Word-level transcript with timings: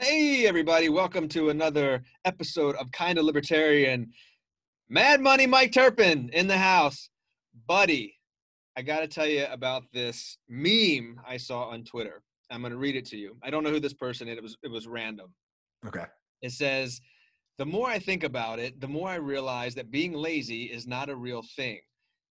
Hey, 0.00 0.46
everybody, 0.46 0.88
welcome 0.88 1.26
to 1.30 1.50
another 1.50 2.04
episode 2.24 2.76
of 2.76 2.92
Kinda 2.92 3.20
Libertarian. 3.20 4.12
Mad 4.88 5.20
Money 5.20 5.44
Mike 5.44 5.72
Turpin 5.72 6.30
in 6.32 6.46
the 6.46 6.56
house. 6.56 7.10
Buddy, 7.66 8.14
I 8.76 8.82
got 8.82 9.00
to 9.00 9.08
tell 9.08 9.26
you 9.26 9.46
about 9.50 9.82
this 9.92 10.38
meme 10.48 11.20
I 11.26 11.36
saw 11.36 11.64
on 11.64 11.82
Twitter. 11.82 12.22
I'm 12.48 12.60
going 12.60 12.70
to 12.70 12.78
read 12.78 12.94
it 12.94 13.06
to 13.06 13.16
you. 13.16 13.38
I 13.42 13.50
don't 13.50 13.64
know 13.64 13.72
who 13.72 13.80
this 13.80 13.92
person 13.92 14.28
is. 14.28 14.36
It 14.36 14.42
was 14.44 14.56
it 14.62 14.70
was 14.70 14.86
random. 14.86 15.34
Okay. 15.84 16.04
It 16.42 16.52
says, 16.52 17.00
"The 17.58 17.66
more 17.66 17.88
I 17.88 17.98
think 17.98 18.22
about 18.22 18.60
it, 18.60 18.80
the 18.80 18.86
more 18.86 19.08
I 19.08 19.16
realize 19.16 19.74
that 19.74 19.90
being 19.90 20.12
lazy 20.12 20.66
is 20.66 20.86
not 20.86 21.10
a 21.10 21.16
real 21.16 21.42
thing. 21.56 21.80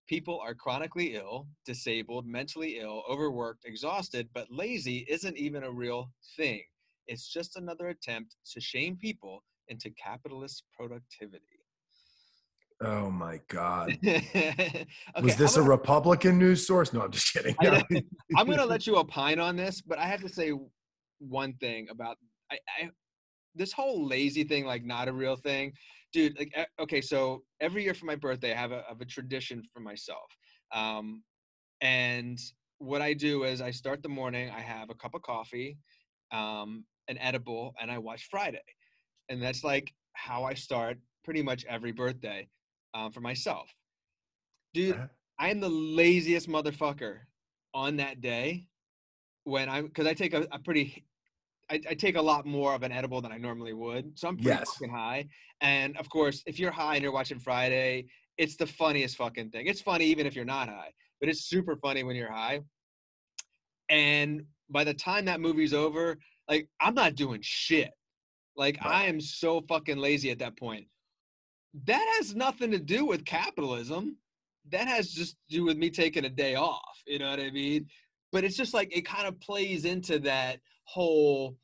People 0.07 0.39
are 0.39 0.55
chronically 0.55 1.15
ill, 1.15 1.49
disabled, 1.65 2.25
mentally 2.27 2.79
ill, 2.79 3.03
overworked, 3.09 3.65
exhausted, 3.65 4.29
but 4.33 4.49
lazy 4.49 5.05
isn't 5.09 5.35
even 5.35 5.63
a 5.63 5.71
real 5.71 6.13
thing. 6.37 6.63
It's 7.07 7.31
just 7.31 7.55
another 7.55 7.89
attempt 7.89 8.35
to 8.53 8.61
shame 8.61 8.97
people 8.97 9.43
into 9.67 9.89
capitalist 9.91 10.63
productivity." 10.77 11.43
Oh 12.81 13.09
my 13.09 13.39
God. 13.47 13.97
okay, 14.05 14.85
Was 15.19 15.35
this 15.35 15.57
I'm 15.57 15.63
a 15.63 15.67
Republican 15.67 16.37
news 16.37 16.67
source? 16.67 16.93
No, 16.93 17.01
I'm 17.01 17.11
just 17.11 17.33
kidding. 17.33 17.55
I- 17.59 17.83
I'm 18.37 18.47
gonna 18.47 18.65
let 18.65 18.85
you 18.85 18.97
opine 18.97 19.39
on 19.39 19.55
this, 19.55 19.81
but 19.81 19.97
I 19.97 20.05
have 20.05 20.21
to 20.21 20.29
say 20.29 20.53
one 21.19 21.53
thing 21.53 21.87
about 21.89 22.17
I, 22.51 22.59
I 22.79 22.89
this 23.55 23.73
whole 23.73 24.05
lazy 24.05 24.43
thing, 24.43 24.65
like 24.65 24.85
not 24.85 25.07
a 25.07 25.13
real 25.13 25.35
thing, 25.35 25.73
dude. 26.13 26.37
Like, 26.37 26.53
okay, 26.79 27.01
so 27.01 27.43
every 27.59 27.83
year 27.83 27.95
for 27.95 28.05
my 28.05 28.15
birthday, 28.15 28.53
I 28.53 28.57
have 28.57 28.71
a, 28.71 28.83
I 28.85 28.89
have 28.89 29.01
a 29.01 29.05
tradition 29.05 29.63
for 29.73 29.79
myself, 29.79 30.27
um, 30.71 31.23
and 31.81 32.37
what 32.77 33.01
I 33.01 33.13
do 33.13 33.43
is 33.43 33.59
I 33.59 33.71
start 33.71 34.03
the 34.03 34.09
morning. 34.09 34.51
I 34.51 34.61
have 34.61 34.91
a 34.91 34.95
cup 34.95 35.15
of 35.15 35.23
coffee, 35.23 35.79
um, 36.31 36.85
an 37.07 37.17
edible, 37.19 37.73
and 37.81 37.91
I 37.91 37.97
watch 37.97 38.27
Friday, 38.29 38.63
and 39.29 39.41
that's 39.41 39.63
like 39.63 39.93
how 40.13 40.43
I 40.43 40.53
start 40.53 40.97
pretty 41.23 41.41
much 41.41 41.65
every 41.65 41.91
birthday 41.91 42.47
um, 42.93 43.11
for 43.11 43.21
myself, 43.21 43.69
dude. 44.73 44.95
Uh-huh. 44.95 45.07
I 45.39 45.49
am 45.49 45.59
the 45.59 45.69
laziest 45.69 46.49
motherfucker 46.49 47.19
on 47.73 47.97
that 47.97 48.21
day 48.21 48.67
when 49.43 49.69
I'm 49.69 49.85
because 49.85 50.07
I 50.07 50.13
take 50.13 50.33
a, 50.33 50.47
a 50.51 50.57
pretty 50.59 51.05
I, 51.69 51.79
I 51.89 51.93
take 51.93 52.15
a 52.15 52.21
lot 52.21 52.45
more 52.45 52.73
of 52.73 52.83
an 52.83 52.91
edible 52.91 53.21
than 53.21 53.31
I 53.31 53.37
normally 53.37 53.73
would. 53.73 54.17
So 54.17 54.27
I'm 54.27 54.37
pretty 54.37 54.49
Yes. 54.49 54.73
fucking 54.73 54.89
high. 54.89 55.27
And 55.61 55.97
of 55.97 56.09
course, 56.09 56.41
if 56.45 56.59
you're 56.59 56.71
high 56.71 56.95
and 56.95 57.03
you're 57.03 57.11
watching 57.11 57.39
Friday, 57.39 58.07
it's 58.37 58.55
the 58.55 58.67
funniest 58.67 59.17
fucking 59.17 59.51
thing. 59.51 59.67
It's 59.67 59.81
funny 59.81 60.05
even 60.05 60.25
if 60.25 60.35
you're 60.35 60.45
not 60.45 60.69
high, 60.69 60.91
but 61.19 61.29
it's 61.29 61.41
super 61.41 61.75
funny 61.75 62.03
when 62.03 62.15
you're 62.15 62.31
high. 62.31 62.61
And 63.89 64.45
by 64.69 64.83
the 64.83 64.93
time 64.93 65.25
that 65.25 65.39
movie's 65.39 65.73
over, 65.73 66.17
like 66.49 66.67
I'm 66.79 66.95
not 66.95 67.15
doing 67.15 67.39
shit. 67.41 67.91
Like 68.55 68.77
Right. 68.83 69.03
I 69.03 69.05
am 69.05 69.21
so 69.21 69.61
fucking 69.61 69.97
lazy 69.97 70.31
at 70.31 70.39
that 70.39 70.57
point. 70.57 70.87
That 71.85 72.05
has 72.17 72.35
nothing 72.35 72.71
to 72.71 72.79
do 72.79 73.05
with 73.05 73.25
capitalism. 73.25 74.17
That 74.71 74.87
has 74.87 75.11
just 75.11 75.37
to 75.49 75.57
do 75.57 75.65
with 75.65 75.77
me 75.77 75.89
taking 75.89 76.25
a 76.25 76.29
day 76.29 76.55
off. 76.55 77.01
You 77.05 77.19
know 77.19 77.29
what 77.29 77.39
I 77.39 77.51
mean? 77.51 77.87
But 78.31 78.43
it's 78.43 78.57
just 78.57 78.73
like 78.73 78.95
it 78.95 79.05
kind 79.05 79.27
of 79.27 79.39
plays 79.39 79.85
into 79.85 80.19
that 80.19 80.59
whole 80.85 81.55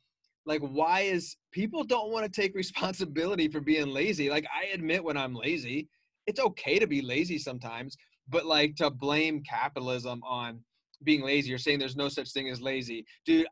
like 0.46 0.60
why 0.60 1.00
is 1.00 1.36
people 1.52 1.82
don't 1.82 2.10
want 2.10 2.24
to 2.24 2.40
take 2.40 2.54
responsibility 2.64 3.48
for 3.48 3.60
being 3.60 3.88
lazy 3.88 4.28
like 4.28 4.46
i 4.54 4.66
admit 4.72 5.02
when 5.02 5.16
i'm 5.16 5.34
lazy 5.34 5.88
it's 6.26 6.40
okay 6.40 6.78
to 6.78 6.86
be 6.86 7.02
lazy 7.02 7.38
sometimes 7.38 7.96
but 8.28 8.46
like 8.46 8.74
to 8.76 8.90
blame 8.90 9.42
capitalism 9.42 10.22
on 10.24 10.60
being 11.02 11.22
lazy 11.22 11.52
or 11.52 11.58
saying 11.58 11.78
there's 11.78 11.96
no 11.96 12.08
such 12.08 12.30
thing 12.32 12.48
as 12.48 12.60
lazy 12.60 13.04
dude 13.26 13.46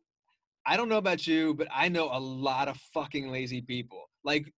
i 0.67 0.77
don't 0.77 0.89
know 0.89 0.99
about 0.99 1.27
you 1.27 1.55
but 1.55 1.69
i 1.75 1.89
know 1.89 2.09
a 2.13 2.19
lot 2.19 2.69
of 2.69 2.77
fucking 2.95 3.31
lazy 3.31 3.61
people 3.61 4.09
like 4.25 4.53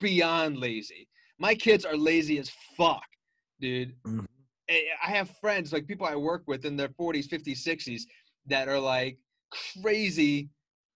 beyond 0.00 0.56
lazy 0.58 1.08
my 1.38 1.54
kids 1.54 1.84
are 1.84 1.96
lazy 1.96 2.38
as 2.38 2.50
fuck 2.76 3.06
dude 3.60 3.94
Mhm. 4.06 4.26
I 4.70 4.82
I 5.02 5.10
have 5.10 5.30
friends 5.40 5.72
like 5.72 5.86
people 5.86 6.06
I 6.06 6.16
work 6.16 6.42
with 6.46 6.64
in 6.64 6.76
their 6.76 6.88
40s, 6.88 7.28
50s, 7.28 7.64
60s 7.64 8.02
that 8.46 8.68
are 8.68 8.78
like 8.78 9.18
crazy 9.82 10.50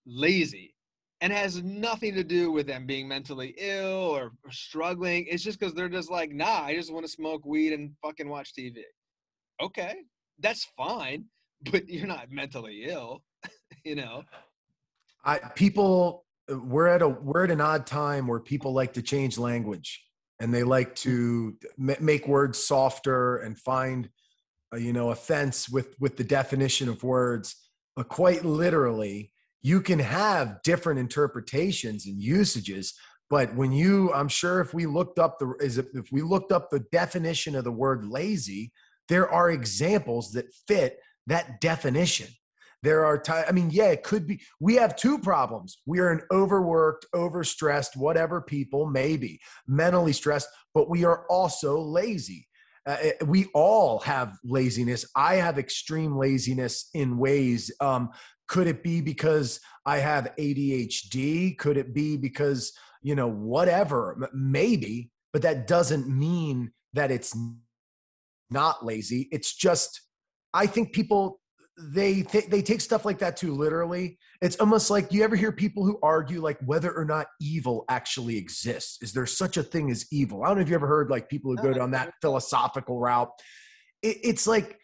lazy 0.06 0.74
and 1.20 1.32
has 1.32 1.62
nothing 1.62 2.14
to 2.14 2.24
do 2.24 2.50
with 2.50 2.66
them 2.66 2.84
being 2.86 3.06
mentally 3.06 3.54
ill 3.56 4.16
or, 4.16 4.32
or 4.44 4.50
struggling. 4.50 5.26
It's 5.28 5.42
just 5.44 5.58
because 5.58 5.74
they're 5.74 5.88
just 5.88 6.10
like, 6.10 6.32
nah, 6.32 6.62
I 6.64 6.74
just 6.74 6.92
want 6.92 7.06
to 7.06 7.12
smoke 7.12 7.44
weed 7.46 7.72
and 7.72 7.92
fucking 8.02 8.28
watch 8.28 8.52
TV. 8.54 8.82
Okay, 9.60 9.94
that's 10.40 10.64
fine, 10.76 11.26
but 11.70 11.88
you're 11.88 12.06
not 12.06 12.30
mentally 12.30 12.84
ill, 12.86 13.22
you 13.84 13.94
know? 13.94 14.24
I 15.24 15.38
people 15.38 16.24
we're 16.48 16.88
at 16.88 17.02
a 17.02 17.08
we're 17.08 17.44
at 17.44 17.50
an 17.50 17.60
odd 17.60 17.86
time 17.86 18.26
where 18.26 18.40
people 18.40 18.72
like 18.72 18.92
to 18.94 19.02
change 19.02 19.38
language 19.38 20.04
and 20.40 20.52
they 20.52 20.64
like 20.64 20.94
to 20.96 21.56
ma- 21.78 21.94
make 22.00 22.26
words 22.26 22.58
softer 22.58 23.36
and 23.38 23.58
find 23.58 24.08
uh, 24.74 24.76
you 24.76 24.92
know 24.92 25.10
offense 25.10 25.68
with 25.68 25.94
with 26.00 26.16
the 26.16 26.24
definition 26.24 26.88
of 26.88 27.02
words 27.02 27.56
but 27.94 28.08
quite 28.08 28.44
literally 28.44 29.32
you 29.62 29.80
can 29.80 30.00
have 30.00 30.60
different 30.64 30.98
interpretations 30.98 32.06
and 32.06 32.20
usages 32.20 32.94
but 33.30 33.54
when 33.54 33.70
you 33.70 34.12
i'm 34.12 34.28
sure 34.28 34.60
if 34.60 34.74
we 34.74 34.84
looked 34.84 35.18
up 35.18 35.38
the 35.38 35.54
is 35.60 35.78
it, 35.78 35.86
if 35.94 36.10
we 36.10 36.22
looked 36.22 36.50
up 36.50 36.70
the 36.70 36.84
definition 36.90 37.54
of 37.54 37.64
the 37.64 37.72
word 37.72 38.04
lazy 38.04 38.72
there 39.08 39.30
are 39.30 39.50
examples 39.50 40.32
that 40.32 40.52
fit 40.66 40.98
that 41.28 41.60
definition 41.60 42.26
there 42.82 43.04
are 43.04 43.18
times 43.18 43.46
i 43.48 43.52
mean 43.52 43.70
yeah 43.70 43.86
it 43.86 44.02
could 44.02 44.26
be 44.26 44.40
we 44.60 44.74
have 44.74 44.96
two 44.96 45.18
problems. 45.18 45.78
We 45.86 46.00
are 46.00 46.10
an 46.10 46.22
overworked 46.30 47.06
overstressed 47.14 47.96
whatever 47.96 48.40
people 48.40 48.86
maybe 48.86 49.40
mentally 49.66 50.12
stressed 50.12 50.48
but 50.74 50.88
we 50.88 51.04
are 51.04 51.26
also 51.28 51.78
lazy. 51.78 52.48
Uh, 52.84 52.96
we 53.26 53.46
all 53.54 54.00
have 54.00 54.36
laziness. 54.42 55.06
I 55.14 55.36
have 55.36 55.56
extreme 55.56 56.16
laziness 56.16 56.88
in 56.94 57.16
ways 57.16 57.70
um, 57.80 58.10
could 58.48 58.66
it 58.66 58.82
be 58.82 59.00
because 59.00 59.60
i 59.86 59.98
have 59.98 60.32
adhd 60.38 61.58
could 61.58 61.76
it 61.76 61.94
be 61.94 62.16
because 62.16 62.72
you 63.00 63.14
know 63.14 63.28
whatever 63.28 64.28
maybe 64.34 65.10
but 65.32 65.42
that 65.42 65.66
doesn't 65.66 66.06
mean 66.06 66.70
that 66.92 67.10
it's 67.10 67.34
not 68.50 68.84
lazy. 68.84 69.28
It's 69.32 69.54
just 69.54 70.02
i 70.52 70.66
think 70.66 70.92
people 70.92 71.40
they 71.90 72.22
th- 72.22 72.46
they 72.46 72.62
take 72.62 72.80
stuff 72.80 73.04
like 73.04 73.18
that 73.18 73.36
too 73.36 73.54
literally. 73.54 74.18
It's 74.40 74.56
almost 74.56 74.90
like 74.90 75.12
you 75.12 75.22
ever 75.22 75.36
hear 75.36 75.52
people 75.52 75.84
who 75.84 75.98
argue 76.02 76.40
like 76.40 76.58
whether 76.64 76.92
or 76.92 77.04
not 77.04 77.26
evil 77.40 77.84
actually 77.88 78.36
exists? 78.36 78.98
Is 79.02 79.12
there 79.12 79.26
such 79.26 79.56
a 79.56 79.62
thing 79.62 79.90
as 79.90 80.06
evil? 80.10 80.42
I 80.42 80.48
don't 80.48 80.56
know 80.56 80.62
if 80.62 80.68
you 80.68 80.74
ever 80.74 80.86
heard 80.86 81.10
like 81.10 81.28
people 81.28 81.50
who 81.50 81.62
go 81.62 81.72
down 81.72 81.92
that 81.92 82.14
philosophical 82.22 82.98
route. 82.98 83.30
It, 84.02 84.18
it's 84.22 84.46
like 84.46 84.78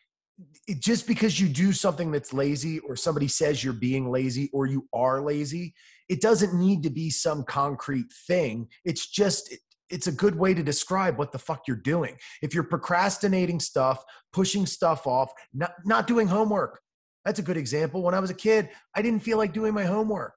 it, 0.66 0.80
just 0.80 1.06
because 1.06 1.40
you 1.40 1.48
do 1.48 1.72
something 1.72 2.10
that's 2.10 2.32
lazy 2.32 2.78
or 2.80 2.96
somebody 2.96 3.28
says 3.28 3.62
you're 3.64 3.72
being 3.72 4.10
lazy 4.10 4.50
or 4.52 4.66
you 4.66 4.88
are 4.92 5.20
lazy 5.20 5.74
it 6.08 6.20
doesn't 6.20 6.54
need 6.54 6.82
to 6.82 6.90
be 6.90 7.10
some 7.10 7.44
concrete 7.44 8.06
thing. 8.26 8.68
It's 8.84 9.06
just 9.08 9.52
it, 9.52 9.60
it's 9.90 10.06
a 10.06 10.12
good 10.12 10.36
way 10.36 10.52
to 10.52 10.62
describe 10.62 11.18
what 11.18 11.32
the 11.32 11.38
fuck 11.38 11.62
you're 11.66 11.76
doing. 11.76 12.16
If 12.42 12.54
you're 12.54 12.64
procrastinating 12.64 13.60
stuff 13.60 14.02
pushing 14.32 14.66
stuff 14.66 15.06
off 15.06 15.32
not, 15.54 15.72
not 15.84 16.06
doing 16.06 16.26
homework 16.26 16.80
that's 17.28 17.38
a 17.38 17.42
good 17.42 17.58
example. 17.58 18.02
When 18.02 18.14
i 18.14 18.20
was 18.20 18.30
a 18.30 18.34
kid 18.34 18.70
i 18.94 19.02
didn't 19.02 19.22
feel 19.22 19.36
like 19.36 19.52
doing 19.52 19.74
my 19.74 19.84
homework. 19.84 20.32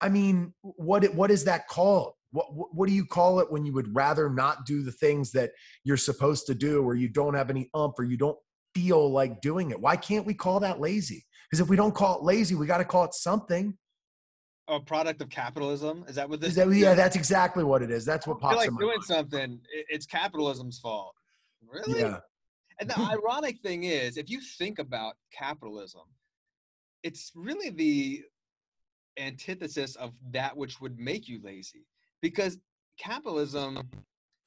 I 0.00 0.10
mean 0.10 0.52
what 0.60 1.02
what 1.14 1.30
is 1.30 1.44
that 1.44 1.68
called? 1.68 2.12
What, 2.30 2.46
what 2.52 2.86
do 2.86 2.94
you 2.94 3.06
call 3.06 3.40
it 3.40 3.50
when 3.50 3.64
you 3.64 3.72
would 3.72 3.94
rather 3.94 4.28
not 4.28 4.66
do 4.66 4.82
the 4.82 4.92
things 4.92 5.32
that 5.32 5.52
you're 5.84 5.96
supposed 5.96 6.46
to 6.48 6.54
do 6.54 6.82
or 6.82 6.94
you 6.94 7.08
don't 7.08 7.32
have 7.32 7.48
any 7.48 7.70
ump 7.72 7.98
or 7.98 8.04
you 8.04 8.18
don't 8.18 8.36
feel 8.74 9.10
like 9.10 9.40
doing 9.40 9.70
it? 9.70 9.80
Why 9.80 9.96
can't 9.96 10.26
we 10.26 10.34
call 10.34 10.60
that 10.60 10.80
lazy? 10.80 11.24
Because 11.46 11.60
if 11.60 11.70
we 11.70 11.76
don't 11.76 11.94
call 11.94 12.18
it 12.18 12.22
lazy 12.24 12.54
we 12.54 12.66
got 12.66 12.78
to 12.78 12.84
call 12.84 13.04
it 13.04 13.14
something. 13.14 13.76
A 14.68 14.78
product 14.78 15.22
of 15.22 15.30
capitalism. 15.30 16.04
Is 16.06 16.16
that 16.16 16.28
what 16.28 16.42
this 16.42 16.50
Is 16.50 16.56
that, 16.56 16.70
yeah 16.70 16.92
that's 16.92 17.16
exactly 17.16 17.64
what 17.64 17.80
it 17.80 17.90
is. 17.90 18.04
That's 18.04 18.26
what 18.26 18.36
I 18.36 18.40
feel 18.40 18.50
pops 18.50 18.56
like 18.66 18.78
doing 18.78 19.00
something, 19.00 19.60
it's 19.88 20.04
capitalism's 20.04 20.78
fault. 20.78 21.14
Really? 21.72 22.00
yeah. 22.00 22.18
And 22.80 22.88
the 22.88 23.00
ironic 23.00 23.60
thing 23.60 23.84
is, 23.84 24.16
if 24.16 24.30
you 24.30 24.40
think 24.40 24.78
about 24.78 25.14
capitalism, 25.32 26.02
it's 27.02 27.32
really 27.34 27.70
the 27.70 28.24
antithesis 29.18 29.96
of 29.96 30.12
that 30.30 30.56
which 30.56 30.80
would 30.80 30.98
make 30.98 31.28
you 31.28 31.40
lazy 31.42 31.86
because 32.22 32.58
capitalism 32.98 33.78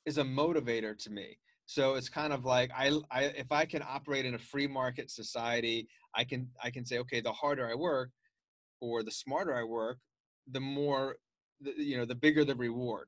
is 0.05 0.17
a 0.17 0.23
motivator 0.23 0.97
to 0.97 1.09
me. 1.09 1.37
So 1.65 1.95
it's 1.95 2.09
kind 2.09 2.33
of 2.33 2.43
like 2.43 2.71
I, 2.75 2.91
I 3.09 3.23
if 3.23 3.51
I 3.51 3.65
can 3.65 3.81
operate 3.87 4.25
in 4.25 4.35
a 4.35 4.39
free 4.39 4.67
market 4.67 5.09
society, 5.09 5.87
I 6.15 6.23
can 6.23 6.49
I 6.61 6.69
can 6.69 6.85
say 6.85 6.97
okay, 6.99 7.21
the 7.21 7.31
harder 7.31 7.69
I 7.69 7.75
work 7.75 8.09
or 8.81 9.03
the 9.03 9.11
smarter 9.11 9.55
I 9.55 9.63
work, 9.63 9.99
the 10.51 10.59
more 10.59 11.15
the, 11.61 11.73
you 11.77 11.97
know, 11.97 12.05
the 12.05 12.15
bigger 12.15 12.43
the 12.43 12.55
reward. 12.55 13.07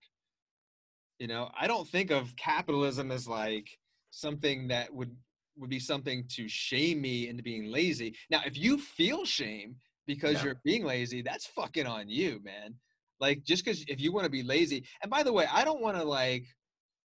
You 1.19 1.27
know, 1.27 1.49
I 1.59 1.67
don't 1.67 1.87
think 1.87 2.11
of 2.11 2.35
capitalism 2.35 3.11
as 3.11 3.27
like 3.27 3.77
something 4.11 4.67
that 4.69 4.93
would 4.93 5.15
would 5.57 5.69
be 5.69 5.79
something 5.79 6.25
to 6.29 6.47
shame 6.47 7.01
me 7.01 7.27
into 7.27 7.43
being 7.43 7.65
lazy. 7.71 8.15
Now, 8.29 8.41
if 8.45 8.57
you 8.57 8.77
feel 8.77 9.25
shame 9.25 9.75
because 10.07 10.35
Yeah. 10.35 10.45
you're 10.45 10.61
being 10.63 10.83
lazy, 10.83 11.21
that's 11.21 11.45
fucking 11.47 11.85
on 11.87 12.09
you, 12.09 12.39
man. 12.43 12.75
Like 13.19 13.43
just 13.43 13.63
because 13.63 13.83
if 13.87 13.99
you 14.01 14.11
want 14.11 14.25
to 14.25 14.29
be 14.31 14.43
lazy, 14.43 14.85
and 15.01 15.09
by 15.09 15.23
the 15.23 15.31
way, 15.31 15.45
I 15.51 15.63
don't 15.63 15.81
want 15.81 15.97
to 15.97 16.03
like, 16.03 16.45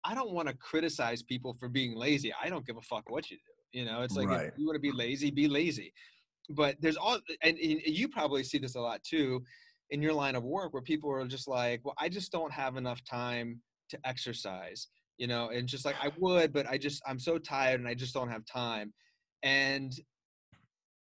I 0.04 0.16
don't 0.16 0.32
want 0.32 0.48
to 0.48 0.54
criticize 0.56 1.22
people 1.24 1.54
for 1.60 1.68
being 1.68 1.96
lazy. 1.96 2.32
I 2.42 2.50
don't 2.50 2.66
give 2.66 2.78
a 2.78 2.82
fuck 2.82 3.10
what 3.10 3.30
you 3.30 3.38
do. 3.38 3.80
You 3.80 3.86
know, 3.86 4.02
it's 4.02 4.16
like 4.16 4.30
Right. 4.30 4.48
if 4.48 4.54
you 4.58 4.66
want 4.66 4.76
to 4.76 4.80
be 4.82 4.92
lazy, 4.92 5.32
be 5.32 5.48
lazy. 5.48 5.94
But 6.50 6.80
there's 6.80 6.96
all, 6.96 7.20
and, 7.44 7.58
and 7.58 7.82
you 7.86 8.08
probably 8.08 8.44
see 8.44 8.58
this 8.58 8.76
a 8.76 8.80
lot 8.80 9.04
too 9.04 9.44
in 9.90 10.02
your 10.02 10.14
line 10.14 10.36
of 10.36 10.44
work 10.44 10.74
where 10.74 10.82
people 10.82 11.12
are 11.12 11.26
just 11.28 11.48
like, 11.48 11.82
well, 11.84 11.96
I 11.98 12.08
just 12.08 12.32
don't 12.32 12.52
have 12.54 12.78
enough 12.78 13.04
time 13.04 13.62
to 13.90 14.00
exercise, 14.06 14.88
you 15.18 15.28
know, 15.28 15.50
and 15.50 15.68
just 15.68 15.86
like 15.86 15.96
I 16.02 16.12
would, 16.18 16.54
but 16.54 16.68
I 16.68 16.78
just, 16.78 17.02
I'm 17.08 17.20
so 17.20 17.38
tired 17.38 17.80
and 17.80 17.90
I 17.90 17.94
just 17.94 18.14
don't 18.14 18.30
have 18.30 18.46
time. 18.46 18.94
And 19.44 19.94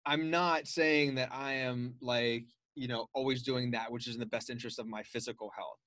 I'm 0.05 0.31
not 0.31 0.67
saying 0.67 1.17
that 1.17 1.31
I 1.33 1.55
am 1.55 1.95
like, 2.01 2.45
you 2.75 2.89
know, 2.89 3.07
always 3.15 3.43
doing 3.43 3.71
that, 3.73 3.91
which 3.91 4.07
is 4.07 4.15
in 4.15 4.21
the 4.21 4.27
best 4.27 4.51
interest 4.51 4.79
of 4.79 4.87
my 4.87 5.03
physical 5.03 5.51
health. 5.57 5.79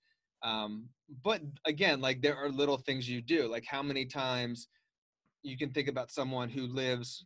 Um, 0.44 0.90
but 1.24 1.42
again, 1.66 2.02
like 2.02 2.22
there 2.22 2.36
are 2.36 2.50
little 2.50 2.78
things 2.78 3.10
you 3.10 3.22
do, 3.22 3.48
like 3.48 3.66
how 3.66 3.84
many 3.84 4.06
times 4.06 4.68
you 5.44 5.58
can 5.58 5.72
think 5.72 5.88
about 5.88 6.12
someone 6.12 6.50
who 6.50 6.68
lives 6.68 7.26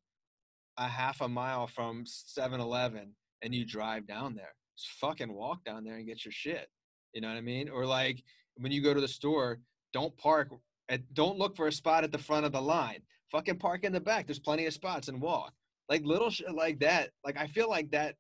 a 0.78 0.88
half 0.88 1.22
a 1.22 1.28
mile 1.28 1.68
from 1.68 2.06
7-Eleven 2.06 3.14
and 3.42 3.56
you 3.56 3.66
drive 3.66 4.08
down 4.08 4.36
there. 4.36 4.54
Just 4.78 4.92
fucking 5.00 5.34
walk 5.34 5.64
down 5.64 5.84
there 5.84 5.96
and 5.96 6.08
get 6.08 6.26
your 6.26 6.32
shit. 6.32 6.68
You 7.14 7.22
know 7.22 7.28
what 7.28 7.38
I 7.38 7.42
mean? 7.42 7.70
Or 7.70 7.86
like 7.86 8.24
when 8.56 8.72
you 8.72 8.82
go 8.82 8.94
to 8.94 9.02
the 9.02 9.08
store, 9.08 9.60
don't 9.94 10.16
park 10.18 10.50
at 10.90 11.14
don't 11.14 11.38
look 11.38 11.56
for 11.56 11.68
a 11.68 11.72
spot 11.72 12.04
at 12.04 12.12
the 12.12 12.18
front 12.18 12.46
of 12.46 12.52
the 12.52 12.62
line. 12.62 13.00
Fucking 13.32 13.58
park 13.58 13.84
in 13.84 13.92
the 13.94 14.00
back. 14.00 14.28
There's 14.28 14.40
plenty 14.40 14.66
of 14.66 14.74
spots 14.74 15.08
and 15.08 15.22
walk. 15.22 15.54
Like 15.90 16.06
little 16.06 16.30
shit 16.30 16.54
like 16.54 16.80
that. 16.80 17.10
Like 17.26 17.38
I 17.38 17.48
feel 17.48 17.70
like 17.70 17.92
that 17.92 18.16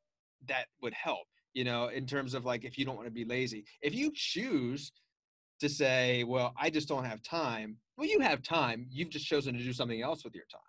that 0.47 0.65
would 0.81 0.93
help, 0.93 1.25
you 1.53 1.63
know, 1.63 1.87
in 1.87 2.05
terms 2.05 2.33
of 2.33 2.45
like 2.45 2.65
if 2.65 2.77
you 2.77 2.85
don't 2.85 2.95
want 2.95 3.07
to 3.07 3.11
be 3.13 3.25
lazy. 3.25 3.65
If 3.81 3.93
you 3.93 4.11
choose 4.13 4.91
to 5.59 5.69
say, 5.69 6.23
well, 6.23 6.53
I 6.57 6.69
just 6.69 6.87
don't 6.87 7.05
have 7.05 7.21
time. 7.21 7.77
Well, 7.97 8.07
you 8.07 8.19
have 8.19 8.41
time. 8.41 8.87
You've 8.89 9.09
just 9.09 9.25
chosen 9.27 9.55
to 9.55 9.63
do 9.63 9.71
something 9.71 10.01
else 10.01 10.23
with 10.23 10.35
your 10.35 10.45
time. 10.51 10.61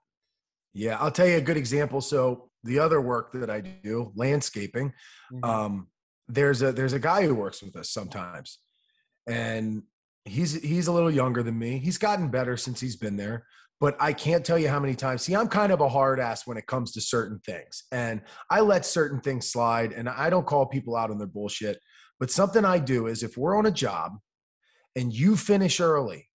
Yeah, 0.74 0.98
I'll 1.00 1.10
tell 1.10 1.26
you 1.26 1.36
a 1.36 1.40
good 1.40 1.56
example. 1.56 2.00
So 2.00 2.50
the 2.64 2.78
other 2.78 3.00
work 3.00 3.32
that 3.32 3.48
I 3.50 3.60
do, 3.60 4.12
landscaping, 4.14 4.92
Mm-hmm. 5.32 5.44
um, 5.44 5.88
there's 6.28 6.62
a 6.62 6.72
there's 6.72 6.92
a 6.94 6.98
guy 6.98 7.26
who 7.26 7.34
works 7.34 7.62
with 7.62 7.76
us 7.76 7.90
sometimes, 7.90 8.58
and 9.26 9.82
he's 10.24 10.60
he's 10.62 10.86
a 10.86 10.92
little 10.92 11.10
younger 11.10 11.42
than 11.42 11.58
me. 11.58 11.78
He's 11.78 11.98
gotten 11.98 12.28
better 12.28 12.56
since 12.56 12.80
he's 12.80 12.96
been 12.96 13.16
there, 13.16 13.46
but 13.80 13.96
I 14.00 14.12
can't 14.12 14.44
tell 14.44 14.58
you 14.58 14.68
how 14.68 14.80
many 14.80 14.94
times. 14.94 15.22
See, 15.22 15.34
I'm 15.34 15.48
kind 15.48 15.72
of 15.72 15.80
a 15.80 15.88
hard 15.88 16.20
ass 16.20 16.46
when 16.46 16.56
it 16.56 16.66
comes 16.66 16.92
to 16.92 17.00
certain 17.00 17.40
things, 17.40 17.84
and 17.92 18.22
I 18.50 18.60
let 18.60 18.86
certain 18.86 19.20
things 19.20 19.48
slide, 19.48 19.92
and 19.92 20.08
I 20.08 20.30
don't 20.30 20.46
call 20.46 20.66
people 20.66 20.96
out 20.96 21.10
on 21.10 21.18
their 21.18 21.26
bullshit. 21.26 21.78
But 22.20 22.30
something 22.30 22.64
I 22.64 22.78
do 22.78 23.06
is 23.06 23.22
if 23.22 23.36
we're 23.36 23.56
on 23.56 23.66
a 23.66 23.70
job 23.70 24.12
and 24.96 25.12
you 25.12 25.36
finish 25.36 25.80
early 25.80 26.28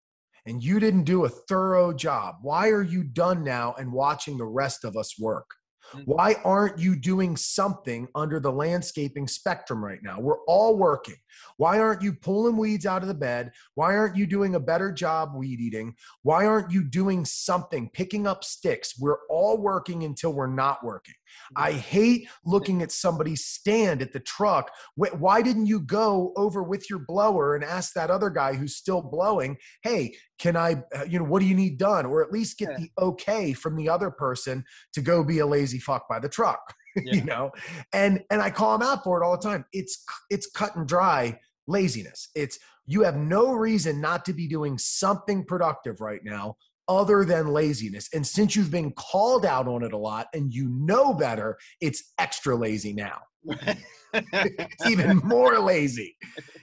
and 0.46 0.64
you 0.64 0.80
didn't 0.80 1.06
do 1.06 1.26
a 1.26 1.30
thorough 1.30 1.94
job, 1.94 2.36
why 2.42 2.70
are 2.70 2.84
you 2.84 3.04
done 3.04 3.44
now 3.44 3.76
and 3.80 3.92
watching 3.92 4.38
the 4.38 4.46
rest 4.46 4.84
of 4.84 4.98
us 4.98 5.18
work? 5.18 5.48
Mhm. 5.94 6.04
Why 6.06 6.36
aren't 6.44 6.80
you 6.80 6.96
doing 6.96 7.36
something 7.38 8.08
under 8.16 8.40
the 8.40 8.52
landscaping 8.52 9.28
spectrum 9.28 9.84
right 9.84 10.02
now? 10.04 10.20
We're 10.20 10.44
all 10.46 10.78
working. 10.78 11.16
Why 11.58 11.80
aren't 11.80 12.02
you 12.02 12.14
pulling 12.14 12.58
weeds 12.58 12.86
out 12.86 13.02
of 13.02 13.08
the 13.08 13.14
bed? 13.14 13.52
Why 13.76 13.96
aren't 13.96 14.16
you 14.16 14.26
doing 14.26 14.56
a 14.56 14.60
better 14.60 14.92
job 14.92 15.36
weed 15.36 15.60
eating? 15.60 15.96
Why 16.24 16.46
aren't 16.46 16.72
you 16.72 16.84
doing 16.84 17.26
something, 17.26 17.90
picking 17.90 18.28
up 18.28 18.44
sticks? 18.44 19.00
We're 19.00 19.26
all 19.30 19.58
working 19.58 20.04
until 20.04 20.34
we're 20.34 20.48
not 20.48 20.84
working. 20.84 21.16
I 21.56 21.72
hate 21.74 22.28
looking 22.46 22.82
at 22.82 22.92
somebody 22.92 23.36
stand 23.36 24.02
at 24.02 24.14
the 24.14 24.20
truck. 24.20 24.72
Why 24.96 25.42
didn't 25.42 25.66
you 25.66 25.80
go 25.80 26.34
over 26.36 26.64
with 26.64 26.90
your 26.90 27.00
blower 27.00 27.56
and 27.56 27.64
ask 27.64 27.94
that 27.94 28.12
other 28.12 28.30
guy 28.30 28.54
who's 28.54 28.76
still 28.76 29.02
blowing, 29.02 29.58
hey, 29.84 30.16
can 30.38 30.56
I, 30.56 30.84
uh, 30.96 31.04
you 31.08 31.20
know, 31.20 31.26
what 31.26 31.40
do 31.42 31.46
you 31.46 31.56
need 31.56 31.78
done? 31.78 32.06
Or 32.06 32.24
at 32.24 32.32
least 32.32 32.58
get 32.58 32.76
the 32.78 32.90
okay 32.98 33.54
from 33.54 33.76
the 33.76 33.90
other 33.90 34.12
person 34.12 34.64
to 34.94 35.02
go 35.02 35.24
be 35.24 35.40
a 35.40 35.46
lazy 35.46 35.80
fuck 35.80 36.08
by 36.08 36.20
the 36.20 36.30
truck, 36.30 36.62
Yeah. 36.96 37.16
you 37.16 37.24
know? 37.24 37.52
And 37.94 38.24
and 38.30 38.42
I 38.42 38.50
call 38.50 38.76
him 38.76 38.82
out 38.82 39.04
for 39.04 39.22
it 39.22 39.26
all 39.26 39.38
the 39.38 39.48
time. 39.48 39.66
It's 39.74 40.04
it's 40.30 40.50
cut 40.50 40.76
and 40.76 40.88
dry 40.88 41.40
laziness. 41.68 42.30
It's 42.36 42.60
you 42.86 43.04
have 43.04 43.18
no 43.18 43.54
reason 43.54 44.02
not 44.02 44.26
to 44.26 44.34
be 44.34 44.48
doing 44.48 44.78
something 44.78 45.46
productive 45.46 46.02
right 46.02 46.22
now 46.24 46.56
other 46.90 47.24
than 47.24 47.48
laziness. 47.48 48.10
And 48.14 48.26
since 48.26 48.56
you've 48.56 48.72
been 48.72 48.92
called 48.92 49.46
out 49.46 49.68
on 49.68 49.84
it 49.84 49.94
a 49.94 49.98
lot 49.98 50.28
and 50.34 50.54
you 50.54 50.68
know 50.70 51.14
better, 51.14 51.58
it's 51.80 52.12
extra 52.18 52.56
lazy 52.56 52.92
now. 52.92 53.20
It's 54.12 54.88
even 54.88 55.18
more 55.18 55.60
lazy. 55.60 56.18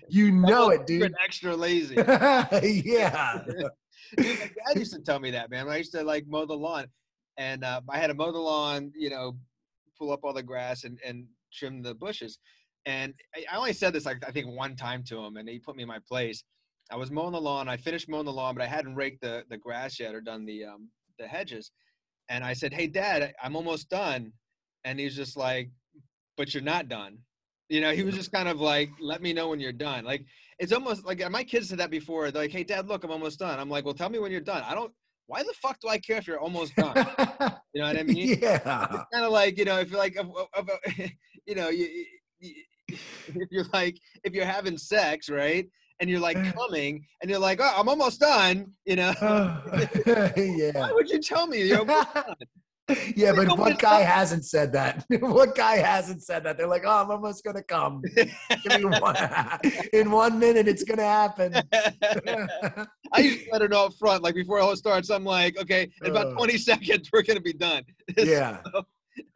You 0.09 0.33
know 0.33 0.71
it, 0.71 0.87
dude. 0.87 1.15
extra 1.25 1.55
lazy. 1.55 1.95
yeah. 2.85 3.43
Dude, 4.17 4.39
my 4.39 4.51
dad 4.67 4.79
used 4.79 4.93
to 4.95 5.01
tell 5.01 5.19
me 5.19 5.31
that, 5.33 5.51
man. 5.51 5.69
I 5.69 5.77
used 5.79 5.93
to 5.93 6.03
like 6.03 6.27
mow 6.29 6.47
the 6.47 6.55
lawn, 6.55 6.87
and 7.39 7.65
uh, 7.65 7.81
I 7.91 7.99
had 7.99 8.07
to 8.09 8.15
mow 8.15 8.31
the 8.31 8.39
lawn, 8.39 8.93
you 8.97 9.11
know, 9.11 9.37
pull 9.99 10.13
up 10.13 10.21
all 10.23 10.33
the 10.33 10.43
grass 10.43 10.85
and, 10.85 10.99
and 11.05 11.27
trim 11.53 11.83
the 11.83 11.95
bushes. 11.95 12.39
And 12.85 13.15
I 13.35 13.57
only 13.57 13.73
said 13.73 13.93
this 13.93 14.07
like 14.07 14.23
I 14.27 14.31
think 14.31 14.47
one 14.57 14.77
time 14.77 15.03
to 15.09 15.19
him, 15.19 15.37
and 15.37 15.49
he 15.49 15.59
put 15.59 15.77
me 15.77 15.83
in 15.83 15.89
my 15.89 15.99
place. 16.09 16.45
I 16.91 16.97
was 16.97 17.11
mowing 17.11 17.33
the 17.33 17.41
lawn. 17.41 17.69
I 17.69 17.77
finished 17.77 18.09
mowing 18.09 18.27
the 18.27 18.33
lawn, 18.33 18.55
but 18.55 18.63
I 18.63 18.67
hadn't 18.67 18.95
raked 18.95 19.21
the 19.21 19.45
the 19.51 19.57
grass 19.57 19.99
yet 19.99 20.15
or 20.15 20.21
done 20.21 20.45
the 20.47 20.65
um 20.65 20.89
the 21.19 21.27
hedges. 21.27 21.71
And 22.29 22.45
I 22.45 22.53
said, 22.53 22.73
"Hey, 22.73 22.87
Dad, 22.87 23.35
I'm 23.43 23.57
almost 23.57 23.89
done." 23.89 24.33
And 24.85 24.99
he's 24.99 25.17
just 25.17 25.37
like, 25.37 25.71
"But 26.37 26.55
you're 26.55 26.63
not 26.63 26.89
done." 26.89 27.19
You 27.69 27.81
know, 27.81 27.93
he 27.93 28.05
was 28.05 28.15
just 28.15 28.33
kind 28.33 28.49
of 28.49 28.61
like, 28.61 28.91
"Let 29.01 29.23
me 29.23 29.33
know 29.33 29.49
when 29.49 29.61
you're 29.61 29.73
done." 29.73 30.05
Like 30.05 30.25
it's 30.59 30.73
almost 30.73 31.05
like 31.05 31.29
my 31.31 31.45
kids 31.45 31.69
said 31.69 31.79
that 31.79 31.91
before. 31.91 32.31
They're 32.31 32.43
like, 32.43 32.53
"Hey, 32.53 32.65
Dad, 32.65 32.89
look, 32.89 33.05
I'm 33.05 33.11
almost 33.11 33.39
done." 33.39 33.59
I'm 33.59 33.71
like, 33.71 33.85
"Well, 33.85 33.95
tell 33.95 34.09
me 34.09 34.19
when 34.19 34.33
you're 34.33 34.41
done." 34.41 34.63
I 34.65 34.75
don't. 34.75 34.93
Why 35.29 35.43
the 35.43 35.55
fuck 35.61 35.81
do 35.81 35.89
I 35.89 35.99
care 35.99 36.19
if 36.19 36.27
you're 36.27 36.39
almost 36.39 36.75
done? 36.77 36.95
You 37.77 37.83
know 37.83 37.89
what 37.89 37.99
I 37.99 38.05
mean? 38.05 38.39
yeah. 38.41 38.87
It's 38.91 39.05
kind 39.13 39.27
of 39.27 39.33
like 39.33 39.59
you 39.59 39.67
know, 39.67 39.79
if 39.79 39.91
you're 39.91 39.99
like, 39.99 40.17
you 41.47 41.55
know, 41.55 41.69
you, 41.69 42.07
you, 42.39 42.55
if 42.89 43.49
you're 43.51 43.67
like, 43.75 43.99
if 44.25 44.33
you're 44.33 44.47
having 44.47 44.79
sex, 44.79 45.29
right? 45.29 45.69
And 46.01 46.11
you're 46.11 46.21
like 46.21 46.37
coming, 46.55 47.07
and 47.23 47.31
you're 47.31 47.39
like, 47.41 47.59
"Oh, 47.63 47.75
I'm 47.77 47.89
almost 47.89 48.21
done," 48.21 48.73
you 48.85 48.97
know. 48.97 49.13
Yeah. 50.37 50.73
Why 50.81 50.93
would 50.93 51.09
you 51.09 51.21
tell 51.21 51.47
me? 51.47 51.63
You're 51.67 51.81
almost 51.81 52.13
done? 52.15 52.35
Yeah, 53.17 53.33
but 53.35 53.59
what 53.59 53.81
guy 53.81 53.99
done. 54.01 54.07
hasn't 54.07 54.45
said 54.45 54.73
that? 54.75 55.05
what 55.21 55.57
guy 55.57 55.79
hasn't 55.79 56.23
said 56.23 56.45
that? 56.45 56.57
They're 56.57 56.69
like, 56.69 56.85
oh, 56.87 57.03
I'm 57.03 57.11
almost 57.11 57.43
gonna 57.45 57.63
come. 57.65 58.01
One. 59.01 59.17
In 59.93 60.11
one 60.13 60.39
minute, 60.39 60.69
it's 60.69 60.85
gonna 60.85 61.03
happen. 61.03 61.53
I 63.13 63.19
used 63.19 63.45
to 63.47 63.51
let 63.53 63.63
her 63.63 63.69
know 63.69 63.87
up 63.87 63.95
front, 63.95 64.23
like 64.23 64.37
before 64.37 64.59
it 64.59 64.63
all 64.63 64.77
starts. 64.77 65.11
I'm 65.11 65.25
like, 65.25 65.59
okay, 65.59 65.91
in 66.05 66.11
about 66.13 66.29
Uh. 66.29 66.35
20 66.35 66.59
seconds, 66.59 67.11
we're 67.13 67.23
gonna 67.23 67.41
be 67.41 67.53
done. 67.55 67.83
yeah. 68.17 68.59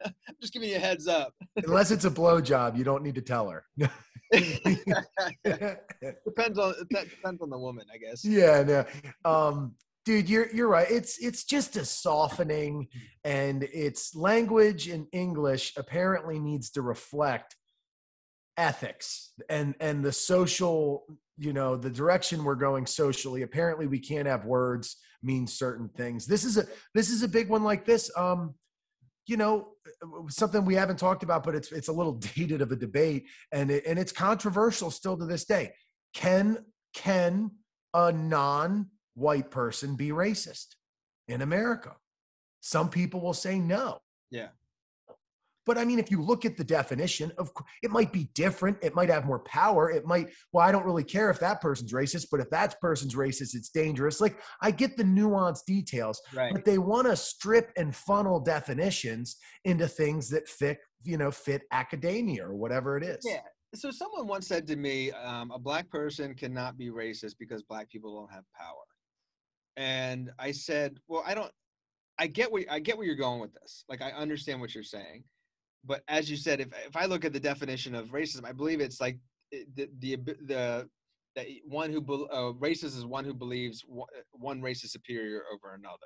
just 0.41 0.53
giving 0.53 0.69
you 0.69 0.75
a 0.75 0.79
heads 0.79 1.07
up. 1.07 1.33
Unless 1.55 1.91
it's 1.91 2.05
a 2.05 2.11
blow 2.11 2.41
job, 2.41 2.75
you 2.77 2.83
don't 2.83 3.03
need 3.03 3.15
to 3.15 3.21
tell 3.21 3.49
her. 3.49 3.63
depends 3.79 3.99
on 6.57 6.73
that 6.91 7.09
depends 7.09 7.41
on 7.41 7.49
the 7.49 7.59
woman, 7.59 7.85
I 7.93 7.97
guess. 7.97 8.23
yeah, 8.23 8.63
no. 8.63 8.85
Um, 9.29 9.75
dude, 10.05 10.29
you're 10.29 10.49
you're 10.51 10.67
right. 10.67 10.89
It's 10.89 11.17
it's 11.19 11.43
just 11.43 11.75
a 11.75 11.85
softening, 11.85 12.87
and 13.23 13.63
it's 13.73 14.15
language 14.15 14.87
in 14.87 15.07
English 15.11 15.73
apparently 15.77 16.39
needs 16.39 16.71
to 16.71 16.81
reflect 16.81 17.55
ethics 18.57 19.31
and 19.49 19.75
and 19.79 20.03
the 20.03 20.11
social 20.11 21.05
you 21.37 21.53
know 21.53 21.75
the 21.75 21.89
direction 21.89 22.43
we're 22.43 22.53
going 22.53 22.85
socially 22.85 23.43
apparently 23.43 23.87
we 23.87 23.97
can't 23.97 24.27
have 24.27 24.45
words 24.45 24.97
mean 25.23 25.47
certain 25.47 25.89
things 25.89 26.27
this 26.27 26.43
is 26.43 26.57
a 26.57 26.65
this 26.93 27.09
is 27.09 27.23
a 27.23 27.27
big 27.27 27.47
one 27.47 27.63
like 27.63 27.85
this 27.85 28.11
um 28.17 28.53
you 29.25 29.37
know 29.37 29.69
something 30.29 30.65
we 30.65 30.75
haven't 30.75 30.97
talked 30.97 31.23
about 31.23 31.43
but 31.43 31.55
it's 31.55 31.71
it's 31.71 31.87
a 31.87 31.93
little 31.93 32.13
dated 32.35 32.61
of 32.61 32.71
a 32.71 32.75
debate 32.75 33.25
and 33.51 33.71
it, 33.71 33.85
and 33.85 33.97
it's 33.99 34.11
controversial 34.11 34.91
still 34.91 35.17
to 35.17 35.25
this 35.25 35.45
day. 35.45 35.73
Can 36.13 36.65
can 36.93 37.51
a 37.93 38.11
non-white 38.11 39.51
person 39.51 39.95
be 39.95 40.09
racist 40.09 40.75
in 41.27 41.41
america? 41.41 41.95
Some 42.61 42.89
people 42.89 43.21
will 43.21 43.33
say 43.33 43.59
no. 43.59 43.99
Yeah. 44.29 44.49
But 45.65 45.77
I 45.77 45.85
mean, 45.85 45.99
if 45.99 46.09
you 46.09 46.21
look 46.21 46.45
at 46.45 46.57
the 46.57 46.63
definition 46.63 47.31
of, 47.37 47.51
it 47.83 47.91
might 47.91 48.11
be 48.11 48.29
different. 48.33 48.77
It 48.81 48.95
might 48.95 49.09
have 49.09 49.25
more 49.25 49.39
power. 49.39 49.91
It 49.91 50.05
might, 50.05 50.29
well, 50.51 50.67
I 50.67 50.71
don't 50.71 50.85
really 50.85 51.03
care 51.03 51.29
if 51.29 51.39
that 51.39 51.61
person's 51.61 51.93
racist, 51.93 52.27
but 52.31 52.39
if 52.39 52.49
that 52.49 52.79
person's 52.81 53.15
racist, 53.15 53.55
it's 53.55 53.69
dangerous. 53.69 54.19
Like 54.19 54.39
I 54.61 54.71
get 54.71 54.97
the 54.97 55.03
nuanced 55.03 55.65
details, 55.65 56.21
Right. 56.33 56.53
but 56.53 56.65
they 56.65 56.77
want 56.77 57.07
to 57.07 57.15
strip 57.15 57.71
and 57.77 57.95
funnel 57.95 58.39
definitions 58.39 59.37
into 59.65 59.87
things 59.87 60.29
that 60.29 60.47
fit, 60.47 60.79
you 61.03 61.17
know, 61.17 61.31
fit 61.31 61.63
academia 61.71 62.45
or 62.45 62.55
whatever 62.55 62.97
it 62.97 63.03
is. 63.03 63.19
Yeah. 63.23 63.41
So 63.73 63.89
someone 63.91 64.27
once 64.27 64.47
said 64.47 64.67
to 64.67 64.75
me, 64.75 65.11
um, 65.11 65.51
a 65.51 65.59
black 65.59 65.89
person 65.89 66.33
cannot 66.35 66.77
be 66.77 66.89
racist 66.89 67.35
because 67.39 67.63
black 67.63 67.89
people 67.89 68.13
don't 68.19 68.31
have 68.33 68.43
power. 68.57 68.83
And 69.77 70.31
I 70.37 70.51
said, 70.51 70.97
well, 71.07 71.23
I 71.25 71.33
don't. 71.33 71.51
I 72.19 72.27
get 72.27 72.51
where 72.51 72.65
I 72.69 72.79
get 72.79 72.97
where 72.97 73.07
you're 73.07 73.15
going 73.15 73.39
with 73.39 73.53
this. 73.53 73.83
Like 73.89 74.01
I 74.01 74.11
understand 74.11 74.59
what 74.61 74.75
you're 74.75 74.83
saying, 74.83 75.23
but 75.85 76.01
as 76.07 76.29
you 76.29 76.37
said, 76.37 76.59
if 76.59 76.69
if 76.85 76.95
I 76.95 77.05
look 77.05 77.25
at 77.25 77.33
the 77.33 77.39
definition 77.39 77.95
of 77.95 78.09
racism, 78.09 78.45
I 78.45 78.51
believe 78.51 78.81
it's 78.81 79.01
like 79.01 79.17
the 79.51 79.89
the 79.99 80.15
the, 80.15 80.87
the 81.35 81.61
one 81.65 81.91
who 81.91 81.99
uh, 82.27 82.53
racist 82.53 82.97
is 82.97 83.05
one 83.05 83.25
who 83.25 83.33
believes 83.33 83.83
one 84.31 84.61
race 84.61 84.83
is 84.83 84.91
superior 84.91 85.43
over 85.53 85.73
another. 85.73 85.97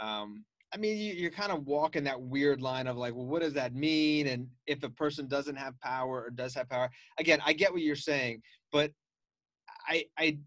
Um, 0.00 0.44
I 0.72 0.76
mean, 0.76 0.98
you, 0.98 1.14
you're 1.14 1.30
kind 1.30 1.50
of 1.50 1.66
walking 1.66 2.04
that 2.04 2.20
weird 2.20 2.60
line 2.60 2.86
of 2.86 2.96
like, 2.96 3.14
well, 3.14 3.26
what 3.26 3.40
does 3.40 3.54
that 3.54 3.74
mean? 3.74 4.26
And 4.26 4.48
if 4.66 4.82
a 4.82 4.90
person 4.90 5.26
doesn't 5.26 5.56
have 5.56 5.78
power 5.80 6.24
or 6.24 6.30
does 6.30 6.54
have 6.54 6.68
power, 6.68 6.90
again, 7.18 7.40
I 7.44 7.52
get 7.54 7.72
what 7.72 7.82
you're 7.82 7.96
saying, 7.96 8.42
but 8.72 8.90
I 9.88 10.04
I 10.18 10.38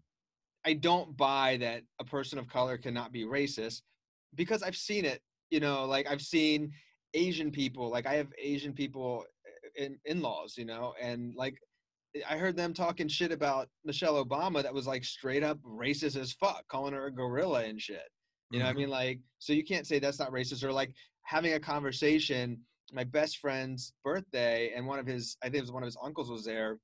I 0.64 0.74
don't 0.74 1.16
buy 1.16 1.56
that 1.58 1.82
a 1.98 2.04
person 2.04 2.38
of 2.38 2.48
color 2.48 2.76
cannot 2.78 3.12
be 3.12 3.24
racist 3.24 3.82
because 4.34 4.62
I've 4.62 4.76
seen 4.76 5.04
it. 5.04 5.20
You 5.50 5.60
know, 5.60 5.84
like 5.84 6.06
I've 6.08 6.22
seen 6.22 6.72
Asian 7.14 7.50
people, 7.50 7.90
like 7.90 8.06
I 8.06 8.14
have 8.14 8.28
Asian 8.38 8.72
people 8.72 9.24
eh, 9.76 9.84
in 9.84 9.98
in-laws, 10.04 10.56
you 10.56 10.64
know, 10.64 10.94
and 11.00 11.34
like 11.34 11.56
I 12.28 12.36
heard 12.36 12.56
them 12.56 12.74
talking 12.74 13.08
shit 13.08 13.32
about 13.32 13.68
Michelle 13.84 14.22
Obama 14.22 14.62
that 14.62 14.74
was 14.74 14.86
like 14.86 15.04
straight 15.04 15.42
up 15.42 15.58
racist 15.62 16.16
as 16.16 16.32
fuck, 16.32 16.66
calling 16.68 16.94
her 16.94 17.06
a 17.06 17.12
gorilla 17.12 17.64
and 17.64 17.80
shit. 17.80 18.08
You 18.50 18.58
know 18.58 18.66
mm-hmm. 18.66 18.76
I 18.76 18.80
mean? 18.80 18.90
Like, 18.90 19.20
so 19.38 19.54
you 19.54 19.64
can't 19.64 19.86
say 19.86 19.98
that's 19.98 20.18
not 20.18 20.30
racist 20.30 20.62
or 20.62 20.72
like 20.72 20.92
having 21.22 21.54
a 21.54 21.60
conversation. 21.60 22.60
My 22.92 23.04
best 23.04 23.38
friend's 23.38 23.94
birthday 24.04 24.72
and 24.76 24.86
one 24.86 24.98
of 24.98 25.06
his, 25.06 25.36
I 25.42 25.46
think 25.46 25.56
it 25.56 25.62
was 25.62 25.72
one 25.72 25.82
of 25.82 25.86
his 25.86 25.96
uncles 26.02 26.30
was 26.30 26.44
there 26.44 26.78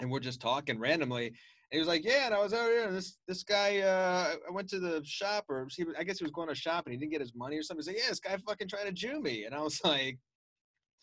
and 0.00 0.10
we're 0.10 0.20
just 0.20 0.40
talking 0.40 0.78
randomly. 0.78 1.32
He 1.70 1.78
was 1.78 1.86
like, 1.86 2.04
"Yeah," 2.04 2.26
and 2.26 2.34
I 2.34 2.42
was 2.42 2.52
out 2.52 2.68
here, 2.68 2.86
and 2.86 2.96
this 2.96 3.18
this 3.28 3.44
guy, 3.44 3.78
uh, 3.78 4.34
I 4.48 4.50
went 4.50 4.68
to 4.70 4.80
the 4.80 5.00
shop, 5.04 5.44
or 5.48 5.68
he, 5.70 5.84
I 5.96 6.02
guess 6.02 6.18
he 6.18 6.24
was 6.24 6.32
going 6.32 6.48
to 6.48 6.54
shop, 6.54 6.86
and 6.86 6.92
he 6.92 6.98
didn't 6.98 7.12
get 7.12 7.20
his 7.20 7.34
money 7.34 7.56
or 7.56 7.62
something. 7.62 7.80
He's 7.80 7.86
like, 7.86 8.02
"Yeah, 8.02 8.08
this 8.08 8.20
guy 8.20 8.36
fucking 8.46 8.68
tried 8.68 8.84
to 8.84 8.92
Jew 8.92 9.20
me," 9.20 9.44
and 9.44 9.54
I 9.54 9.60
was 9.60 9.80
like, 9.84 10.18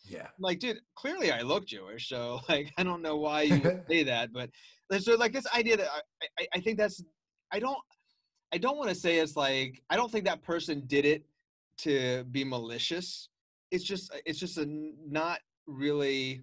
"Yeah, 0.04 0.28
like, 0.38 0.58
dude, 0.58 0.80
clearly 0.94 1.32
I 1.32 1.40
look 1.40 1.66
Jewish, 1.66 2.08
so 2.08 2.40
like, 2.48 2.70
I 2.76 2.82
don't 2.82 3.02
know 3.02 3.16
why 3.16 3.42
you 3.42 3.60
would 3.60 3.84
say 3.88 4.02
that, 4.04 4.30
but 4.32 4.50
so 5.00 5.14
like 5.16 5.32
this 5.32 5.46
idea 5.54 5.78
that 5.78 5.88
I, 5.88 6.26
I, 6.40 6.46
I 6.54 6.60
think 6.60 6.78
that's, 6.78 7.02
I 7.52 7.58
don't, 7.60 7.78
I 8.52 8.58
don't 8.58 8.78
want 8.78 8.88
to 8.90 8.94
say 8.94 9.18
it's 9.18 9.36
like 9.36 9.82
I 9.90 9.96
don't 9.96 10.10
think 10.10 10.24
that 10.26 10.42
person 10.42 10.84
did 10.86 11.04
it 11.04 11.24
to 11.78 12.24
be 12.30 12.44
malicious. 12.44 13.28
It's 13.70 13.84
just 13.84 14.12
it's 14.26 14.38
just 14.38 14.58
a 14.58 14.66
not 15.06 15.40
really 15.66 16.42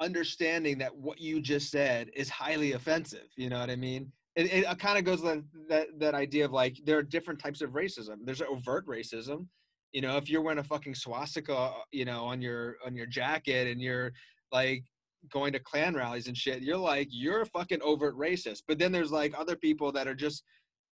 understanding 0.00 0.78
that 0.78 0.94
what 0.94 1.20
you 1.20 1.40
just 1.40 1.70
said 1.70 2.10
is 2.14 2.28
highly 2.28 2.72
offensive. 2.72 3.28
You 3.36 3.48
know 3.48 3.58
what 3.58 3.70
I 3.70 3.76
mean? 3.76 4.10
It, 4.36 4.52
it 4.52 4.66
uh, 4.66 4.74
kind 4.74 4.98
of 4.98 5.04
goes 5.04 5.22
that, 5.22 5.42
that 5.68 5.86
that 5.98 6.14
idea 6.14 6.44
of 6.44 6.52
like 6.52 6.78
there 6.84 6.98
are 6.98 7.02
different 7.02 7.40
types 7.40 7.60
of 7.60 7.70
racism. 7.70 8.16
There's 8.24 8.42
overt 8.42 8.86
racism. 8.86 9.46
You 9.92 10.00
know, 10.00 10.16
if 10.16 10.28
you're 10.28 10.42
wearing 10.42 10.58
a 10.58 10.64
fucking 10.64 10.96
swastika, 10.96 11.54
uh, 11.56 11.72
you 11.92 12.04
know, 12.04 12.24
on 12.24 12.42
your 12.42 12.76
on 12.84 12.96
your 12.96 13.06
jacket 13.06 13.68
and 13.68 13.80
you're 13.80 14.12
like 14.50 14.84
going 15.32 15.52
to 15.52 15.60
Klan 15.60 15.94
rallies 15.94 16.26
and 16.26 16.36
shit, 16.36 16.62
you're 16.62 16.76
like 16.76 17.08
you're 17.10 17.42
a 17.42 17.46
fucking 17.46 17.80
overt 17.82 18.16
racist. 18.18 18.62
But 18.66 18.78
then 18.78 18.90
there's 18.90 19.12
like 19.12 19.38
other 19.38 19.54
people 19.54 19.92
that 19.92 20.08
are 20.08 20.14
just 20.14 20.42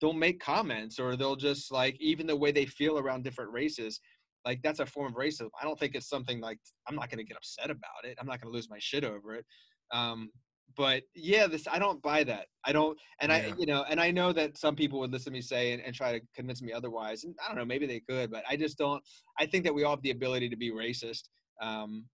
they'll 0.00 0.12
make 0.12 0.40
comments 0.40 1.00
or 1.00 1.16
they'll 1.16 1.36
just 1.36 1.72
like 1.72 1.96
even 2.00 2.26
the 2.26 2.36
way 2.36 2.52
they 2.52 2.66
feel 2.66 2.98
around 2.98 3.24
different 3.24 3.52
races 3.52 4.00
like 4.44 4.60
that's 4.62 4.80
a 4.80 4.86
form 4.86 5.08
of 5.08 5.14
racism 5.14 5.48
i 5.60 5.64
don't 5.64 5.78
think 5.78 5.94
it's 5.94 6.08
something 6.08 6.40
like 6.40 6.58
i'm 6.88 6.94
not 6.94 7.10
going 7.10 7.18
to 7.18 7.24
get 7.24 7.36
upset 7.36 7.70
about 7.70 8.04
it 8.04 8.16
i'm 8.20 8.26
not 8.26 8.40
going 8.40 8.52
to 8.52 8.54
lose 8.54 8.70
my 8.70 8.78
shit 8.78 9.04
over 9.04 9.34
it 9.34 9.44
um, 9.92 10.30
but 10.76 11.02
yeah 11.14 11.46
this 11.46 11.66
i 11.70 11.78
don't 11.78 12.00
buy 12.02 12.24
that 12.24 12.46
i 12.64 12.72
don't 12.72 12.98
and 13.20 13.30
yeah. 13.30 13.38
i 13.38 13.54
you 13.58 13.66
know 13.66 13.84
and 13.90 14.00
i 14.00 14.10
know 14.10 14.32
that 14.32 14.56
some 14.56 14.74
people 14.74 14.98
would 14.98 15.12
listen 15.12 15.32
to 15.32 15.36
me 15.36 15.42
say 15.42 15.72
and, 15.72 15.82
and, 15.82 15.94
try 15.94 16.18
to 16.18 16.24
convince 16.34 16.62
me 16.62 16.72
otherwise 16.72 17.24
and 17.24 17.34
i 17.44 17.48
don't 17.48 17.58
know 17.58 17.64
maybe 17.64 17.86
they 17.86 18.00
could 18.08 18.30
but 18.30 18.42
i 18.48 18.56
just 18.56 18.78
don't 18.78 19.02
i 19.38 19.44
think 19.44 19.64
that 19.64 19.74
we 19.74 19.84
all 19.84 19.96
have 19.96 20.02
the 20.02 20.10
ability 20.10 20.48
to 20.48 20.56
be 20.56 20.70
racist 20.70 21.24
um, 21.60 22.04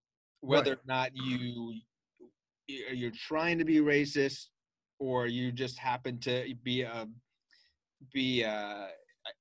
whether 0.41 0.71
right. 0.71 0.79
or 0.79 0.87
not 0.87 1.11
you 1.13 1.73
you're 2.67 3.11
trying 3.11 3.57
to 3.57 3.65
be 3.65 3.77
racist 3.77 4.47
or 4.99 5.25
you 5.25 5.51
just 5.51 5.79
happen 5.79 6.19
to 6.19 6.53
be 6.63 6.81
a 6.81 7.07
be 8.13 8.43
uh, 8.43 8.85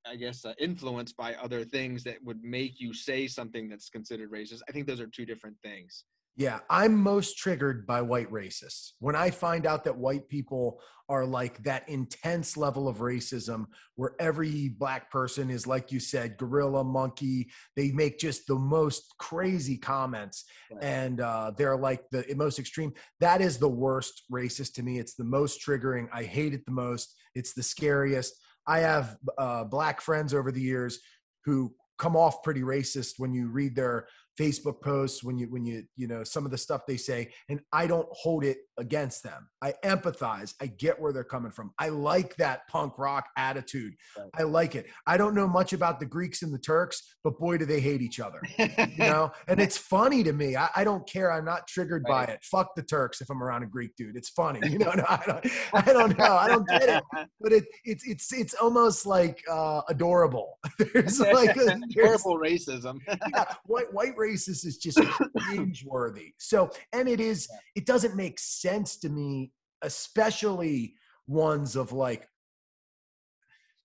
I 0.06 0.16
guess 0.16 0.44
uh, 0.44 0.54
influenced 0.58 1.16
by 1.16 1.34
other 1.34 1.64
things 1.64 2.04
that 2.04 2.16
would 2.24 2.42
make 2.42 2.80
you 2.80 2.92
say 2.92 3.26
something 3.26 3.68
that's 3.68 3.88
considered 3.88 4.30
racist. 4.30 4.60
I 4.68 4.72
think 4.72 4.86
those 4.86 5.00
are 5.00 5.06
two 5.06 5.26
different 5.26 5.56
things. 5.62 6.04
Yeah, 6.38 6.60
I'm 6.70 6.94
most 6.94 7.36
triggered 7.36 7.84
by 7.84 8.00
white 8.00 8.30
racists. 8.30 8.92
When 9.00 9.16
I 9.16 9.28
find 9.30 9.66
out 9.66 9.82
that 9.84 9.96
white 9.96 10.28
people 10.28 10.80
are 11.08 11.24
like 11.24 11.60
that 11.64 11.88
intense 11.88 12.56
level 12.56 12.86
of 12.86 12.98
racism 12.98 13.66
where 13.96 14.14
every 14.20 14.68
black 14.68 15.10
person 15.10 15.50
is, 15.50 15.66
like 15.66 15.90
you 15.90 15.98
said, 15.98 16.36
gorilla, 16.36 16.84
monkey, 16.84 17.50
they 17.74 17.90
make 17.90 18.20
just 18.20 18.46
the 18.46 18.54
most 18.54 19.14
crazy 19.18 19.76
comments 19.76 20.44
right. 20.70 20.84
and 20.84 21.20
uh, 21.20 21.50
they're 21.56 21.76
like 21.76 22.04
the 22.12 22.24
most 22.36 22.60
extreme. 22.60 22.92
That 23.18 23.40
is 23.40 23.58
the 23.58 23.68
worst 23.68 24.22
racist 24.32 24.74
to 24.74 24.84
me. 24.84 25.00
It's 25.00 25.16
the 25.16 25.24
most 25.24 25.60
triggering. 25.60 26.06
I 26.12 26.22
hate 26.22 26.54
it 26.54 26.64
the 26.66 26.72
most. 26.72 27.16
It's 27.34 27.52
the 27.52 27.64
scariest. 27.64 28.34
I 28.68 28.80
have 28.80 29.16
uh, 29.38 29.64
black 29.64 30.00
friends 30.00 30.34
over 30.34 30.52
the 30.52 30.60
years 30.60 31.00
who 31.44 31.74
come 31.98 32.14
off 32.14 32.42
pretty 32.42 32.60
racist 32.60 33.14
when 33.16 33.32
you 33.32 33.48
read 33.48 33.74
their 33.74 34.06
Facebook 34.38 34.80
posts, 34.82 35.24
when 35.24 35.38
you 35.38 35.46
when 35.50 35.64
you 35.64 35.84
you 35.96 36.06
know 36.06 36.24
some 36.24 36.44
of 36.44 36.50
the 36.50 36.58
stuff 36.58 36.82
they 36.86 36.96
say, 36.96 37.30
and 37.48 37.60
I 37.72 37.86
don't 37.86 38.08
hold 38.12 38.44
it 38.44 38.58
against 38.78 39.22
them. 39.22 39.48
I 39.62 39.74
empathize. 39.84 40.54
I 40.60 40.66
get 40.66 41.00
where 41.00 41.12
they're 41.12 41.24
coming 41.24 41.50
from. 41.50 41.72
I 41.78 41.88
like 41.88 42.36
that 42.36 42.68
punk 42.68 42.94
rock 42.98 43.26
attitude. 43.36 43.94
Right. 44.16 44.28
I 44.38 44.42
like 44.44 44.74
it. 44.74 44.86
I 45.06 45.16
don't 45.16 45.34
know 45.34 45.48
much 45.48 45.72
about 45.72 46.00
the 46.00 46.06
Greeks 46.06 46.42
and 46.42 46.52
the 46.54 46.58
Turks, 46.58 47.16
but 47.24 47.38
boy, 47.38 47.58
do 47.58 47.64
they 47.64 47.80
hate 47.80 48.00
each 48.00 48.20
other. 48.20 48.40
you 48.58 48.68
know, 48.98 49.32
and 49.48 49.60
it's 49.60 49.76
funny 49.76 50.22
to 50.22 50.32
me. 50.32 50.56
I, 50.56 50.68
I 50.76 50.84
don't 50.84 51.08
care. 51.08 51.32
I'm 51.32 51.44
not 51.44 51.66
triggered 51.66 52.04
right. 52.08 52.26
by 52.26 52.32
it. 52.32 52.40
Fuck 52.42 52.74
the 52.76 52.82
Turks 52.82 53.20
if 53.20 53.30
I'm 53.30 53.42
around 53.42 53.64
a 53.64 53.66
Greek 53.66 53.96
dude. 53.96 54.16
It's 54.16 54.30
funny. 54.30 54.60
You 54.68 54.78
know, 54.78 54.92
no, 54.92 55.04
I 55.08 55.22
don't. 55.26 55.46
I 55.72 55.92
don't 55.92 56.18
know. 56.18 56.36
I 56.36 56.48
don't 56.48 56.68
get 56.68 56.88
it. 56.88 57.02
But 57.40 57.52
it 57.52 57.64
it's 57.84 58.06
it's 58.06 58.32
it's 58.32 58.54
almost 58.54 59.06
like 59.06 59.42
uh, 59.50 59.82
adorable. 59.88 60.58
there's 60.78 61.20
like 61.20 61.56
a, 61.56 61.64
there's, 61.64 61.82
adorable 61.90 62.38
racism. 62.38 63.00
yeah, 63.08 63.44
white 63.64 63.92
white 63.92 64.16
racist 64.28 64.66
is 64.66 64.78
just 64.78 64.98
cringeworthy. 64.98 66.32
So, 66.38 66.70
and 66.92 67.08
it 67.08 67.20
is. 67.20 67.48
It 67.74 67.86
doesn't 67.86 68.16
make 68.16 68.38
sense 68.38 68.98
to 68.98 69.08
me, 69.08 69.52
especially 69.82 70.94
ones 71.26 71.76
of 71.76 71.92
like, 71.92 72.26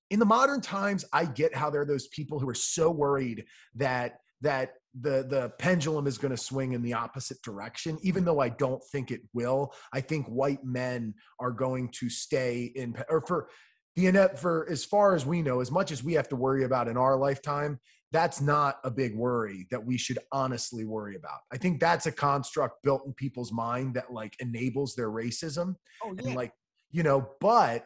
in 0.10 0.20
the 0.20 0.26
modern 0.26 0.62
times, 0.62 1.06
I 1.12 1.26
get 1.26 1.56
how 1.56 1.70
there 1.70 1.82
are 1.82 1.86
those 1.86 2.08
people 2.10 2.40
who 2.40 2.50
are 2.50 2.56
so 2.56 2.92
worried 2.92 3.46
that 3.76 4.20
that 4.42 4.74
the 5.00 5.26
the 5.28 5.52
pendulum 5.58 6.06
is 6.06 6.18
going 6.18 6.32
to 6.36 6.38
swing 6.38 6.74
in 6.74 6.84
the 6.84 6.94
opposite 6.94 7.42
direction 7.42 7.98
even 8.04 8.24
though 8.24 8.40
i 8.40 8.50
don't 8.50 8.84
think 8.92 9.10
it 9.10 9.22
will 9.34 9.74
i 9.92 10.00
think 10.00 10.28
white 10.28 10.64
men 10.64 11.14
are 11.40 11.52
going 11.52 11.90
to 11.90 12.10
stay 12.10 12.72
in 12.76 12.96
or 13.10 13.26
for 13.26 13.48
the 13.96 14.32
for 14.38 14.68
as 14.70 14.86
far 14.86 15.16
as 15.16 15.26
we 15.26 15.42
know 15.42 15.62
as 15.62 15.72
much 15.72 15.92
as 15.92 16.04
we 16.04 16.14
have 16.14 16.30
to 16.30 16.36
worry 16.36 16.64
about 16.64 16.88
in 16.88 16.98
our 16.98 17.18
lifetime 17.18 17.80
that's 18.14 18.40
not 18.40 18.78
a 18.84 18.92
big 18.92 19.16
worry 19.16 19.68
that 19.72 19.84
we 19.84 19.98
should 19.98 20.20
honestly 20.32 20.86
worry 20.86 21.16
about. 21.16 21.40
I 21.52 21.58
think 21.58 21.80
that's 21.80 22.06
a 22.06 22.12
construct 22.12 22.84
built 22.84 23.06
in 23.06 23.14
people's 23.14 23.52
mind 23.52 23.96
that 23.96 24.14
like 24.14 24.36
enables 24.40 24.96
their 24.96 25.10
racism. 25.10 25.76
Oh, 26.04 26.14
yeah. 26.16 26.28
And 26.28 26.36
like, 26.36 26.54
you 26.92 27.04
know, 27.04 27.28
but 27.42 27.86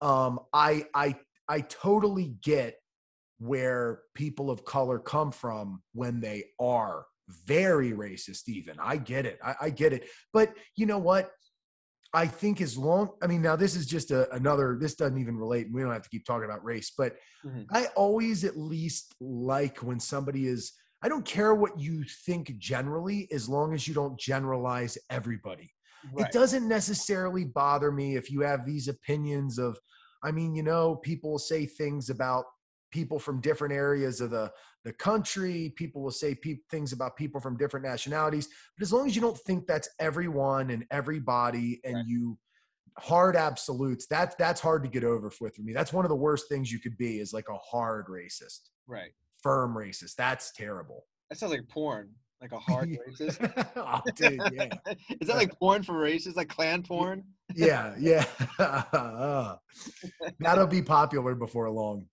um 0.00 0.38
I 0.54 0.86
I 0.94 1.16
I 1.48 1.62
totally 1.62 2.36
get 2.42 2.76
where 3.38 4.00
people 4.14 4.50
of 4.50 4.64
color 4.64 4.98
come 4.98 5.32
from 5.32 5.82
when 5.92 6.20
they 6.20 6.44
are 6.60 7.04
very 7.46 7.92
racist 7.92 8.48
even 8.48 8.74
i 8.80 8.96
get 8.96 9.26
it 9.26 9.38
I, 9.44 9.54
I, 9.62 9.70
get 9.70 9.92
it 9.92 10.08
but 10.32 10.54
you 10.76 10.86
know 10.86 10.98
what 10.98 11.30
I 12.14 12.26
think 12.26 12.60
as 12.60 12.78
long, 12.78 13.10
I 13.22 13.26
mean, 13.26 13.42
now 13.42 13.54
this 13.54 13.76
is 13.76 13.86
just 13.86 14.10
a, 14.10 14.32
another, 14.34 14.78
this 14.80 14.94
doesn't 14.94 15.18
even 15.18 15.36
relate. 15.36 15.68
We 15.70 15.82
don't 15.82 15.92
have 15.92 16.02
to 16.02 16.08
keep 16.08 16.24
talking 16.24 16.46
about 16.46 16.64
race, 16.64 16.92
but 16.96 17.16
mm-hmm. 17.44 17.62
I 17.70 17.86
always 17.96 18.44
at 18.44 18.56
least 18.56 19.14
like 19.20 19.78
when 19.78 20.00
somebody 20.00 20.46
is, 20.46 20.72
I 21.02 21.08
don't 21.08 21.24
care 21.24 21.54
what 21.54 21.78
you 21.78 22.04
think 22.24 22.56
generally, 22.58 23.28
as 23.30 23.48
long 23.48 23.74
as 23.74 23.86
you 23.86 23.94
don't 23.94 24.18
generalize 24.18 24.96
everybody. 25.10 25.70
Right. 26.12 26.26
It 26.26 26.32
doesn't 26.32 26.66
necessarily 26.66 27.44
bother 27.44 27.92
me 27.92 28.16
if 28.16 28.30
you 28.30 28.40
have 28.40 28.64
these 28.64 28.88
opinions 28.88 29.58
of, 29.58 29.78
I 30.24 30.32
mean, 30.32 30.54
you 30.54 30.62
know, 30.62 30.96
people 30.96 31.38
say 31.38 31.66
things 31.66 32.10
about 32.10 32.44
people 32.90 33.18
from 33.18 33.40
different 33.40 33.74
areas 33.74 34.20
of 34.20 34.30
the, 34.30 34.50
the 34.84 34.92
country. 34.92 35.72
People 35.76 36.02
will 36.02 36.10
say 36.10 36.34
pe- 36.34 36.58
things 36.70 36.92
about 36.92 37.16
people 37.16 37.40
from 37.40 37.56
different 37.56 37.84
nationalities. 37.84 38.48
But 38.76 38.82
as 38.82 38.92
long 38.92 39.06
as 39.06 39.14
you 39.14 39.22
don't 39.22 39.38
think 39.38 39.66
that's 39.66 39.88
everyone 39.98 40.70
and 40.70 40.84
everybody 40.90 41.80
and 41.84 41.96
right. 41.96 42.06
you 42.06 42.38
hard 42.98 43.36
absolutes, 43.36 44.06
that's 44.06 44.34
that's 44.36 44.60
hard 44.60 44.82
to 44.84 44.88
get 44.88 45.04
over 45.04 45.30
with 45.40 45.54
for 45.54 45.62
me. 45.62 45.72
That's 45.72 45.92
one 45.92 46.04
of 46.04 46.08
the 46.08 46.16
worst 46.16 46.48
things 46.48 46.72
you 46.72 46.80
could 46.80 46.96
be 46.96 47.18
is 47.20 47.32
like 47.32 47.48
a 47.50 47.56
hard 47.56 48.06
racist. 48.06 48.60
Right. 48.86 49.10
Firm 49.42 49.74
racist. 49.74 50.14
That's 50.16 50.52
terrible. 50.52 51.04
That 51.30 51.38
sounds 51.38 51.52
like 51.52 51.68
porn. 51.68 52.10
Like 52.40 52.52
a 52.52 52.58
hard 52.58 52.88
racist. 53.08 53.72
oh, 53.76 54.00
dude, 54.16 54.40
yeah. 54.52 54.68
Is 55.20 55.28
that 55.28 55.36
like 55.36 55.58
porn 55.58 55.82
for 55.82 55.94
racists? 55.94 56.36
Like 56.36 56.48
Klan 56.48 56.82
porn? 56.82 57.24
yeah, 57.54 57.94
yeah. 57.98 58.24
uh, 58.58 59.56
that'll 60.38 60.66
be 60.66 60.82
popular 60.82 61.34
before 61.34 61.68
long 61.70 62.06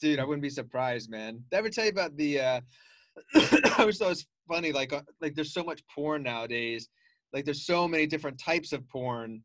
dude, 0.00 0.18
I 0.18 0.24
wouldn't 0.24 0.42
be 0.42 0.50
surprised, 0.50 1.10
man. 1.10 1.42
Did 1.50 1.56
I 1.56 1.58
ever 1.58 1.70
tell 1.70 1.84
you 1.84 1.90
about 1.90 2.16
the? 2.16 2.40
uh 2.40 2.60
I 3.34 3.74
always 3.78 3.98
thought 3.98 4.06
it 4.06 4.08
was 4.10 4.26
funny. 4.48 4.72
Like, 4.72 4.92
uh, 4.92 5.02
like 5.20 5.34
there's 5.34 5.54
so 5.54 5.64
much 5.64 5.82
porn 5.94 6.22
nowadays. 6.22 6.88
Like 7.32 7.44
there's 7.44 7.64
so 7.66 7.88
many 7.88 8.06
different 8.06 8.38
types 8.38 8.72
of 8.72 8.86
porn 8.88 9.42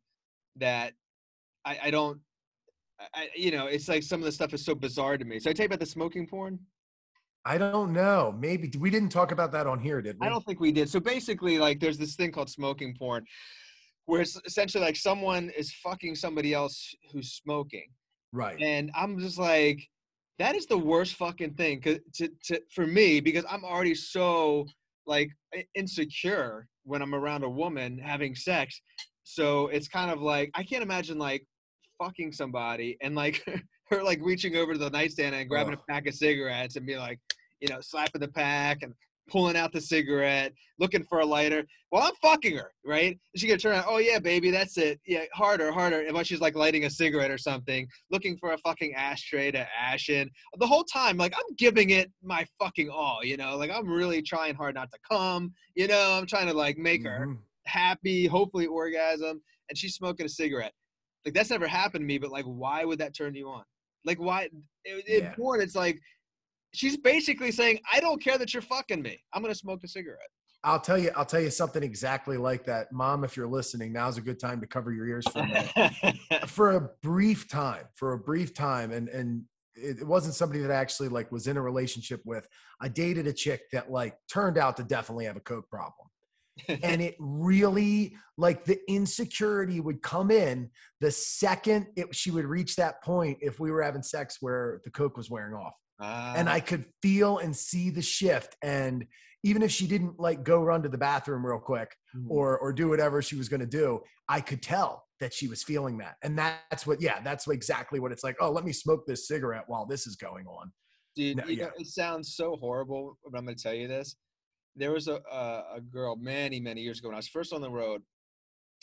that 0.58 0.94
I, 1.66 1.80
I 1.84 1.92
don't. 1.92 2.20
I, 3.16 3.30
you 3.36 3.50
know, 3.50 3.66
it's 3.66 3.88
like 3.88 4.04
some 4.04 4.20
of 4.20 4.26
the 4.26 4.32
stuff 4.32 4.54
is 4.54 4.64
so 4.64 4.76
bizarre 4.76 5.18
to 5.18 5.26
me. 5.26 5.40
So 5.40 5.50
I 5.50 5.54
tell 5.54 5.64
you 5.64 5.68
about 5.68 5.80
the 5.80 5.86
smoking 5.88 6.28
porn. 6.28 6.60
I 7.46 7.58
don't 7.58 7.92
know. 7.92 8.36
Maybe 8.38 8.72
we 8.78 8.92
didn't 8.92 9.10
talk 9.10 9.32
about 9.32 9.52
that 9.54 9.66
on 9.66 9.80
here, 9.80 10.00
did 10.04 10.18
we? 10.20 10.28
I 10.28 10.30
don't 10.30 10.46
think 10.46 10.60
we 10.60 10.72
did. 10.72 10.88
So 10.88 11.00
basically, 11.00 11.58
like, 11.58 11.80
there's 11.80 11.98
this 11.98 12.14
thing 12.16 12.32
called 12.32 12.52
smoking 12.52 12.96
porn, 12.96 13.26
where 14.06 14.22
it's 14.22 14.40
essentially 14.46 14.84
like 14.84 14.96
someone 14.96 15.50
is 15.58 15.74
fucking 15.74 16.14
somebody 16.14 16.54
else 16.54 16.94
who's 17.12 17.32
smoking, 17.34 17.88
Right. 18.32 18.62
and 18.62 18.92
I'm 18.96 19.18
just 19.18 19.40
like, 19.40 19.82
that 20.42 20.56
is 20.56 20.66
the 20.66 20.78
worst 20.78 21.16
fucking 21.16 21.54
thing, 21.54 21.80
cause 21.82 22.00
to, 22.16 22.28
to 22.46 22.60
for 22.74 22.88
me 22.88 23.20
because 23.20 23.46
I'm 23.48 23.64
already 23.64 23.94
so 23.94 24.66
like 25.06 25.30
insecure 25.76 26.68
when 26.84 27.04
I'm 27.04 27.14
around 27.14 27.44
a 27.44 27.50
woman 27.50 28.00
having 28.00 28.34
sex. 28.34 28.82
So 29.24 29.68
it's 29.68 29.88
kind 29.88 30.10
of 30.10 30.20
like 30.20 30.50
I 30.56 30.64
can't 30.64 30.82
imagine 30.82 31.20
like 31.20 31.46
fucking 32.02 32.32
somebody 32.32 32.98
and 33.02 33.14
like 33.14 33.46
her 33.92 34.02
like 34.02 34.20
reaching 34.24 34.56
over 34.56 34.74
to 34.74 34.80
the 34.80 34.90
nightstand 34.90 35.36
and 35.36 35.48
grabbing 35.48 35.74
Ugh. 35.74 35.80
a 35.88 35.92
pack 35.92 36.08
of 36.08 36.16
cigarettes 36.16 36.76
and 36.76 36.88
be 36.88 36.98
like, 36.98 37.20
you 37.60 37.68
know, 37.70 37.80
slapping 37.80 38.22
the 38.22 38.28
pack 38.28 38.80
and 38.82 38.96
pulling 39.30 39.56
out 39.56 39.72
the 39.72 39.80
cigarette, 39.82 40.54
looking 40.80 41.04
for 41.04 41.20
a 41.20 41.26
lighter. 41.26 41.64
Well, 41.92 42.04
I'm 42.04 42.14
fucking 42.22 42.56
her, 42.58 42.72
right? 42.86 43.18
She 43.36 43.48
gonna 43.48 43.58
turn 43.60 43.74
around, 43.74 43.86
oh 43.88 43.98
yeah, 43.98 44.20
baby, 44.20 44.52
that's 44.52 44.78
it. 44.78 45.00
Yeah, 45.06 45.24
harder, 45.34 45.72
harder. 45.72 46.02
And 46.02 46.14
when 46.14 46.26
she's 46.26 46.42
like 46.42 46.56
lighting 46.56 46.86
a 46.86 46.90
cigarette 46.90 47.32
or 47.32 47.38
something, 47.38 47.88
looking 48.10 48.38
for 48.38 48.52
a 48.54 48.58
fucking 48.58 48.94
ashtray 48.96 49.52
to 49.52 49.68
ash 49.80 50.10
in. 50.10 50.30
The 50.58 50.68
whole 50.68 50.84
time, 50.84 51.18
like 51.18 51.34
I'm 51.36 51.56
giving 51.58 51.92
it 51.92 52.12
my 52.24 52.46
fucking 52.60 52.90
all, 52.90 53.24
you 53.24 53.38
know, 53.38 53.58
like 53.58 53.72
I'm 53.72 53.88
really 53.90 54.22
trying 54.22 54.56
hard 54.56 54.76
not 54.76 54.90
to 54.92 55.00
come, 55.10 55.54
you 55.76 55.88
know, 55.88 56.14
I'm 56.14 56.26
trying 56.26 56.48
to 56.48 56.54
like 56.54 56.78
make 56.78 57.04
her 57.04 57.28
Mhm. 57.28 57.38
happy, 57.66 58.26
hopefully 58.26 58.68
orgasm, 58.68 59.42
and 59.70 59.78
she's 59.78 59.96
smoking 59.96 60.26
a 60.26 60.30
cigarette. 60.30 60.74
Like 61.26 61.34
that's 61.36 61.50
never 61.52 61.68
happened 61.68 62.02
to 62.02 62.08
me, 62.08 62.18
but 62.18 62.32
like, 62.32 62.46
why 62.46 62.84
would 62.86 63.00
that 63.00 63.16
turn 63.16 63.36
you 63.36 63.48
on? 63.50 63.64
Like, 64.04 64.20
why? 64.20 64.50
In 64.86 65.02
Yeah. 65.06 65.36
porn, 65.36 65.62
it's 65.62 65.76
like 65.76 66.00
she's 66.74 66.98
basically 66.98 67.52
saying, 67.52 67.80
"I 67.92 68.00
don't 68.00 68.22
care 68.22 68.38
that 68.38 68.54
you're 68.54 68.62
fucking 68.62 69.02
me. 69.02 69.22
I'm 69.34 69.42
gonna 69.42 69.56
smoke 69.56 69.84
a 69.84 69.88
cigarette." 69.88 70.30
I'll 70.64 70.80
tell 70.80 70.98
you. 70.98 71.12
I'll 71.16 71.26
tell 71.26 71.42
you 71.42 71.50
something 71.50 71.82
exactly 71.82 72.38
like 72.38 72.66
that, 72.66 72.92
Mom. 72.92 73.24
If 73.24 73.36
you're 73.36 73.48
listening, 73.48 73.92
now's 73.94 74.18
a 74.18 74.22
good 74.22 74.40
time 74.40 74.62
to 74.62 74.68
cover 74.68 74.92
your 74.92 75.08
ears 75.08 75.26
for 75.28 75.40
a 75.40 76.48
for 76.48 76.72
a 76.72 76.90
brief 77.02 77.48
time. 77.48 77.86
For 77.96 78.14
a 78.14 78.20
brief 78.20 78.54
time, 78.54 78.92
and 78.92 79.10
and 79.10 79.44
it 79.76 80.00
it 80.00 80.08
wasn't 80.08 80.36
somebody 80.36 80.62
that 80.62 80.72
I 80.72 80.76
actually 80.76 81.10
like 81.10 81.32
was 81.32 81.48
in 81.48 81.58
a 81.58 81.62
relationship 81.62 82.22
with. 82.26 82.48
I 82.80 82.90
dated 82.90 83.26
a 83.26 83.34
chick 83.34 83.64
that 83.72 83.92
like 83.92 84.16
turned 84.32 84.58
out 84.58 84.78
to 84.78 84.84
definitely 84.84 85.26
have 85.26 85.38
a 85.38 85.42
coke 85.42 85.70
problem. 85.70 86.08
and 86.84 87.02
it 87.02 87.16
really 87.18 88.16
like 88.38 88.66
the 88.66 88.78
insecurity 88.90 89.80
would 89.80 90.02
come 90.02 90.30
in 90.30 90.70
the 91.00 91.10
second 91.10 91.88
it, 91.96 92.14
she 92.14 92.30
would 92.30 92.46
reach 92.46 92.76
that 92.76 93.02
point 93.02 93.38
if 93.42 93.60
we 93.60 93.72
were 93.72 93.82
having 93.82 94.04
sex 94.04 94.38
where 94.42 94.82
the 94.84 94.92
coke 94.92 95.16
was 95.16 95.30
wearing 95.30 95.54
off 95.54 95.74
and 96.02 96.50
Ah, 96.50 96.54
i 96.54 96.60
could 96.60 96.86
feel 97.02 97.38
and 97.38 97.56
see 97.56 97.90
the 97.90 98.02
shift 98.02 98.56
and 98.64 99.06
even 99.44 99.64
if 99.64 99.72
she 99.72 99.88
didn't 99.88 100.20
like 100.20 100.44
go 100.44 100.62
run 100.62 100.84
to 100.84 100.90
the 100.90 100.98
bathroom 100.98 101.46
real 101.46 101.60
quick 101.60 101.96
mhm. 102.16 102.26
or 102.30 102.58
or 102.60 102.74
do 102.74 102.90
whatever 102.90 103.22
she 103.22 103.36
was 103.36 103.50
going 103.50 103.60
to 103.60 103.66
do 103.66 104.00
i 104.30 104.42
could 104.42 104.62
tell 104.62 105.04
that 105.20 105.34
she 105.34 105.48
was 105.48 105.64
feeling 105.64 105.98
that 105.98 106.16
and 106.24 106.38
that's 106.38 106.88
what 106.88 107.02
yeah 107.02 107.22
that's 107.22 107.48
exactly 107.48 108.00
what 108.00 108.12
it's 108.12 108.24
like 108.24 108.36
oh 108.42 108.52
let 108.52 108.66
me 108.66 108.74
smoke 108.74 109.06
this 109.06 109.28
cigarette 109.28 109.64
while 109.68 109.86
this 109.86 110.08
is 110.08 110.16
going 110.16 110.46
on 110.48 110.72
Dude, 111.16 111.38
No, 111.38 111.46
you 111.46 111.58
know, 111.58 111.64
yeah. 111.64 111.82
it 111.82 111.88
sounds 111.88 112.36
so 112.36 112.56
horrible, 112.56 113.18
but 113.24 113.38
I'm 113.38 113.46
gonna 113.46 113.56
tell 113.56 113.74
you 113.74 113.88
this. 113.88 114.16
There 114.76 114.92
was 114.92 115.08
a, 115.08 115.20
a 115.30 115.64
a 115.76 115.82
girl 115.82 116.16
many 116.16 116.60
many 116.60 116.82
years 116.82 117.00
ago 117.00 117.10
when 117.10 117.16
I 117.16 117.20
was 117.20 117.28
first 117.28 117.54
on 117.54 117.62
the 117.62 117.70
road, 117.70 118.02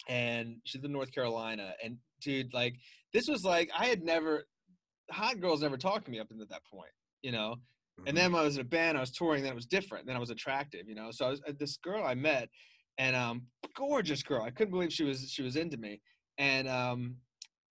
and 0.08 0.56
she's 0.64 0.84
in 0.84 0.92
North 0.92 1.12
Carolina. 1.12 1.72
And 1.82 1.96
dude, 2.20 2.52
like 2.52 2.76
this 3.14 3.28
was 3.28 3.44
like 3.44 3.70
I 3.76 3.86
had 3.86 4.02
never 4.02 4.44
hot 5.10 5.40
girls 5.40 5.62
never 5.62 5.78
talked 5.78 6.04
to 6.04 6.10
me 6.10 6.18
up 6.18 6.30
until 6.30 6.46
that 6.50 6.66
point, 6.70 6.90
you 7.22 7.32
know. 7.32 7.56
And 8.06 8.16
then 8.16 8.32
when 8.32 8.42
I 8.42 8.44
was 8.44 8.54
in 8.54 8.60
a 8.60 8.64
band, 8.64 8.96
I 8.96 9.00
was 9.00 9.10
touring. 9.10 9.42
Then 9.42 9.52
it 9.52 9.56
was 9.56 9.66
different. 9.66 10.06
Then 10.06 10.14
I 10.14 10.20
was 10.20 10.30
attractive, 10.30 10.88
you 10.88 10.94
know. 10.94 11.10
So 11.10 11.26
I 11.26 11.30
was, 11.30 11.40
uh, 11.48 11.52
this 11.58 11.76
girl 11.78 12.04
I 12.04 12.14
met, 12.14 12.48
and 12.96 13.16
um, 13.16 13.42
gorgeous 13.74 14.22
girl. 14.22 14.42
I 14.42 14.50
couldn't 14.50 14.72
believe 14.72 14.92
she 14.92 15.04
was 15.04 15.30
she 15.30 15.42
was 15.42 15.56
into 15.56 15.76
me, 15.76 16.00
and 16.38 16.68
um, 16.68 17.16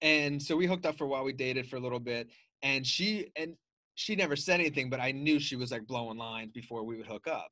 and 0.01 0.41
so 0.41 0.55
we 0.55 0.65
hooked 0.65 0.85
up 0.85 0.97
for 0.97 1.05
a 1.05 1.07
while. 1.07 1.23
We 1.23 1.33
dated 1.33 1.67
for 1.67 1.77
a 1.77 1.79
little 1.79 1.99
bit, 1.99 2.27
and 2.61 2.85
she 2.85 3.27
and 3.35 3.55
she 3.95 4.15
never 4.15 4.35
said 4.35 4.59
anything, 4.59 4.89
but 4.89 4.99
I 4.99 5.11
knew 5.11 5.39
she 5.39 5.55
was 5.55 5.71
like 5.71 5.87
blowing 5.87 6.17
lines 6.17 6.51
before 6.53 6.83
we 6.83 6.97
would 6.97 7.07
hook 7.07 7.27
up, 7.27 7.49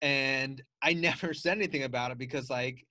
and 0.00 0.62
I 0.82 0.92
never 0.94 1.34
said 1.34 1.56
anything 1.56 1.84
about 1.84 2.10
it 2.10 2.18
because 2.18 2.50
like, 2.50 2.84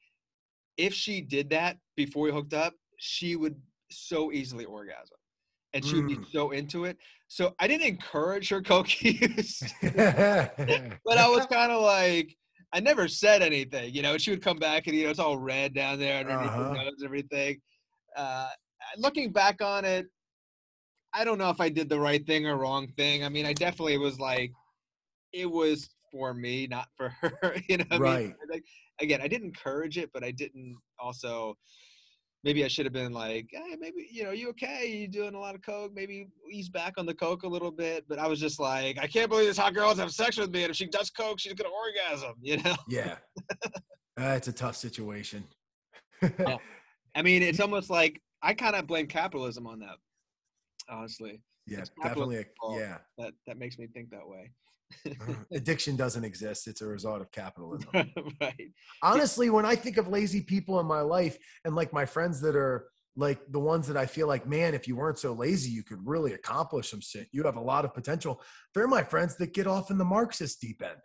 if 0.78 0.94
she 0.94 1.22
did 1.22 1.52
that 1.52 1.78
before 1.96 2.24
we 2.24 2.32
hooked 2.32 2.54
up, 2.54 2.74
she 2.98 3.36
would 3.36 3.56
so 3.92 4.32
easily 4.32 4.66
orgasm, 4.66 5.18
and 5.74 5.84
she 5.86 5.96
would 5.96 6.08
be 6.08 6.18
Mm. 6.18 6.32
so 6.32 6.52
into 6.52 6.86
it. 6.86 6.98
So 7.28 7.56
I 7.60 7.68
didn't 7.68 7.88
encourage 7.88 8.50
her 8.50 8.62
coke 8.72 9.02
use 9.04 9.64
but 11.06 11.18
I 11.18 11.28
was 11.30 11.46
kind 11.48 11.72
of 11.72 11.82
like, 11.82 12.36
I 12.74 12.80
never 12.80 13.08
said 13.08 13.42
anything, 13.42 13.94
you 13.94 14.02
know. 14.02 14.18
She 14.18 14.32
would 14.32 14.42
come 14.42 14.58
back 14.58 14.88
and 14.88 14.96
you 14.96 15.04
know 15.06 15.10
it's 15.10 15.20
all 15.20 15.38
red 15.38 15.74
down 15.74 16.00
there 16.00 16.20
underneath 16.20 16.52
Uh-huh. 16.52 16.64
her 16.64 16.76
nose 16.76 16.94
and 16.98 17.06
everything. 17.06 17.62
Uh, 18.16 18.48
looking 18.98 19.32
back 19.32 19.62
on 19.62 19.84
it, 19.86 20.08
I 21.14 21.26
don't 21.26 21.38
know 21.38 21.50
if 21.50 21.60
I 21.60 21.68
did 21.70 21.90
the 21.90 22.00
right 22.00 22.26
thing 22.26 22.48
or 22.48 22.56
wrong 22.58 22.88
thing. 22.96 23.26
I 23.26 23.30
mean, 23.30 23.46
I 23.46 23.52
definitely 23.54 23.98
was 23.98 24.20
like, 24.20 24.52
it 25.34 25.50
was 25.50 25.90
for 26.12 26.34
me, 26.34 26.68
not 26.68 26.88
for 26.96 27.10
her. 27.22 27.56
you 27.68 27.78
know, 27.78 27.86
what 27.90 27.98
I 27.98 28.00
mean, 28.00 28.02
Right. 28.02 28.36
like 28.52 28.64
again, 29.02 29.22
I 29.22 29.28
didn't 29.28 29.48
encourage 29.48 29.98
it, 29.98 30.10
but 30.14 30.24
I 30.24 30.32
didn't 30.32 30.78
also. 31.00 31.58
Maybe 32.44 32.66
I 32.66 32.68
should 32.68 32.86
have 32.86 32.94
been 32.94 33.14
like, 33.14 33.48
hey, 33.52 33.76
maybe 33.80 34.08
you 34.12 34.24
know, 34.24 34.32
you 34.32 34.50
okay? 34.50 34.88
You 34.88 35.08
doing 35.08 35.36
a 35.36 35.40
lot 35.40 35.54
of 35.54 35.62
coke? 35.62 35.92
Maybe 35.94 36.28
ease 36.52 36.70
back 36.70 36.94
on 36.98 37.06
the 37.06 37.14
coke 37.14 37.44
a 37.44 37.48
little 37.48 37.72
bit. 37.72 38.06
But 38.08 38.18
I 38.18 38.28
was 38.28 38.40
just 38.40 38.60
like, 38.60 38.98
I 38.98 39.06
can't 39.06 39.30
believe 39.30 39.48
this 39.48 39.58
hot 39.58 39.76
girl's 39.76 39.98
having 39.98 40.12
sex 40.12 40.38
with 40.38 40.52
me, 40.52 40.64
and 40.64 40.72
if 40.72 40.76
she 40.76 40.88
does 40.88 41.10
coke, 41.12 41.40
she's 41.40 41.54
gonna 41.54 41.70
orgasm. 41.70 42.34
You 42.42 42.58
know? 42.58 42.76
yeah 42.90 43.18
uh, 44.18 44.34
that's 44.34 44.48
a 44.48 44.54
tough 44.54 44.76
situation 44.76 45.46
Oh. 46.46 46.58
I 47.16 47.22
mean, 47.22 47.42
it's 47.44 47.60
almost 47.60 47.90
like 47.90 48.22
I 48.42 48.54
kind 48.54 48.76
of 48.76 48.88
blame 48.88 49.08
capitalism 49.08 49.68
on 49.68 49.80
that. 49.80 49.96
Honestly, 50.90 51.42
yeah 51.68 51.84
definitely 52.02 52.38
a, 52.38 52.46
yeah 52.76 52.98
that 53.18 53.34
that 53.46 53.58
makes 53.58 53.78
me 53.78 53.88
think 53.88 54.10
that 54.10 54.28
way. 54.28 54.52
Uh-huh. 55.06 55.34
addiction 55.52 55.96
doesn't 55.96 56.24
exist 56.24 56.68
it's 56.68 56.82
a 56.82 56.86
result 56.86 57.22
of 57.22 57.32
capitalism. 57.32 57.90
Right. 58.42 58.72
honestly 59.04 59.50
when 59.50 59.66
i 59.66 59.76
think 59.76 59.98
of 59.98 60.08
lazy 60.08 60.42
people 60.42 60.80
in 60.80 60.86
my 60.86 61.02
life 61.02 61.38
and 61.66 61.76
like 61.76 61.94
my 61.94 62.06
friends 62.06 62.42
that 62.42 62.56
are 62.56 62.88
like 63.16 63.40
the 63.50 63.60
ones 63.60 63.88
that 63.88 63.98
i 63.98 64.06
feel 64.06 64.28
like 64.28 64.48
man 64.48 64.74
if 64.74 64.88
you 64.88 64.96
weren't 64.96 65.20
so 65.20 65.34
lazy 65.34 65.70
you 65.72 65.84
could 65.84 66.00
really 66.06 66.34
accomplish 66.34 66.90
some 66.92 67.02
shit. 67.02 67.28
You 67.32 67.44
have 67.44 67.58
a 67.58 67.62
lot 67.62 67.86
of 67.86 67.94
potential 67.94 68.42
they're 68.74 68.88
my 68.88 69.04
friends 69.04 69.36
that 69.38 69.54
get 69.54 69.68
off 69.68 69.92
in 69.92 69.98
the 69.98 70.06
marxist 70.06 70.62
deep 70.62 70.82
end. 70.82 70.98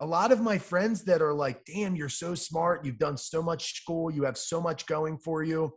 A 0.00 0.06
lot 0.06 0.32
of 0.32 0.40
my 0.40 0.58
friends 0.58 1.04
that 1.04 1.22
are 1.22 1.34
like 1.34 1.64
damn 1.64 1.96
you're 1.96 2.08
so 2.08 2.34
smart. 2.34 2.84
You've 2.84 2.98
done 2.98 3.16
so 3.16 3.42
much 3.42 3.74
school. 3.80 4.10
You 4.10 4.24
have 4.24 4.38
so 4.38 4.60
much 4.60 4.86
going 4.86 5.18
for 5.18 5.42
you 5.42 5.72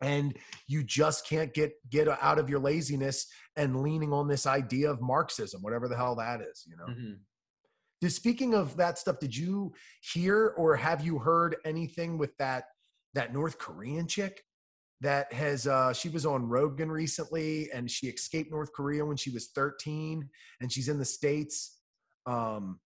and 0.00 0.36
you 0.68 0.82
just 0.84 1.26
can't 1.26 1.54
get 1.54 1.72
get 1.90 2.08
out 2.08 2.38
of 2.38 2.50
your 2.50 2.58
laziness 2.58 3.26
and 3.56 3.80
leaning 3.82 4.12
on 4.12 4.28
this 4.28 4.46
idea 4.46 4.90
of 4.90 5.00
marxism 5.00 5.62
whatever 5.62 5.88
the 5.88 5.96
hell 5.96 6.14
that 6.16 6.40
is 6.40 6.64
you 6.66 6.76
know 6.76 6.86
Mhm. 6.86 7.18
did, 8.00 8.10
speaking 8.12 8.54
of 8.54 8.76
that 8.76 8.98
stuff, 8.98 9.18
did 9.18 9.34
you 9.34 9.72
hear 10.02 10.48
or 10.58 10.76
have 10.76 11.04
you 11.04 11.18
heard 11.18 11.56
anything 11.64 12.18
with 12.18 12.36
that 12.38 12.64
that 13.14 13.32
North 13.32 13.56
Korean 13.58 14.06
chick 14.06 14.42
that 15.00 15.32
has 15.32 15.66
uh 15.66 15.92
she 15.94 16.08
was 16.10 16.26
on 16.26 16.46
Rogan 16.46 16.90
recently 16.90 17.70
and 17.72 17.90
she 17.90 18.06
escaped 18.08 18.50
North 18.50 18.72
Korea 18.74 19.04
when 19.04 19.16
she 19.16 19.30
was 19.30 19.48
13 19.54 20.28
and 20.60 20.70
she's 20.70 20.88
in 20.88 20.98
the 20.98 21.04
states. 21.04 21.80
Um 22.26 22.80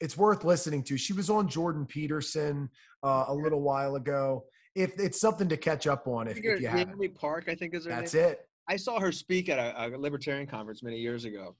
it's 0.00 0.16
worth 0.16 0.42
listening 0.42 0.82
to. 0.84 0.96
She 0.98 1.12
was 1.12 1.30
on 1.30 1.46
Jordan 1.48 1.86
Peterson 1.86 2.68
uh, 3.04 3.26
a 3.28 3.34
little 3.34 3.62
while 3.62 3.94
ago. 3.94 4.44
If 4.74 4.98
it's 4.98 5.20
something 5.20 5.48
to 5.48 5.56
catch 5.56 5.86
up 5.86 6.06
on 6.06 6.28
if, 6.28 6.38
if 6.38 6.60
you 6.60 6.66
haven't. 6.66 7.14
Park, 7.14 7.44
I 7.48 7.54
think 7.54 7.74
is 7.74 7.84
her 7.84 7.90
That's 7.90 8.14
name. 8.14 8.24
it. 8.24 8.48
I 8.68 8.76
saw 8.76 8.98
her 9.00 9.12
speak 9.12 9.48
at 9.48 9.58
a, 9.58 9.86
a 9.86 9.98
libertarian 9.98 10.46
conference 10.46 10.82
many 10.82 10.98
years 10.98 11.24
ago. 11.24 11.56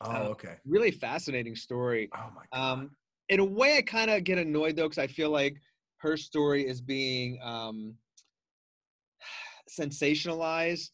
Oh, 0.00 0.10
Uh, 0.10 0.28
okay. 0.30 0.54
Really 0.66 0.90
fascinating 0.90 1.54
story. 1.54 2.08
Oh 2.16 2.30
my 2.34 2.42
god. 2.52 2.72
Um, 2.72 2.90
in 3.28 3.40
a 3.40 3.44
way, 3.44 3.76
I 3.76 3.82
kind 3.82 4.10
of 4.10 4.24
get 4.24 4.38
annoyed 4.38 4.76
though, 4.76 4.84
because 4.88 4.98
I 4.98 5.06
feel 5.06 5.30
like 5.30 5.56
her 5.98 6.16
story 6.16 6.66
is 6.66 6.80
being 6.80 7.38
um, 7.42 7.94
sensationalized, 9.80 10.90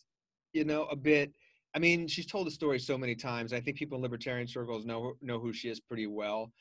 you 0.53 0.65
know, 0.65 0.85
a 0.87 0.97
bit. 0.97 1.33
I 1.77 1.79
mean, 1.79 2.07
she's 2.07 2.27
told 2.27 2.47
the 2.47 2.53
story 2.53 2.79
so 2.79 2.97
many 2.97 3.15
times. 3.15 3.53
I 3.53 3.61
think 3.61 3.77
people 3.77 3.97
in 3.97 4.03
libertarian 4.03 4.47
circles 4.47 4.85
know 4.85 5.15
know 5.21 5.39
who 5.39 5.53
she 5.53 5.69
is 5.69 5.81
pretty 5.81 6.07
well. 6.07 6.53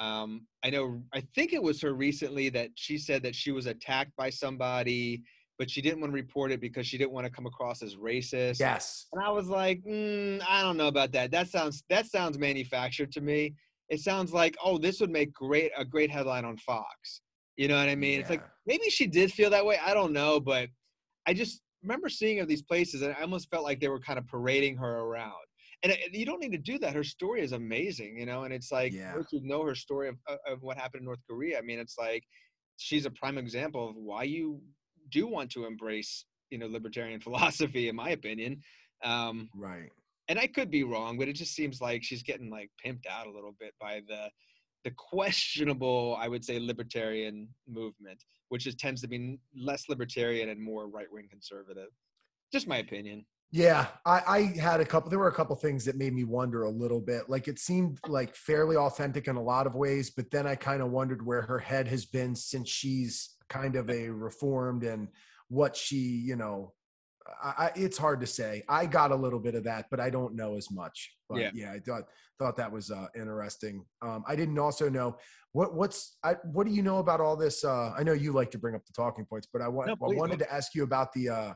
Um, 0.00 0.46
I 0.64 0.70
know. 0.70 1.02
I 1.14 1.22
think 1.34 1.52
it 1.52 1.62
was 1.62 1.80
her 1.82 1.92
recently 1.92 2.48
that 2.50 2.70
she 2.74 2.96
said 2.96 3.22
that 3.22 3.34
she 3.34 3.52
was 3.52 3.66
attacked 3.66 4.16
by 4.16 4.30
somebody, 4.30 5.22
but 5.58 5.70
she 5.70 5.82
didn't 5.82 6.00
want 6.00 6.10
to 6.10 6.14
report 6.14 6.50
it 6.52 6.60
because 6.60 6.86
she 6.86 6.96
didn't 6.96 7.12
want 7.12 7.26
to 7.26 7.30
come 7.30 7.44
across 7.44 7.82
as 7.82 7.96
racist. 7.96 8.58
yes. 8.58 9.06
And 9.12 9.22
I 9.22 9.28
was 9.28 9.48
like, 9.48 9.82
mm, 9.84 10.42
I 10.48 10.62
don't 10.62 10.78
know 10.78 10.88
about 10.88 11.12
that. 11.12 11.30
That 11.30 11.48
sounds 11.48 11.84
that 11.90 12.06
sounds 12.06 12.38
manufactured 12.38 13.12
to 13.12 13.20
me. 13.20 13.54
It 13.90 14.00
sounds 14.00 14.32
like, 14.32 14.56
oh, 14.64 14.78
this 14.78 15.00
would 15.00 15.10
make 15.10 15.34
great 15.34 15.70
a 15.76 15.84
great 15.84 16.10
headline 16.10 16.46
on 16.46 16.56
Fox. 16.56 17.20
You 17.58 17.68
know 17.68 17.76
what 17.76 17.90
I 17.90 17.94
mean? 17.94 18.20
It's 18.20 18.30
like 18.30 18.42
maybe 18.66 18.88
she 18.88 19.06
did 19.06 19.30
feel 19.32 19.50
that 19.50 19.66
way. 19.66 19.78
I 19.84 19.92
don't 19.92 20.14
know, 20.14 20.40
but 20.40 20.70
I 21.26 21.34
just 21.34 21.60
remember 21.82 22.08
seeing 22.08 22.38
her 22.38 22.46
these 22.46 22.62
places, 22.62 23.02
and 23.02 23.14
I 23.14 23.20
almost 23.20 23.50
felt 23.50 23.64
like 23.64 23.80
they 23.80 23.88
were 23.88 24.00
kind 24.00 24.18
of 24.18 24.26
parading 24.26 24.78
her 24.78 25.00
around. 25.00 25.34
And 25.82 25.96
you 26.12 26.26
don't 26.26 26.40
need 26.40 26.52
to 26.52 26.58
do 26.58 26.78
that. 26.80 26.94
Her 26.94 27.02
story 27.04 27.40
is 27.40 27.52
amazing, 27.52 28.18
you 28.18 28.26
know. 28.26 28.44
And 28.44 28.52
it's 28.52 28.70
like 28.70 28.92
Yeah. 28.92 29.14
once 29.14 29.28
you 29.32 29.40
know 29.42 29.64
her 29.64 29.74
story 29.74 30.08
of, 30.08 30.16
of- 30.46 30.62
what 30.62 30.76
happened 30.76 31.00
in 31.00 31.04
North 31.06 31.20
Korea, 31.28 31.58
I 31.58 31.62
mean, 31.62 31.78
it's 31.78 31.96
like 31.98 32.22
she's 32.76 33.06
a 33.06 33.10
prime 33.10 33.38
example 33.38 33.88
of 33.88 33.96
why 33.96 34.24
you 34.24 34.60
do 35.10 35.26
want 35.26 35.50
to 35.52 35.64
embrace, 35.64 36.26
you 36.50 36.58
know, 36.58 36.66
libertarian 36.66 37.20
philosophy, 37.26 37.88
in 37.88 37.96
my 37.96 38.10
opinion. 38.10 38.60
Um, 39.02 39.48
Right. 39.54 39.90
and 40.28 40.38
I 40.38 40.46
could 40.46 40.70
be 40.70 40.82
wrong, 40.84 41.16
but 41.18 41.28
it 41.28 41.32
just 41.34 41.54
seems 41.54 41.80
like 41.80 42.02
she's 42.04 42.22
getting 42.22 42.50
like 42.50 42.70
pimped 42.84 43.06
out 43.06 43.26
a 43.26 43.30
little 43.32 43.54
bit 43.58 43.74
by 43.80 44.02
the 44.06 44.30
the 44.84 44.90
questionable, 44.92 46.16
I 46.18 46.26
would 46.28 46.42
say, 46.42 46.58
libertarian 46.58 47.48
movement, 47.68 48.24
which 48.48 48.66
is 48.66 48.74
tends 48.74 49.02
to 49.02 49.08
be 49.08 49.38
less 49.54 49.90
libertarian 49.90 50.48
and 50.48 50.58
more 50.58 50.88
right 50.88 51.06
wing 51.12 51.28
conservative. 51.30 51.88
Just 52.50 52.66
my 52.66 52.78
opinion. 52.78 53.26
Yeah, 53.52 53.88
I, 54.06 54.22
I 54.26 54.60
had 54.60 54.80
a 54.80 54.84
couple. 54.84 55.10
There 55.10 55.18
were 55.18 55.28
a 55.28 55.34
couple 55.34 55.56
things 55.56 55.84
that 55.86 55.96
made 55.96 56.14
me 56.14 56.22
wonder 56.24 56.62
a 56.62 56.70
little 56.70 57.00
bit. 57.00 57.28
Like 57.28 57.48
it 57.48 57.58
seemed 57.58 57.98
like 58.06 58.36
fairly 58.36 58.76
authentic 58.76 59.26
in 59.26 59.34
a 59.36 59.42
lot 59.42 59.66
of 59.66 59.74
ways, 59.74 60.10
but 60.10 60.30
then 60.30 60.46
I 60.46 60.54
kind 60.54 60.82
of 60.82 60.90
wondered 60.90 61.24
where 61.26 61.42
her 61.42 61.58
head 61.58 61.88
has 61.88 62.04
been 62.06 62.36
since 62.36 62.68
she's 62.68 63.36
kind 63.48 63.74
of 63.74 63.90
a 63.90 64.08
reformed 64.08 64.84
and 64.84 65.08
what 65.48 65.76
she, 65.76 65.96
you 65.96 66.36
know, 66.36 66.74
I, 67.42 67.54
I, 67.66 67.72
it's 67.74 67.98
hard 67.98 68.20
to 68.20 68.26
say. 68.26 68.62
I 68.68 68.86
got 68.86 69.10
a 69.10 69.16
little 69.16 69.40
bit 69.40 69.56
of 69.56 69.64
that, 69.64 69.86
but 69.90 69.98
I 69.98 70.10
don't 70.10 70.36
know 70.36 70.56
as 70.56 70.70
much. 70.70 71.12
But 71.28 71.40
Yeah. 71.40 71.50
yeah, 71.52 71.72
I 71.72 71.80
thought 71.80 72.04
thought 72.38 72.56
that 72.56 72.70
was 72.70 72.90
uh, 72.92 73.08
interesting. 73.16 73.84
Um, 74.00 74.22
I 74.28 74.36
didn't 74.36 74.58
also 74.58 74.88
know 74.88 75.16
what 75.52 75.74
what's 75.74 76.18
I, 76.22 76.34
what 76.52 76.68
do 76.68 76.72
you 76.72 76.82
know 76.82 76.98
about 76.98 77.20
all 77.20 77.36
this? 77.36 77.64
Uh, 77.64 77.92
I 77.98 78.04
know 78.04 78.12
you 78.12 78.32
like 78.32 78.52
to 78.52 78.58
bring 78.58 78.76
up 78.76 78.86
the 78.86 78.92
talking 78.92 79.24
points, 79.24 79.48
but 79.52 79.60
I, 79.60 79.66
wa- 79.68 79.86
No, 79.86 79.92
I 79.94 80.14
wanted 80.14 80.38
to 80.38 80.52
ask 80.52 80.72
you 80.74 80.84
about 80.84 81.12
the 81.12 81.28
uh, 81.28 81.54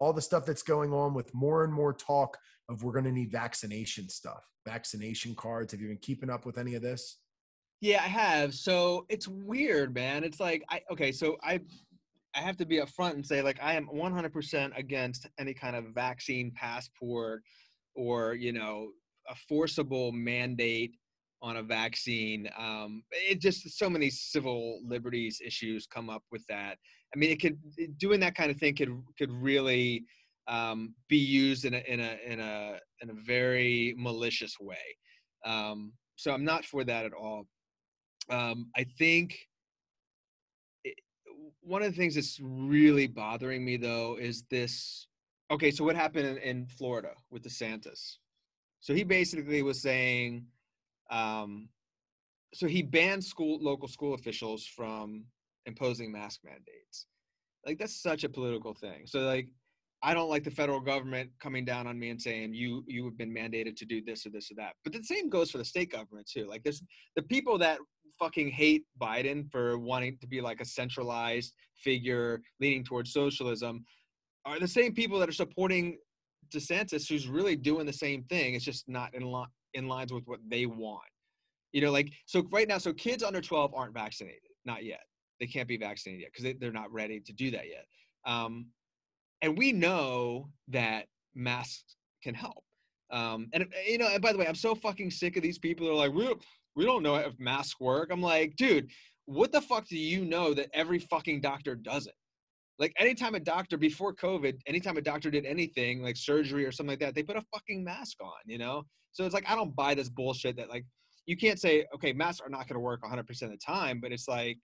all 0.00 0.12
the 0.12 0.22
stuff 0.22 0.44
that's 0.44 0.62
going 0.62 0.92
on 0.92 1.14
with 1.14 1.32
more 1.34 1.62
and 1.62 1.72
more 1.72 1.92
talk 1.92 2.38
of 2.68 2.82
we're 2.82 2.92
going 2.92 3.04
to 3.04 3.12
need 3.12 3.30
vaccination 3.30 4.08
stuff, 4.08 4.44
vaccination 4.66 5.34
cards. 5.34 5.72
Have 5.72 5.80
you 5.80 5.88
been 5.88 5.98
keeping 5.98 6.30
up 6.30 6.46
with 6.46 6.58
any 6.58 6.74
of 6.74 6.82
this? 6.82 7.18
Yeah, 7.80 8.02
I 8.02 8.08
have. 8.08 8.54
So 8.54 9.06
it's 9.08 9.28
weird, 9.28 9.94
man. 9.94 10.24
It's 10.24 10.40
like 10.40 10.64
I 10.68 10.80
okay, 10.90 11.12
so 11.12 11.36
I 11.42 11.60
I 12.34 12.40
have 12.40 12.56
to 12.58 12.66
be 12.66 12.76
upfront 12.78 13.14
and 13.14 13.26
say 13.26 13.42
like 13.42 13.58
I 13.62 13.74
am 13.74 13.88
100% 13.88 14.78
against 14.78 15.28
any 15.38 15.54
kind 15.54 15.76
of 15.76 15.86
vaccine 15.86 16.52
passport 16.54 17.42
or, 17.94 18.34
you 18.34 18.52
know, 18.52 18.90
a 19.28 19.34
forcible 19.34 20.12
mandate 20.12 20.94
on 21.42 21.56
a 21.56 21.62
vaccine. 21.62 22.48
Um 22.58 23.02
it 23.12 23.40
just 23.40 23.78
so 23.78 23.88
many 23.90 24.10
civil 24.10 24.80
liberties 24.84 25.40
issues 25.44 25.86
come 25.86 26.10
up 26.10 26.22
with 26.30 26.46
that. 26.48 26.76
I 27.14 27.18
mean, 27.18 27.30
it 27.30 27.40
could 27.40 27.58
doing 27.98 28.20
that 28.20 28.34
kind 28.34 28.50
of 28.50 28.56
thing 28.58 28.74
could 28.76 28.90
could 29.18 29.32
really 29.32 30.04
um, 30.46 30.94
be 31.08 31.18
used 31.18 31.64
in 31.64 31.74
a 31.74 31.82
in 31.86 32.00
a 32.00 32.18
in 32.26 32.40
a 32.40 32.78
in 33.00 33.10
a 33.10 33.14
very 33.26 33.94
malicious 33.96 34.58
way. 34.60 34.76
Um, 35.44 35.92
so 36.16 36.32
I'm 36.32 36.44
not 36.44 36.64
for 36.64 36.84
that 36.84 37.04
at 37.04 37.12
all. 37.12 37.46
Um, 38.28 38.70
I 38.76 38.84
think 38.98 39.38
it, 40.84 40.94
one 41.62 41.82
of 41.82 41.90
the 41.90 41.96
things 41.96 42.14
that's 42.14 42.38
really 42.42 43.06
bothering 43.06 43.64
me 43.64 43.76
though 43.76 44.18
is 44.20 44.44
this. 44.50 45.06
Okay, 45.50 45.70
so 45.72 45.82
what 45.82 45.96
happened 45.96 46.26
in, 46.26 46.36
in 46.38 46.66
Florida 46.66 47.10
with 47.30 47.42
DeSantis? 47.42 48.18
So 48.78 48.94
he 48.94 49.02
basically 49.02 49.62
was 49.62 49.82
saying, 49.82 50.46
um, 51.10 51.68
so 52.54 52.66
he 52.66 52.82
banned 52.82 53.24
school 53.24 53.58
local 53.60 53.88
school 53.88 54.14
officials 54.14 54.64
from 54.64 55.24
imposing 55.70 56.10
mask 56.12 56.40
mandates. 56.44 57.06
Like 57.66 57.78
that's 57.78 58.02
such 58.02 58.24
a 58.24 58.28
political 58.28 58.74
thing. 58.74 59.02
So 59.06 59.20
like 59.20 59.48
I 60.02 60.14
don't 60.14 60.30
like 60.30 60.44
the 60.44 60.50
federal 60.50 60.80
government 60.80 61.30
coming 61.40 61.64
down 61.64 61.86
on 61.86 61.98
me 61.98 62.10
and 62.10 62.20
saying 62.20 62.54
you 62.54 62.84
you 62.86 63.04
have 63.04 63.18
been 63.18 63.34
mandated 63.34 63.76
to 63.76 63.84
do 63.84 64.02
this 64.02 64.26
or 64.26 64.30
this 64.30 64.50
or 64.50 64.54
that. 64.56 64.72
But 64.84 64.92
the 64.92 65.02
same 65.02 65.28
goes 65.28 65.50
for 65.50 65.58
the 65.58 65.64
state 65.64 65.92
government 65.92 66.28
too. 66.32 66.46
Like 66.46 66.62
there's 66.62 66.82
the 67.16 67.22
people 67.22 67.58
that 67.58 67.78
fucking 68.18 68.50
hate 68.50 68.84
Biden 69.00 69.50
for 69.50 69.78
wanting 69.78 70.18
to 70.20 70.26
be 70.26 70.40
like 70.40 70.60
a 70.60 70.64
centralized 70.64 71.54
figure 71.74 72.40
leaning 72.60 72.84
towards 72.84 73.12
socialism 73.12 73.84
are 74.44 74.60
the 74.60 74.68
same 74.68 74.94
people 74.94 75.18
that 75.18 75.28
are 75.28 75.32
supporting 75.44 75.98
DeSantis 76.54 77.08
who's 77.08 77.28
really 77.28 77.56
doing 77.56 77.86
the 77.86 77.92
same 77.92 78.24
thing. 78.24 78.54
It's 78.54 78.64
just 78.64 78.88
not 78.88 79.14
in 79.14 79.22
line 79.22 79.48
in 79.74 79.86
lines 79.86 80.12
with 80.12 80.24
what 80.26 80.40
they 80.48 80.66
want. 80.66 81.10
You 81.72 81.82
know, 81.82 81.92
like 81.92 82.10
so 82.26 82.46
right 82.50 82.66
now, 82.66 82.78
so 82.78 82.92
kids 82.92 83.22
under 83.22 83.40
12 83.40 83.72
aren't 83.74 83.94
vaccinated, 83.94 84.50
not 84.64 84.84
yet. 84.84 85.00
They 85.40 85.46
can't 85.46 85.68
be 85.68 85.76
vaccinated 85.76 86.22
yet 86.22 86.30
because 86.32 86.44
they, 86.44 86.52
they're 86.52 86.72
not 86.72 86.92
ready 86.92 87.20
to 87.20 87.32
do 87.32 87.50
that 87.52 87.64
yet. 87.68 87.86
Um, 88.26 88.66
and 89.42 89.56
we 89.56 89.72
know 89.72 90.50
that 90.68 91.06
masks 91.34 91.96
can 92.22 92.34
help. 92.34 92.62
Um, 93.10 93.48
and 93.52 93.66
you 93.88 93.98
know, 93.98 94.08
and 94.08 94.22
by 94.22 94.32
the 94.32 94.38
way, 94.38 94.46
I'm 94.46 94.54
so 94.54 94.74
fucking 94.74 95.10
sick 95.10 95.36
of 95.36 95.42
these 95.42 95.58
people 95.58 95.86
that 95.86 95.92
are 95.92 95.96
like, 95.96 96.12
we 96.12 96.24
don't, 96.24 96.42
we 96.76 96.84
don't 96.84 97.02
know 97.02 97.16
if 97.16 97.38
masks 97.38 97.80
work. 97.80 98.10
I'm 98.12 98.22
like, 98.22 98.54
dude, 98.56 98.90
what 99.24 99.52
the 99.52 99.60
fuck 99.60 99.86
do 99.88 99.98
you 99.98 100.24
know 100.24 100.54
that 100.54 100.68
every 100.74 100.98
fucking 100.98 101.40
doctor 101.40 101.74
doesn't? 101.74 102.14
Like 102.78 102.92
anytime 102.98 103.34
a 103.34 103.40
doctor 103.40 103.76
before 103.76 104.14
COVID, 104.14 104.58
anytime 104.66 104.96
a 104.96 105.02
doctor 105.02 105.30
did 105.30 105.44
anything 105.44 106.02
like 106.02 106.16
surgery 106.16 106.64
or 106.64 106.72
something 106.72 106.92
like 106.92 107.00
that, 107.00 107.14
they 107.14 107.22
put 107.22 107.36
a 107.36 107.44
fucking 107.52 107.84
mask 107.84 108.16
on, 108.22 108.40
you 108.46 108.58
know? 108.58 108.84
So 109.12 109.24
it's 109.24 109.34
like 109.34 109.50
I 109.50 109.54
don't 109.54 109.76
buy 109.76 109.94
this 109.94 110.08
bullshit 110.08 110.56
that 110.56 110.70
like 110.70 110.86
you 111.26 111.36
can't 111.36 111.60
say, 111.60 111.86
okay, 111.94 112.12
masks 112.12 112.40
are 112.40 112.48
not 112.48 112.66
gonna 112.68 112.80
work 112.80 113.02
100% 113.02 113.20
of 113.42 113.50
the 113.50 113.58
time, 113.58 114.00
but 114.00 114.12
it's 114.12 114.28
like 114.28 114.58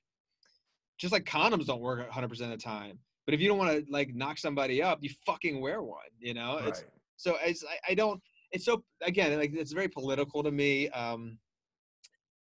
just 0.99 1.13
like 1.13 1.25
condoms 1.25 1.67
don't 1.67 1.81
work 1.81 2.09
100% 2.11 2.25
of 2.25 2.51
the 2.51 2.57
time. 2.57 2.99
But 3.25 3.35
if 3.35 3.41
you 3.41 3.49
don't 3.49 3.59
want 3.59 3.73
to 3.73 3.93
like 3.93 4.15
knock 4.15 4.39
somebody 4.39 4.83
up, 4.83 4.99
you 5.03 5.11
fucking 5.27 5.61
wear 5.61 5.83
one, 5.83 5.99
you 6.19 6.35
know? 6.35 6.59
It's 6.59 6.81
Right. 6.81 6.91
so 7.17 7.37
it's 7.43 7.65
I, 7.65 7.93
I 7.93 7.95
don't 7.95 8.21
it's 8.53 8.65
so 8.65 8.83
again 9.03 9.39
like 9.39 9.53
it's 9.55 9.73
very 9.73 9.89
political 9.89 10.43
to 10.43 10.51
me 10.51 10.89
um 10.91 11.39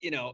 you 0.00 0.10
know 0.10 0.32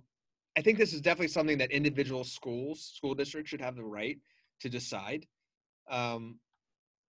i 0.56 0.60
think 0.60 0.78
this 0.78 0.92
is 0.92 1.00
definitely 1.00 1.28
something 1.28 1.58
that 1.58 1.70
individual 1.70 2.24
schools 2.24 2.92
school 2.94 3.14
districts 3.14 3.50
should 3.50 3.60
have 3.60 3.76
the 3.76 3.84
right 3.84 4.18
to 4.60 4.68
decide 4.68 5.26
um 5.90 6.38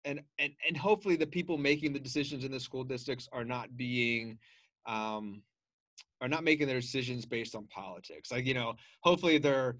and 0.04 0.20
and 0.38 0.52
and 0.66 0.76
hopefully 0.76 1.16
the 1.16 1.26
people 1.26 1.56
making 1.58 1.92
the 1.92 1.98
decisions 1.98 2.44
in 2.44 2.52
the 2.52 2.60
school 2.60 2.84
districts 2.84 3.28
are 3.32 3.44
not 3.44 3.76
being 3.76 4.38
um 4.86 5.42
are 6.20 6.28
not 6.28 6.44
making 6.44 6.66
their 6.66 6.80
decisions 6.80 7.24
based 7.24 7.54
on 7.54 7.66
politics 7.66 8.30
like 8.30 8.46
you 8.46 8.54
know 8.54 8.74
hopefully 9.00 9.38
they're 9.38 9.76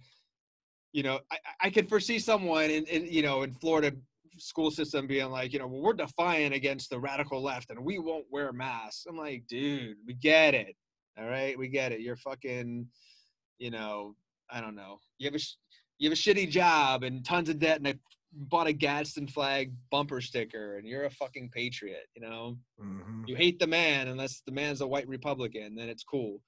you 0.92 1.02
know 1.02 1.18
i 1.31 1.38
i 1.62 1.70
could 1.70 1.88
foresee 1.88 2.18
someone 2.18 2.70
in, 2.70 2.85
in 2.85 3.07
you 3.07 3.22
know 3.22 3.42
in 3.42 3.52
florida 3.52 3.92
school 4.38 4.70
system 4.70 5.07
being 5.07 5.31
like, 5.31 5.52
you 5.52 5.59
know, 5.59 5.66
well, 5.66 5.83
we're 5.83 5.92
defiant 5.92 6.55
against 6.55 6.88
the 6.88 6.98
radical 6.98 7.42
left 7.42 7.70
and 7.70 7.78
we 7.85 7.98
won't 7.98 8.24
wear 8.31 8.52
masks. 8.52 9.05
I'm 9.07 9.16
like, 9.16 9.46
dude, 9.46 9.98
we 10.07 10.14
get 10.14 10.55
it. 10.55 10.74
All 11.18 11.26
right, 11.26 11.57
we 11.59 11.68
get 11.68 11.92
it. 11.92 12.00
You're 12.00 12.16
fucking, 12.16 12.87
you 13.59 13.70
know, 13.70 14.16
I 14.50 14.61
don't 14.62 14.74
know. 14.74 15.00
You 15.18 15.26
have 15.26 15.35
a 15.35 15.44
you 15.98 16.09
have 16.09 16.18
a 16.18 16.20
shitty 16.20 16.48
job 16.48 17.02
and 17.05 17.24
tons 17.24 17.50
of 17.50 17.59
debt, 17.59 17.78
and 17.78 17.87
I 17.88 17.94
bought 18.33 18.66
a 18.66 18.72
Gadsden 18.72 19.28
flag 19.28 19.72
bumper 19.90 20.22
sticker, 20.22 20.78
and 20.78 20.88
you're 20.88 21.05
a 21.05 21.11
fucking 21.11 21.50
patriot. 21.50 22.09
You 22.16 22.22
know, 22.22 22.59
Mhm. 22.81 23.28
you 23.28 23.37
hate 23.37 23.59
the 23.59 23.66
man 23.66 24.09
unless 24.09 24.40
the 24.40 24.52
man's 24.52 24.81
a 24.81 24.87
white 24.87 25.07
Republican, 25.07 25.74
then 25.74 25.90
it's 25.90 26.02
cool. 26.05 26.40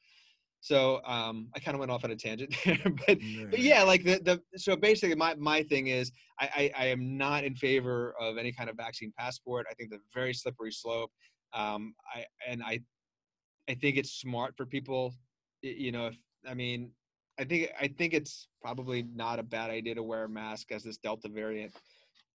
So 0.65 1.03
um, 1.05 1.49
I 1.55 1.61
kind 1.61 1.75
of 1.75 1.81
went 1.81 1.93
off 1.93 2.05
on 2.05 2.11
a 2.11 2.17
tangent 2.17 2.57
there, 2.65 2.79
but 2.85 3.19
but 3.51 3.59
yeah, 3.59 3.83
like 3.83 4.03
the 4.03 4.19
the 4.25 4.59
so 4.59 4.75
basically 4.75 5.15
my 5.15 5.35
my 5.35 5.63
thing 5.63 5.89
is 5.89 6.11
I, 6.41 6.73
I 6.75 6.85
I 6.85 6.87
am 6.87 7.19
not 7.19 7.45
in 7.45 7.55
favor 7.55 8.15
of 8.19 8.39
any 8.39 8.51
kind 8.51 8.71
of 8.71 8.77
vaccine 8.79 9.13
passport. 9.19 9.67
I 9.71 9.75
think 9.75 9.91
the 9.91 9.99
very 10.15 10.33
slippery 10.33 10.73
slope. 10.73 11.11
Um, 11.53 11.95
I 12.15 12.25
and 12.49 12.63
I 12.63 12.81
I 13.69 13.75
think 13.75 13.99
it's 13.99 14.13
smart 14.13 14.57
for 14.57 14.65
people. 14.65 15.13
You 15.61 15.93
know, 15.93 16.07
if 16.07 16.17
I 16.49 16.55
mean, 16.55 16.93
I 17.39 17.45
think 17.45 17.71
I 17.79 17.87
think 17.87 18.15
it's 18.15 18.49
probably 18.63 19.03
not 19.15 19.39
a 19.39 19.43
bad 19.43 19.69
idea 19.69 19.95
to 19.97 20.03
wear 20.03 20.25
a 20.25 20.31
mask 20.31 20.73
as 20.73 20.83
this 20.83 20.97
Delta 20.97 21.29
variant, 21.29 21.75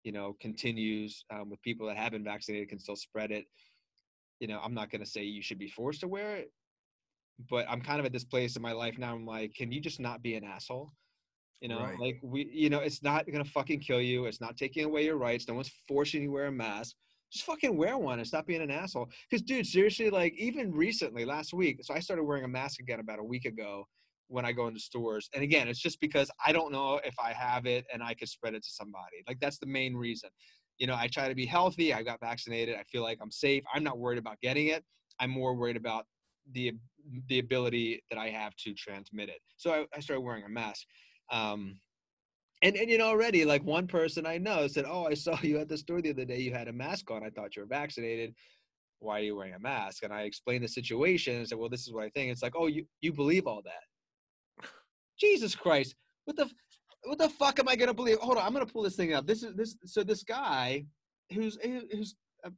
you 0.04 0.12
know, 0.12 0.36
continues 0.42 1.24
um, 1.30 1.52
with 1.52 1.62
people 1.62 1.86
that 1.86 1.98
have 1.98 2.14
been 2.14 2.24
vaccinated 2.24 2.70
can 2.70 2.80
still 2.80 2.96
spread 2.96 3.30
it. 3.30 3.46
You 4.40 4.48
know, 4.48 4.60
I'm 4.64 4.74
not 4.74 4.90
going 4.90 5.04
to 5.04 5.10
say 5.10 5.22
you 5.26 5.44
should 5.44 5.60
be 5.60 5.68
forced 5.68 6.00
to 6.00 6.08
wear 6.08 6.38
it, 6.38 6.52
but 7.50 7.66
I'm 7.70 7.82
kind 7.82 8.00
of 8.00 8.06
at 8.06 8.14
this 8.14 8.24
place 8.24 8.56
in 8.56 8.62
my 8.62 8.72
life 8.72 8.98
now. 8.98 9.14
I'm 9.14 9.26
like, 9.26 9.54
can 9.54 9.72
you 9.72 9.82
just 9.82 10.00
not 10.00 10.22
be 10.22 10.36
an 10.36 10.44
asshole? 10.44 10.92
You 11.62 11.70
know, 11.70 11.80
Right. 11.80 12.00
like 12.00 12.20
we, 12.22 12.50
you 12.52 12.70
know, 12.70 12.80
it's 12.80 13.02
not 13.02 13.30
gonna 13.32 13.46
fucking 13.46 13.80
kill 13.80 14.02
you. 14.02 14.26
It's 14.26 14.42
not 14.42 14.58
taking 14.58 14.86
away 14.86 15.06
your 15.06 15.18
rights. 15.18 15.48
No 15.48 15.56
one's 15.56 15.72
forcing 15.88 16.22
you 16.22 16.28
to 16.28 16.34
wear 16.34 16.46
a 16.48 16.52
mask. 16.52 16.96
Just 17.32 17.46
fucking 17.46 17.76
wear 17.76 17.98
one 17.98 18.20
and 18.20 18.28
stop 18.28 18.46
being 18.46 18.62
an 18.62 18.72
asshole. 18.72 19.10
Because, 19.30 19.42
dude, 19.42 19.66
seriously, 19.66 20.10
like 20.10 20.34
even 20.38 20.72
recently, 20.72 21.26
last 21.26 21.54
week, 21.54 21.80
so 21.84 21.94
I 21.94 22.00
started 22.00 22.24
wearing 22.24 22.44
a 22.44 22.48
mask 22.48 22.80
again 22.80 23.00
about 23.00 23.20
a 23.20 23.24
week 23.24 23.46
ago 23.46 23.86
when 24.28 24.46
I 24.46 24.52
go 24.52 24.68
into 24.68 24.80
stores. 24.80 25.30
And 25.34 25.44
again, 25.44 25.68
it's 25.68 25.80
just 25.80 26.00
because 26.00 26.30
I 26.46 26.52
don't 26.52 26.72
know 26.72 27.00
if 27.04 27.16
I 27.24 27.34
have 27.34 27.66
it 27.66 27.86
and 27.94 28.02
I 28.02 28.14
could 28.14 28.30
spread 28.30 28.54
it 28.54 28.64
to 28.64 28.70
somebody. 28.70 29.24
Like 29.28 29.40
that's 29.40 29.58
the 29.58 29.66
main 29.66 29.96
reason. 29.96 30.30
You 30.78 30.88
know, 30.88 30.96
I 30.96 31.08
try 31.08 31.30
to 31.30 31.36
be 31.36 31.46
healthy. 31.46 31.94
I 31.94 32.04
got 32.04 32.20
vaccinated. 32.20 32.76
I 32.76 32.84
feel 32.84 33.02
like 33.04 33.20
I'm 33.22 33.32
safe. 33.32 33.64
I'm 33.74 33.84
not 33.84 33.98
worried 33.98 34.20
about 34.20 34.40
getting 34.42 34.68
it. 34.68 34.84
I'm 35.20 35.30
more 35.30 35.56
worried 35.56 35.78
about 35.78 36.06
the 36.52 36.74
the 37.30 37.40
ability 37.40 38.04
that 38.10 38.20
I 38.20 38.30
have 38.30 38.56
to 38.58 38.74
transmit 38.74 39.30
it. 39.30 39.40
So 39.58 39.72
I, 39.72 39.86
I 39.96 40.00
started 40.00 40.22
wearing 40.22 40.44
a 40.44 40.50
mask. 40.50 40.86
Um, 41.32 41.80
And 42.64 42.76
and 42.78 42.90
you 42.90 42.98
know 42.98 43.08
already, 43.08 43.46
like 43.46 43.64
one 43.64 43.88
person 43.88 44.26
I 44.26 44.38
know 44.38 44.68
said, 44.68 44.86
"Oh, 44.88 45.06
I 45.06 45.14
saw 45.14 45.38
you 45.42 45.60
at 45.60 45.70
the 45.70 45.78
store 45.78 46.02
the 46.02 46.12
other 46.12 46.26
day. 46.26 46.40
You 46.40 46.54
had 46.54 46.68
a 46.68 46.74
mask 46.74 47.12
on. 47.12 47.24
I 47.24 47.30
thought 47.30 47.56
you 47.56 47.62
were 47.64 47.68
vaccinated. 47.68 48.34
Why 49.00 49.20
are 49.20 49.24
you 49.24 49.36
wearing 49.36 49.54
a 49.56 49.60
mask?" 49.60 50.04
And 50.04 50.14
I 50.14 50.22
explained 50.24 50.64
the 50.64 50.68
situation 50.70 51.36
and 51.36 51.48
said, 51.48 51.58
"Well, 51.60 51.70
this 51.70 51.86
is 51.86 51.94
what 51.94 52.06
I 52.06 52.10
think." 52.10 52.32
It's 52.32 52.42
like, 52.42 52.56
"Oh, 52.56 52.68
you 52.68 52.88
you 53.02 53.12
believe 53.14 53.46
all 53.46 53.62
that?" 53.64 54.66
Jesus 55.20 55.54
Christ! 55.56 55.96
What 56.26 56.38
the 56.38 56.50
what 57.04 57.20
the 57.20 57.30
fuck 57.30 57.60
am 57.60 57.68
I 57.70 57.76
gonna 57.76 57.94
believe? 57.94 58.18
Hold 58.20 58.38
on, 58.38 58.46
I'm 58.46 58.54
gonna 58.54 58.66
pull 58.66 58.84
this 58.84 58.96
thing 58.96 59.14
up. 59.14 59.28
This 59.28 59.44
is 59.44 59.54
this. 59.56 59.76
So 59.86 60.04
this 60.04 60.24
guy, 60.24 60.86
who's 61.34 61.58
who's 61.92 62.16
I 62.46 62.50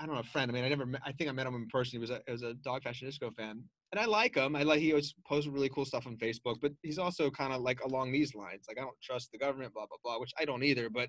I 0.00 0.06
don't 0.06 0.14
know 0.14 0.20
a 0.20 0.24
friend. 0.24 0.50
I 0.50 0.54
mean, 0.54 0.64
I 0.64 0.68
never. 0.68 0.86
Met, 0.86 1.00
I 1.04 1.12
think 1.12 1.30
I 1.30 1.32
met 1.32 1.46
him 1.46 1.54
in 1.54 1.68
person. 1.68 1.92
He 1.92 1.98
was 1.98 2.10
a, 2.10 2.20
he 2.26 2.32
was 2.32 2.42
a 2.42 2.54
dog 2.54 2.82
fashion 2.82 3.06
disco 3.06 3.30
fan, 3.30 3.62
and 3.92 4.00
I 4.00 4.04
like 4.04 4.34
him. 4.34 4.56
I 4.56 4.62
like 4.62 4.80
he 4.80 4.92
always 4.92 5.14
posts 5.26 5.48
really 5.48 5.68
cool 5.68 5.84
stuff 5.84 6.06
on 6.06 6.16
Facebook. 6.16 6.56
But 6.60 6.72
he's 6.82 6.98
also 6.98 7.30
kind 7.30 7.52
of 7.52 7.60
like 7.62 7.80
along 7.84 8.12
these 8.12 8.34
lines. 8.34 8.64
Like 8.68 8.78
I 8.78 8.82
don't 8.82 9.00
trust 9.02 9.30
the 9.32 9.38
government, 9.38 9.72
blah 9.74 9.86
blah 9.86 9.98
blah, 10.02 10.20
which 10.20 10.32
I 10.38 10.44
don't 10.44 10.64
either. 10.64 10.90
But 10.90 11.08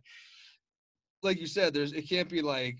like 1.23 1.39
you 1.39 1.47
said, 1.47 1.73
there's 1.73 1.93
it 1.93 2.07
can't 2.07 2.29
be 2.29 2.41
like 2.41 2.77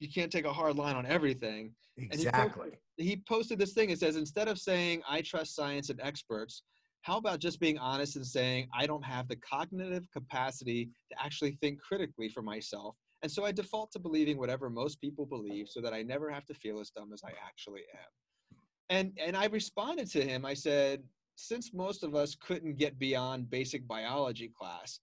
you 0.00 0.08
can't 0.12 0.30
take 0.30 0.44
a 0.44 0.52
hard 0.52 0.76
line 0.76 0.96
on 0.96 1.06
everything. 1.06 1.72
Exactly. 1.96 2.70
He 2.96 3.06
posted, 3.06 3.06
he 3.06 3.22
posted 3.28 3.58
this 3.58 3.72
thing. 3.72 3.90
It 3.90 3.98
says 3.98 4.16
instead 4.16 4.48
of 4.48 4.58
saying 4.58 5.02
I 5.08 5.22
trust 5.22 5.54
science 5.54 5.90
and 5.90 6.00
experts, 6.02 6.62
how 7.02 7.16
about 7.18 7.38
just 7.38 7.60
being 7.60 7.78
honest 7.78 8.16
and 8.16 8.26
saying 8.26 8.68
I 8.76 8.86
don't 8.86 9.04
have 9.04 9.28
the 9.28 9.36
cognitive 9.36 10.04
capacity 10.12 10.90
to 11.10 11.22
actually 11.22 11.58
think 11.60 11.80
critically 11.80 12.28
for 12.28 12.42
myself 12.42 12.96
and 13.22 13.30
so 13.30 13.44
I 13.44 13.52
default 13.52 13.92
to 13.92 13.98
believing 13.98 14.36
whatever 14.36 14.68
most 14.68 15.00
people 15.00 15.26
believe 15.26 15.68
so 15.68 15.80
that 15.80 15.94
I 15.94 16.02
never 16.02 16.30
have 16.30 16.44
to 16.46 16.54
feel 16.54 16.80
as 16.80 16.90
dumb 16.90 17.12
as 17.12 17.22
I 17.24 17.30
actually 17.46 17.82
am. 17.94 18.58
And 18.90 19.18
and 19.24 19.36
I 19.36 19.46
responded 19.46 20.10
to 20.10 20.24
him. 20.24 20.44
I 20.44 20.54
said, 20.54 21.02
since 21.36 21.72
most 21.72 22.02
of 22.02 22.14
us 22.14 22.34
couldn't 22.34 22.78
get 22.78 22.98
beyond 22.98 23.48
basic 23.48 23.86
biology 23.86 24.50
class, 24.58 25.00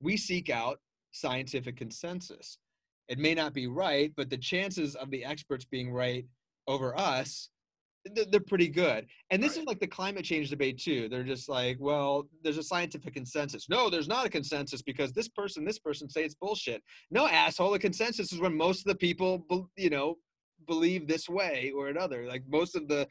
we 0.00 0.16
seek 0.16 0.50
out 0.50 0.80
scientific 1.12 1.76
consensus. 1.76 2.58
It 3.08 3.18
may 3.18 3.34
not 3.34 3.54
be 3.54 3.66
right, 3.66 4.12
but 4.16 4.28
the 4.28 4.36
chances 4.36 4.94
of 4.94 5.10
the 5.10 5.24
experts 5.24 5.64
being 5.64 5.92
right 5.92 6.26
over 6.66 6.98
us 6.98 7.50
they're 8.14 8.40
pretty 8.40 8.68
good. 8.68 9.06
And 9.30 9.42
this 9.42 9.52
right. 9.52 9.60
is 9.60 9.66
like 9.66 9.80
the 9.80 9.86
climate 9.86 10.24
change 10.24 10.50
debate 10.50 10.78
too. 10.78 11.08
They're 11.08 11.24
just 11.24 11.48
like, 11.48 11.76
well, 11.80 12.28
there's 12.42 12.58
a 12.58 12.62
scientific 12.62 13.14
consensus. 13.14 13.68
No, 13.68 13.90
there's 13.90 14.08
not 14.08 14.26
a 14.26 14.30
consensus 14.30 14.82
because 14.82 15.12
this 15.12 15.28
person, 15.28 15.64
this 15.64 15.78
person 15.78 16.08
say 16.08 16.24
it's 16.24 16.34
bullshit. 16.34 16.82
No, 17.10 17.26
asshole. 17.26 17.72
The 17.72 17.78
consensus 17.78 18.32
is 18.32 18.40
when 18.40 18.56
most 18.56 18.80
of 18.80 18.86
the 18.86 18.98
people, 18.98 19.44
you 19.76 19.90
know, 19.90 20.16
believe 20.66 21.06
this 21.06 21.28
way 21.28 21.72
or 21.74 21.88
another. 21.88 22.26
Like 22.26 22.42
most 22.48 22.76
of 22.76 22.88
the 22.88 23.06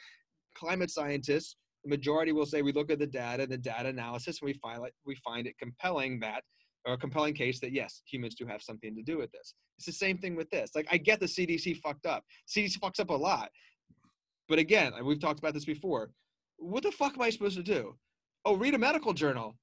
climate 0.56 0.92
scientists, 0.92 1.56
the 1.84 1.90
majority 1.90 2.32
will 2.32 2.46
say 2.46 2.62
we 2.62 2.72
look 2.72 2.92
at 2.92 3.00
the 3.00 3.08
data, 3.08 3.44
and 3.44 3.52
the 3.52 3.58
data 3.58 3.90
analysis, 3.90 4.40
and 4.42 4.48
we 4.48 4.54
find 4.54 4.86
it, 4.86 4.94
we 5.06 5.16
find 5.16 5.48
it 5.48 5.58
compelling 5.60 6.20
that 6.20 6.44
or 6.86 6.94
a 6.94 6.98
compelling 6.98 7.34
case 7.34 7.60
that 7.60 7.74
yes, 7.74 8.02
humans 8.06 8.34
do 8.34 8.46
have 8.46 8.62
something 8.62 8.96
to 8.96 9.04
do 9.04 9.18
with 9.18 9.32
this. 9.32 9.54
It's 9.78 9.86
the 9.86 9.92
same 9.92 10.18
thing 10.18 10.36
with 10.36 10.50
this. 10.50 10.72
Like 10.74 10.88
I 10.90 10.98
get 10.98 11.20
the 11.20 11.26
CDC 11.26 11.78
fucked 11.82 12.06
up. 12.06 12.24
CDC 12.48 12.80
fucks 12.80 13.00
up 13.00 13.10
a 13.10 13.14
lot. 13.14 13.50
But 14.48 14.60
again, 14.60 14.94
we've 15.04 15.20
talked 15.20 15.40
about 15.40 15.54
this 15.54 15.66
before. 15.66 16.12
What 16.58 16.84
the 16.84 16.92
fuck 16.92 17.16
am 17.16 17.22
I 17.22 17.30
supposed 17.30 17.58
to 17.58 17.64
do? 17.64 17.96
Oh, 18.46 18.56
read 18.56 18.74
a 18.74 18.80
medical 18.80 19.14
journal. 19.14 19.58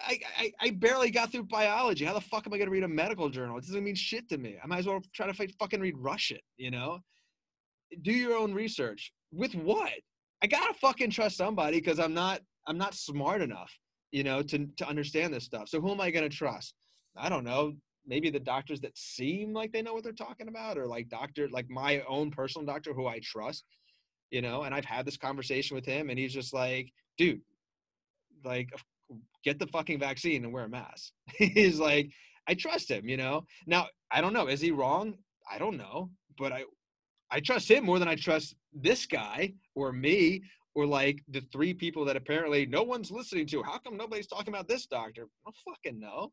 I, 0.00 0.18
I, 0.38 0.52
I 0.60 0.70
barely 0.70 1.10
got 1.10 1.30
through 1.30 1.44
biology. 1.44 2.04
How 2.04 2.14
the 2.14 2.20
fuck 2.20 2.46
am 2.46 2.54
I 2.54 2.56
going 2.56 2.66
to 2.66 2.72
read 2.72 2.84
a 2.84 2.88
medical 2.88 3.28
journal? 3.28 3.58
It 3.58 3.66
doesn't 3.66 3.84
mean 3.84 3.94
shit 3.94 4.28
to 4.30 4.38
me. 4.38 4.56
I 4.62 4.66
might 4.66 4.78
as 4.78 4.86
well 4.86 5.02
try 5.14 5.30
to 5.30 5.48
fucking 5.58 5.80
read 5.80 5.94
Russian, 5.96 6.38
you 6.56 6.70
know? 6.70 7.00
Do 8.02 8.12
your 8.12 8.34
own 8.34 8.54
research. 8.54 9.12
With 9.30 9.54
what? 9.54 9.92
I 10.42 10.46
gotta 10.46 10.74
fucking 10.74 11.10
trust 11.10 11.38
somebody 11.38 11.78
because 11.78 11.98
I'm 11.98 12.12
not 12.12 12.40
I'm 12.66 12.76
not 12.76 12.94
smart 12.94 13.40
enough, 13.40 13.72
you 14.12 14.24
know, 14.24 14.42
to 14.42 14.66
to 14.76 14.86
understand 14.86 15.32
this 15.32 15.44
stuff. 15.44 15.68
So 15.68 15.80
who 15.80 15.90
am 15.90 16.02
I 16.02 16.10
gonna 16.10 16.28
trust? 16.28 16.74
I 17.16 17.30
don't 17.30 17.44
know 17.44 17.74
maybe 18.06 18.30
the 18.30 18.40
doctors 18.40 18.80
that 18.80 18.96
seem 18.96 19.52
like 19.52 19.72
they 19.72 19.82
know 19.82 19.94
what 19.94 20.04
they're 20.04 20.12
talking 20.12 20.48
about 20.48 20.78
or 20.78 20.86
like 20.86 21.08
doctor 21.08 21.48
like 21.50 21.68
my 21.68 22.02
own 22.08 22.30
personal 22.30 22.66
doctor 22.66 22.92
who 22.92 23.06
i 23.06 23.20
trust 23.22 23.64
you 24.30 24.42
know 24.42 24.62
and 24.62 24.74
i've 24.74 24.84
had 24.84 25.06
this 25.06 25.16
conversation 25.16 25.74
with 25.74 25.84
him 25.84 26.10
and 26.10 26.18
he's 26.18 26.32
just 26.32 26.52
like 26.52 26.92
dude 27.16 27.40
like 28.44 28.68
get 29.44 29.58
the 29.58 29.66
fucking 29.68 29.98
vaccine 29.98 30.44
and 30.44 30.52
wear 30.52 30.64
a 30.64 30.68
mask. 30.68 31.12
He's 31.36 31.78
like 31.78 32.10
i 32.48 32.54
trust 32.54 32.90
him 32.90 33.08
you 33.08 33.16
know? 33.16 33.44
Now 33.66 33.88
i 34.10 34.20
don't 34.20 34.32
know 34.32 34.48
is 34.48 34.60
he 34.60 34.70
wrong? 34.70 35.14
I 35.50 35.58
don't 35.58 35.76
know 35.76 36.10
but 36.38 36.52
i 36.52 36.64
i 37.30 37.40
trust 37.40 37.70
him 37.70 37.84
more 37.84 37.98
than 37.98 38.08
i 38.08 38.14
trust 38.14 38.56
this 38.72 39.06
guy 39.06 39.52
or 39.74 39.92
me 39.92 40.42
or 40.74 40.86
like 40.86 41.22
the 41.28 41.40
three 41.52 41.72
people 41.72 42.04
that 42.04 42.16
apparently 42.16 42.66
no 42.66 42.82
one's 42.82 43.10
listening 43.10 43.46
to. 43.46 43.62
How 43.62 43.78
come 43.78 43.96
nobody's 43.96 44.26
talking 44.26 44.52
about 44.52 44.66
this 44.66 44.86
doctor? 44.86 45.22
I 45.22 45.44
don't 45.44 45.56
fucking 45.64 46.00
know 46.00 46.32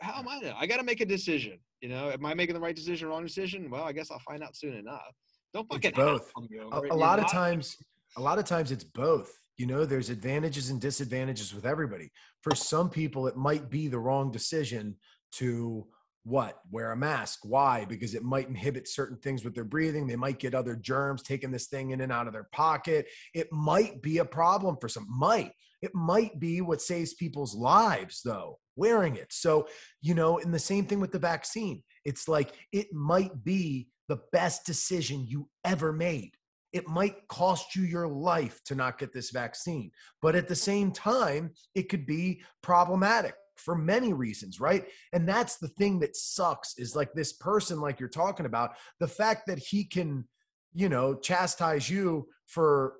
how 0.00 0.18
am 0.18 0.28
I 0.28 0.38
know? 0.40 0.54
I 0.58 0.66
got 0.66 0.78
to 0.78 0.82
make 0.82 1.00
a 1.00 1.06
decision. 1.06 1.58
You 1.80 1.88
know, 1.88 2.10
am 2.10 2.24
I 2.24 2.34
making 2.34 2.54
the 2.54 2.60
right 2.60 2.74
decision, 2.74 3.08
wrong 3.08 3.22
decision? 3.22 3.70
Well, 3.70 3.84
I 3.84 3.92
guess 3.92 4.10
I'll 4.10 4.18
find 4.20 4.42
out 4.42 4.56
soon 4.56 4.74
enough. 4.74 5.14
Don't 5.54 5.66
fucking 5.70 5.90
it's 5.90 5.96
both. 5.96 6.30
A, 6.72 6.80
a 6.90 6.94
lot 6.94 7.18
of 7.18 7.30
times, 7.30 7.76
a 8.16 8.20
lot 8.20 8.38
of 8.38 8.44
times 8.44 8.70
it's 8.70 8.84
both. 8.84 9.32
You 9.56 9.66
know, 9.66 9.84
there's 9.84 10.10
advantages 10.10 10.70
and 10.70 10.80
disadvantages 10.80 11.54
with 11.54 11.66
everybody. 11.66 12.10
For 12.42 12.54
some 12.54 12.90
people, 12.90 13.26
it 13.26 13.36
might 13.36 13.70
be 13.70 13.88
the 13.88 13.98
wrong 13.98 14.30
decision 14.30 14.96
to 15.32 15.86
what 16.24 16.58
wear 16.70 16.92
a 16.92 16.96
mask 16.96 17.40
why 17.42 17.86
because 17.86 18.14
it 18.14 18.22
might 18.22 18.48
inhibit 18.48 18.86
certain 18.86 19.16
things 19.16 19.44
with 19.44 19.54
their 19.54 19.64
breathing 19.64 20.06
they 20.06 20.16
might 20.16 20.38
get 20.38 20.54
other 20.54 20.76
germs 20.76 21.22
taking 21.22 21.50
this 21.50 21.68
thing 21.68 21.90
in 21.90 22.02
and 22.02 22.12
out 22.12 22.26
of 22.26 22.34
their 22.34 22.48
pocket 22.52 23.06
it 23.34 23.50
might 23.50 24.02
be 24.02 24.18
a 24.18 24.24
problem 24.24 24.76
for 24.78 24.88
some 24.90 25.06
might 25.08 25.52
it 25.82 25.94
might 25.94 26.38
be 26.40 26.60
what 26.60 26.82
saves 26.82 27.14
people's 27.14 27.54
lives 27.54 28.22
though 28.24 28.58
wearing 28.78 29.16
it. 29.16 29.26
So, 29.30 29.66
you 30.00 30.14
know, 30.14 30.38
and 30.38 30.54
the 30.54 30.58
same 30.58 30.86
thing 30.86 31.00
with 31.00 31.12
the 31.12 31.18
vaccine. 31.18 31.82
It's 32.04 32.28
like 32.28 32.52
it 32.72 32.86
might 32.92 33.44
be 33.44 33.88
the 34.08 34.20
best 34.32 34.64
decision 34.64 35.26
you 35.26 35.50
ever 35.64 35.92
made. 35.92 36.30
It 36.72 36.86
might 36.86 37.26
cost 37.28 37.74
you 37.74 37.82
your 37.82 38.08
life 38.08 38.60
to 38.66 38.74
not 38.74 38.98
get 38.98 39.12
this 39.12 39.30
vaccine. 39.30 39.90
But 40.22 40.36
at 40.36 40.48
the 40.48 40.54
same 40.54 40.92
time, 40.92 41.52
it 41.74 41.88
could 41.88 42.06
be 42.06 42.42
problematic 42.62 43.34
for 43.56 43.74
many 43.74 44.12
reasons, 44.12 44.60
right? 44.60 44.86
And 45.12 45.28
that's 45.28 45.56
the 45.56 45.68
thing 45.68 45.98
that 46.00 46.16
sucks 46.16 46.74
is 46.78 46.94
like 46.94 47.12
this 47.12 47.32
person, 47.32 47.80
like 47.80 47.98
you're 47.98 48.08
talking 48.08 48.46
about, 48.46 48.72
the 49.00 49.08
fact 49.08 49.42
that 49.48 49.58
he 49.58 49.84
can, 49.84 50.28
you 50.72 50.88
know, 50.88 51.14
chastise 51.14 51.90
you 51.90 52.28
for 52.46 52.94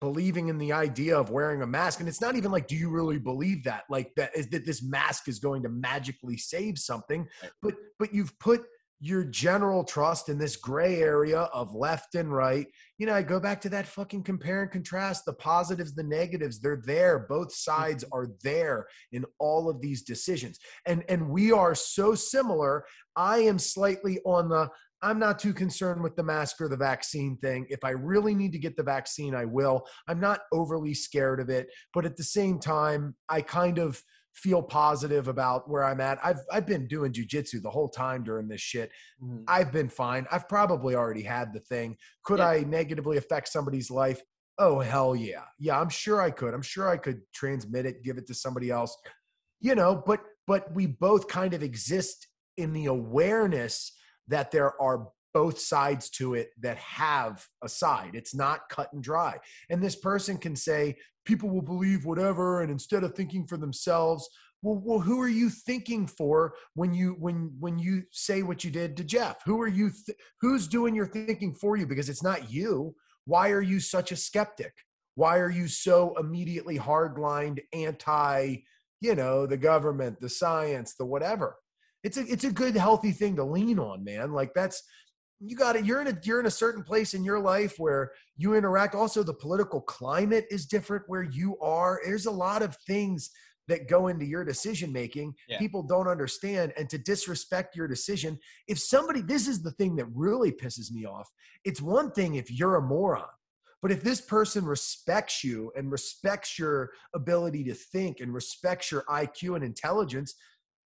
believing 0.00 0.48
in 0.48 0.58
the 0.58 0.72
idea 0.72 1.18
of 1.18 1.30
wearing 1.30 1.62
a 1.62 1.66
mask 1.66 2.00
and 2.00 2.08
it's 2.08 2.20
not 2.20 2.36
even 2.36 2.50
like 2.50 2.66
do 2.66 2.76
you 2.76 2.90
really 2.90 3.18
believe 3.18 3.64
that? 3.64 3.84
Like 3.88 4.12
that 4.16 4.36
is 4.36 4.48
that 4.50 4.66
this 4.66 4.82
mask 4.82 5.28
is 5.28 5.38
going 5.38 5.62
to 5.62 5.68
magically 5.68 6.36
save 6.36 6.78
something. 6.78 7.26
But 7.62 7.74
but 7.98 8.14
you've 8.14 8.38
put 8.38 8.66
your 9.00 9.24
general 9.24 9.84
trust 9.84 10.30
in 10.30 10.38
this 10.38 10.56
gray 10.56 11.02
area 11.02 11.40
of 11.52 11.74
left 11.74 12.14
and 12.14 12.32
right. 12.32 12.66
You 12.98 13.06
know 13.06 13.14
i 13.14 13.22
go 13.22 13.38
back 13.38 13.60
to 13.62 13.68
that 13.70 13.86
fucking 13.86 14.22
compare 14.22 14.62
and 14.62 14.70
contrast 14.70 15.26
the 15.26 15.34
positives 15.34 15.94
the 15.94 16.02
negatives 16.02 16.60
they're 16.60 16.82
there. 16.84 17.26
Both 17.28 17.54
sides 17.54 18.04
mm-hmm. 18.04 18.18
are 18.18 18.28
there 18.42 18.86
in 19.12 19.24
all 19.38 19.68
of 19.68 19.80
these 19.80 20.02
decisions. 20.02 20.58
And 20.86 21.04
and 21.08 21.28
we 21.28 21.52
are 21.52 21.74
so 21.74 22.14
similar. 22.14 22.84
I 23.16 23.38
am 23.38 23.58
slightly 23.58 24.20
on 24.24 24.48
the 24.48 24.68
I'm 25.06 25.20
not 25.20 25.38
too 25.38 25.54
concerned 25.54 26.02
with 26.02 26.16
the 26.16 26.24
mask 26.24 26.60
or 26.60 26.68
the 26.68 26.76
vaccine 26.76 27.36
thing. 27.36 27.66
If 27.68 27.84
I 27.84 27.90
really 27.90 28.34
need 28.34 28.50
to 28.52 28.58
get 28.58 28.76
the 28.76 28.82
vaccine, 28.82 29.36
I 29.36 29.44
will. 29.44 29.86
I'm 30.08 30.18
not 30.18 30.40
overly 30.52 30.94
scared 30.94 31.38
of 31.40 31.48
it, 31.48 31.68
but 31.94 32.04
at 32.04 32.16
the 32.16 32.24
same 32.24 32.58
time, 32.58 33.14
I 33.28 33.40
kind 33.40 33.78
of 33.78 34.02
feel 34.34 34.62
positive 34.62 35.28
about 35.28 35.70
where 35.70 35.84
I'm 35.84 36.00
at. 36.00 36.18
I've 36.24 36.40
I've 36.52 36.66
been 36.66 36.88
doing 36.88 37.12
jujitsu 37.12 37.62
the 37.62 37.70
whole 37.70 37.88
time 37.88 38.24
during 38.24 38.48
this 38.48 38.60
shit. 38.60 38.90
Mm. 39.22 39.44
I've 39.46 39.70
been 39.72 39.88
fine. 39.88 40.26
I've 40.32 40.48
probably 40.48 40.96
already 40.96 41.22
had 41.22 41.52
the 41.52 41.60
thing. 41.60 41.96
Could 42.24 42.40
yeah. 42.40 42.48
I 42.48 42.64
negatively 42.64 43.16
affect 43.16 43.48
somebody's 43.48 43.92
life? 43.92 44.20
Oh 44.58 44.80
hell 44.80 45.14
yeah. 45.14 45.44
Yeah, 45.60 45.80
I'm 45.80 45.88
sure 45.88 46.20
I 46.20 46.32
could. 46.32 46.52
I'm 46.52 46.62
sure 46.62 46.88
I 46.88 46.96
could 46.96 47.20
transmit 47.32 47.86
it, 47.86 48.02
give 48.02 48.18
it 48.18 48.26
to 48.26 48.34
somebody 48.34 48.70
else. 48.70 48.96
You 49.60 49.76
know, 49.76 50.02
but 50.04 50.20
but 50.48 50.74
we 50.74 50.86
both 50.86 51.28
kind 51.28 51.54
of 51.54 51.62
exist 51.62 52.26
in 52.56 52.72
the 52.72 52.86
awareness 52.86 53.92
that 54.28 54.50
there 54.50 54.80
are 54.80 55.08
both 55.36 55.58
sides 55.58 56.08
to 56.08 56.32
it 56.32 56.48
that 56.58 56.78
have 56.78 57.46
a 57.62 57.68
side. 57.68 58.12
It's 58.14 58.34
not 58.34 58.70
cut 58.70 58.90
and 58.94 59.02
dry. 59.02 59.36
And 59.68 59.82
this 59.82 59.94
person 59.94 60.38
can 60.38 60.56
say, 60.56 60.96
people 61.26 61.50
will 61.50 61.60
believe 61.60 62.06
whatever, 62.06 62.62
and 62.62 62.70
instead 62.70 63.04
of 63.04 63.14
thinking 63.14 63.46
for 63.46 63.58
themselves, 63.58 64.30
well, 64.62 64.80
well, 64.82 64.98
who 64.98 65.20
are 65.20 65.28
you 65.28 65.50
thinking 65.50 66.06
for 66.06 66.54
when 66.72 66.94
you 66.94 67.16
when 67.20 67.54
when 67.60 67.78
you 67.78 68.04
say 68.12 68.42
what 68.42 68.64
you 68.64 68.70
did 68.70 68.96
to 68.96 69.04
Jeff? 69.04 69.42
Who 69.44 69.60
are 69.60 69.68
you? 69.68 69.90
Th- 69.90 70.16
who's 70.40 70.66
doing 70.66 70.94
your 70.94 71.06
thinking 71.06 71.52
for 71.52 71.76
you? 71.76 71.86
Because 71.86 72.08
it's 72.08 72.22
not 72.22 72.50
you. 72.50 72.94
Why 73.26 73.50
are 73.50 73.60
you 73.60 73.78
such 73.78 74.12
a 74.12 74.16
skeptic? 74.16 74.72
Why 75.16 75.38
are 75.38 75.50
you 75.50 75.68
so 75.68 76.14
immediately 76.18 76.78
hardlined 76.78 77.60
anti? 77.74 78.56
You 79.02 79.14
know, 79.14 79.46
the 79.46 79.58
government, 79.58 80.20
the 80.20 80.30
science, 80.30 80.94
the 80.94 81.04
whatever 81.04 81.56
it's 82.02 82.16
a 82.16 82.22
it's 82.26 82.44
a 82.44 82.52
good 82.52 82.76
healthy 82.76 83.12
thing 83.12 83.36
to 83.36 83.44
lean 83.44 83.78
on, 83.78 84.04
man. 84.04 84.32
Like 84.32 84.52
that's 84.54 84.82
you 85.40 85.56
got 85.56 85.76
it. 85.76 85.84
You're 85.84 86.00
in 86.00 86.08
a 86.08 86.18
you're 86.22 86.40
in 86.40 86.46
a 86.46 86.50
certain 86.50 86.82
place 86.82 87.14
in 87.14 87.24
your 87.24 87.40
life 87.40 87.74
where 87.78 88.12
you 88.36 88.54
interact. 88.54 88.94
Also, 88.94 89.22
the 89.22 89.34
political 89.34 89.80
climate 89.80 90.46
is 90.50 90.66
different 90.66 91.04
where 91.08 91.22
you 91.22 91.58
are. 91.60 92.00
There's 92.04 92.26
a 92.26 92.30
lot 92.30 92.62
of 92.62 92.76
things 92.86 93.30
that 93.68 93.88
go 93.88 94.06
into 94.06 94.24
your 94.24 94.44
decision 94.44 94.92
making 94.92 95.34
Yeah. 95.48 95.58
people 95.58 95.82
don't 95.82 96.06
understand 96.06 96.72
and 96.76 96.88
to 96.88 96.98
disrespect 96.98 97.74
your 97.74 97.88
decision 97.88 98.38
if 98.68 98.78
somebody 98.78 99.22
this 99.22 99.48
is 99.48 99.60
the 99.60 99.72
thing 99.72 99.96
that 99.96 100.06
really 100.14 100.52
pisses 100.52 100.92
me 100.92 101.04
off 101.04 101.28
it's 101.64 101.82
one 101.82 102.12
thing 102.12 102.36
if 102.36 102.48
you're 102.48 102.76
a 102.76 102.80
moron 102.80 103.26
but 103.82 103.92
if 103.92 104.02
this 104.02 104.20
person 104.20 104.64
respects 104.64 105.44
you 105.44 105.72
and 105.76 105.92
respects 105.92 106.58
your 106.58 106.90
ability 107.14 107.62
to 107.64 107.74
think 107.74 108.20
and 108.20 108.32
respects 108.32 108.90
your 108.90 109.04
IQ 109.08 109.54
and 109.54 109.64
intelligence, 109.64 110.34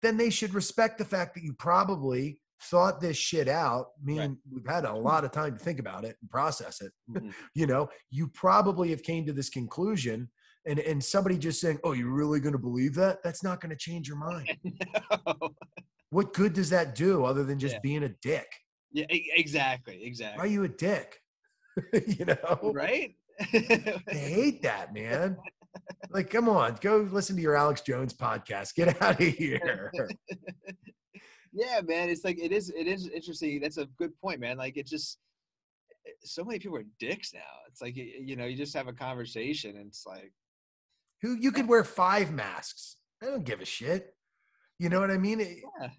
then 0.02 0.18
they 0.18 0.30
should 0.30 0.54
respect 0.54 0.98
the 0.98 1.06
fact 1.06 1.34
that 1.36 1.44
you 1.44 1.54
probably 1.54 2.40
thought 2.64 3.00
this 3.02 3.18
shit 3.18 3.48
out. 3.48 3.88
Meaning 4.04 4.38
we've 4.52 4.66
had 4.68 4.86
a 4.86 4.94
lot 4.94 5.24
of 5.26 5.32
time 5.32 5.58
to 5.58 5.64
think 5.64 5.80
about 5.80 6.04
it 6.06 6.18
and 6.22 6.30
process 6.30 6.82
it. 6.82 6.92
Mhm. 7.12 7.34
you 7.54 7.68
know, 7.68 7.90
you 8.10 8.28
probably 8.28 8.90
have 8.90 9.04
came 9.04 9.26
to 9.26 9.34
this 9.34 9.50
conclusion. 9.50 10.30
And, 10.66 10.80
and 10.80 11.02
somebody 11.02 11.38
just 11.38 11.62
saying, 11.62 11.80
"Oh, 11.86 11.94
you're 11.94 12.12
really 12.12 12.42
going 12.42 12.52
to 12.52 12.60
believe 12.60 12.94
that?" 12.96 13.24
That's 13.24 13.42
not 13.42 13.62
going 13.62 13.70
to 13.70 13.78
change 13.78 14.08
your 14.08 14.18
mind. 14.18 14.50
No. 15.26 15.50
What 16.10 16.34
good 16.34 16.54
does 16.54 16.70
that 16.72 16.96
do 16.96 17.26
other 17.26 17.44
than 17.44 17.58
just 17.60 17.76
Yeah. 17.76 17.80
being 17.84 18.04
a 18.04 18.10
dick? 18.22 18.48
yeah, 18.92 19.06
e- 19.12 19.30
exactly, 19.36 20.14
Why 20.36 20.44
are 20.44 20.48
you 20.48 20.64
a 20.64 20.68
dick? 20.70 21.20
you 22.08 22.26
know, 22.26 22.72
Right? 22.74 23.16
I 23.40 24.02
hate 24.10 24.62
that, 24.64 24.94
man. 24.94 25.38
Like, 26.10 26.30
come 26.30 26.48
on, 26.50 26.78
go 26.82 27.08
listen 27.12 27.36
to 27.36 27.42
your 27.42 27.56
Alex 27.56 27.82
Jones 27.82 28.14
podcast. 28.14 28.76
Get 28.76 29.02
out 29.02 29.20
of 29.20 29.28
here. 29.28 29.92
yeah, 31.54 31.82
man. 31.84 32.10
It's 32.10 32.24
like 32.24 32.40
it 32.40 32.52
is. 32.52 32.70
It 32.70 32.88
is 32.88 33.08
interesting. 33.08 33.60
That's 33.62 33.78
a 33.78 33.86
good 33.98 34.18
point, 34.20 34.40
man. 34.40 34.58
Like 34.58 34.78
it 34.78 34.88
just 34.88 35.20
so 36.24 36.44
many 36.44 36.60
people 36.60 36.78
are 36.78 36.86
dicks 37.00 37.34
now. 37.34 37.40
It's 37.68 37.82
like 37.82 37.96
you 37.96 38.36
know, 38.36 38.46
you 38.46 38.56
just 38.56 38.76
have 38.76 38.88
a 38.88 38.94
conversation, 38.94 39.76
and 39.78 39.88
it's 39.88 40.06
like 40.06 40.32
Who 41.22 41.36
you 41.40 41.52
could 41.52 41.68
wear 41.68 41.84
five 41.84 42.32
masks. 42.32 42.98
I 43.22 43.26
don't 43.28 43.44
give 43.46 43.62
a 43.62 43.66
shit. 43.66 44.14
You 44.80 44.90
know 44.90 45.00
what 45.00 45.12
I 45.12 45.18
mean? 45.18 45.40
Yeah. 45.40 45.90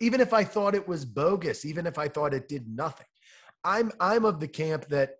Even 0.00 0.20
if 0.20 0.32
I 0.32 0.44
thought 0.44 0.74
it 0.74 0.86
was 0.88 1.04
bogus, 1.04 1.64
even 1.64 1.86
if 1.86 1.98
I 1.98 2.08
thought 2.08 2.32
it 2.32 2.48
did 2.48 2.66
nothing, 2.68 3.06
I'm 3.64 3.90
I'm 4.00 4.24
of 4.24 4.40
the 4.40 4.48
camp 4.48 4.86
that 4.88 5.16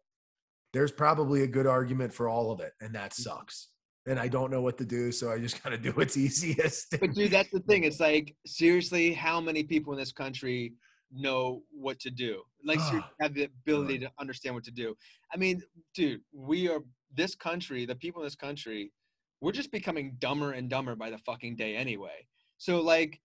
there's 0.72 0.92
probably 0.92 1.42
a 1.42 1.48
good 1.48 1.66
argument 1.66 2.14
for 2.14 2.28
all 2.28 2.52
of 2.52 2.60
it, 2.60 2.72
and 2.80 2.94
that 2.94 3.10
Mm-hmm. 3.10 3.22
sucks. 3.22 3.68
And 4.10 4.18
I 4.18 4.28
don't 4.28 4.50
know 4.50 4.60
what 4.60 4.76
to 4.78 4.84
do, 4.84 5.12
so 5.12 5.30
I 5.30 5.38
just 5.38 5.62
gotta 5.62 5.78
do 5.78 5.90
what's 5.94 6.16
easiest. 6.16 6.98
But 6.98 7.14
dude, 7.14 7.30
that's 7.30 7.50
the 7.50 7.60
thing. 7.60 7.84
It's 7.84 8.00
like 8.00 8.34
seriously, 8.44 9.12
how 9.12 9.40
many 9.40 9.62
people 9.62 9.92
in 9.92 9.98
this 9.98 10.12
country 10.12 10.74
know 11.12 11.62
what 11.70 12.00
to 12.00 12.10
do? 12.10 12.42
Like 12.64 12.80
have 13.20 13.34
the 13.34 13.44
ability 13.44 14.00
to 14.00 14.10
understand 14.18 14.54
what 14.54 14.64
to 14.64 14.72
do. 14.72 14.96
I 15.32 15.36
mean, 15.36 15.62
dude, 15.94 16.20
we 16.32 16.68
are 16.68 16.80
this 17.14 17.34
country, 17.34 17.86
the 17.86 17.94
people 17.94 18.20
in 18.22 18.26
this 18.26 18.36
country, 18.36 18.92
we're 19.40 19.52
just 19.52 19.72
becoming 19.72 20.16
dumber 20.18 20.52
and 20.52 20.68
dumber 20.68 20.94
by 20.94 21.10
the 21.10 21.18
fucking 21.18 21.56
day 21.56 21.76
anyway. 21.76 22.26
So 22.58 22.80
like 22.80 23.20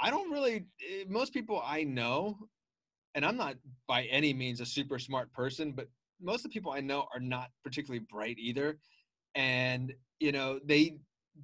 I 0.00 0.10
don't 0.10 0.30
really 0.30 0.66
eh, 0.88 1.04
most 1.08 1.32
people 1.32 1.62
I 1.64 1.82
know 1.84 2.38
and 3.14 3.24
I'm 3.24 3.36
not 3.36 3.56
by 3.86 4.04
any 4.04 4.32
means 4.32 4.60
a 4.60 4.66
super 4.66 4.98
smart 4.98 5.32
person, 5.32 5.72
but 5.72 5.88
most 6.20 6.44
of 6.44 6.50
the 6.50 6.54
people 6.54 6.72
I 6.72 6.80
know 6.80 7.06
are 7.12 7.20
not 7.20 7.48
particularly 7.62 8.04
bright 8.10 8.38
either. 8.38 8.78
And 9.34 9.92
you 10.22 10.30
know, 10.30 10.60
they 10.64 10.98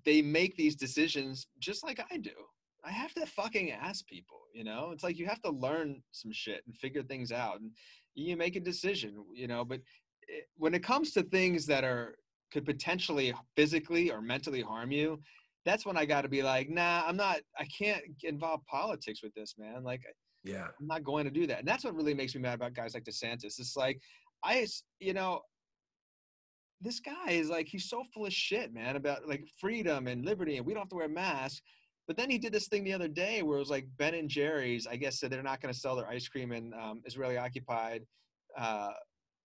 they 0.05 0.23
make 0.23 0.57
these 0.57 0.77
decisions 0.77 1.49
just 1.59 1.85
like 1.85 2.01
I 2.13 2.17
do. 2.19 2.39
I 2.85 2.91
have 2.91 3.13
to 3.15 3.27
fucking 3.27 3.73
ask 3.73 4.07
people, 4.07 4.39
you 4.55 4.63
know? 4.63 4.91
It's 4.93 5.03
like 5.03 5.19
you 5.19 5.27
have 5.27 5.43
to 5.43 5.51
learn 5.51 6.01
some 6.13 6.33
shit 6.33 6.63
and 6.65 6.77
figure 6.77 7.03
things 7.03 7.33
out 7.33 7.61
and 7.61 7.73
you 8.15 8.37
make 8.37 8.55
a 8.55 8.61
decision, 8.61 9.25
you 9.35 9.49
know, 9.49 9.65
but 9.65 9.81
it, 10.29 10.45
when 10.57 10.75
it 10.75 10.85
comes 10.85 11.11
to 11.13 11.25
things 11.25 11.67
that 11.67 11.83
are 11.83 12.15
could 12.53 12.65
potentially 12.65 13.35
physically 13.57 14.13
or 14.13 14.23
mentally 14.23 14.63
harm 14.63 14.93
you, 14.93 15.21
that's 15.65 15.85
when 15.85 15.97
I 15.97 16.07
got 16.07 16.23
to 16.23 16.29
be 16.29 16.43
like, 16.43 16.71
"Nah, 16.71 17.03
I'm 17.07 17.17
not 17.17 17.41
I 17.59 17.67
can't 17.67 18.03
involve 18.23 18.65
politics 18.67 19.23
with 19.23 19.35
this, 19.35 19.55
man." 19.59 19.83
Like 19.83 20.03
yeah. 20.45 20.69
I'm 20.81 20.87
not 20.87 21.03
going 21.05 21.25
to 21.25 21.31
do 21.31 21.47
that. 21.49 21.59
And 21.59 21.69
that's 21.69 21.85
what 21.85 21.95
really 21.97 22.15
makes 22.15 22.35
me 22.35 22.41
mad 22.41 22.55
about 22.55 22.75
guys 22.75 22.95
like 22.95 23.05
DeSantis. 23.05 23.59
It's 23.59 23.77
like, 23.77 24.01
i 24.45 24.65
you 25.01 25.13
know, 25.13 25.43
this 26.81 27.01
guy 27.01 27.31
is 27.31 27.49
like, 27.49 27.67
he's 27.67 27.89
so 27.89 28.05
full 28.15 28.27
of 28.27 28.33
shit, 28.33 28.73
man, 28.73 28.97
about 28.97 29.29
like 29.29 29.45
freedom 29.61 30.07
and 30.07 30.25
liberty 30.25 30.57
and 30.57 30.67
we 30.67 30.73
don't 30.73 30.83
have 30.83 30.89
to 30.91 30.97
wear 30.97 31.09
masks. 31.09 31.63
But 32.07 32.17
then 32.17 32.31
he 32.31 32.39
did 32.39 32.53
this 32.53 32.69
thing 32.69 32.85
the 32.85 32.95
other 32.95 33.09
day 33.09 33.43
where 33.43 33.57
it 33.57 33.61
was 33.61 33.71
like 33.71 33.87
Ben 33.99 34.15
and 34.15 34.29
Jerry's, 34.31 34.87
I 34.87 34.97
guess, 34.97 35.21
said 35.21 35.31
they're 35.31 35.43
not 35.43 35.61
going 35.61 35.75
to 35.75 35.79
sell 35.79 35.95
their 35.95 36.09
ice 36.09 36.27
cream 36.27 36.53
in 36.53 36.73
um, 36.75 37.03
Israeli 37.05 37.37
occupied 37.37 38.05
uh, 38.57 38.91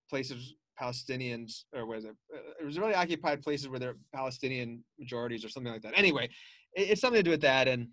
places, 0.09 0.55
Palestinians, 0.81 1.63
or 1.75 1.85
was 1.85 2.05
it? 2.05 2.15
Uh, 2.33 2.67
Israeli 2.67 2.93
occupied 2.93 3.41
places 3.41 3.67
where 3.67 3.79
there 3.79 3.89
are 3.89 3.97
Palestinian 4.15 4.83
majorities 4.97 5.43
or 5.43 5.49
something 5.49 5.73
like 5.73 5.81
that. 5.81 5.97
Anyway, 5.97 6.29
it, 6.73 6.91
it's 6.91 7.01
something 7.01 7.19
to 7.19 7.23
do 7.23 7.31
with 7.31 7.41
that. 7.41 7.67
And 7.67 7.89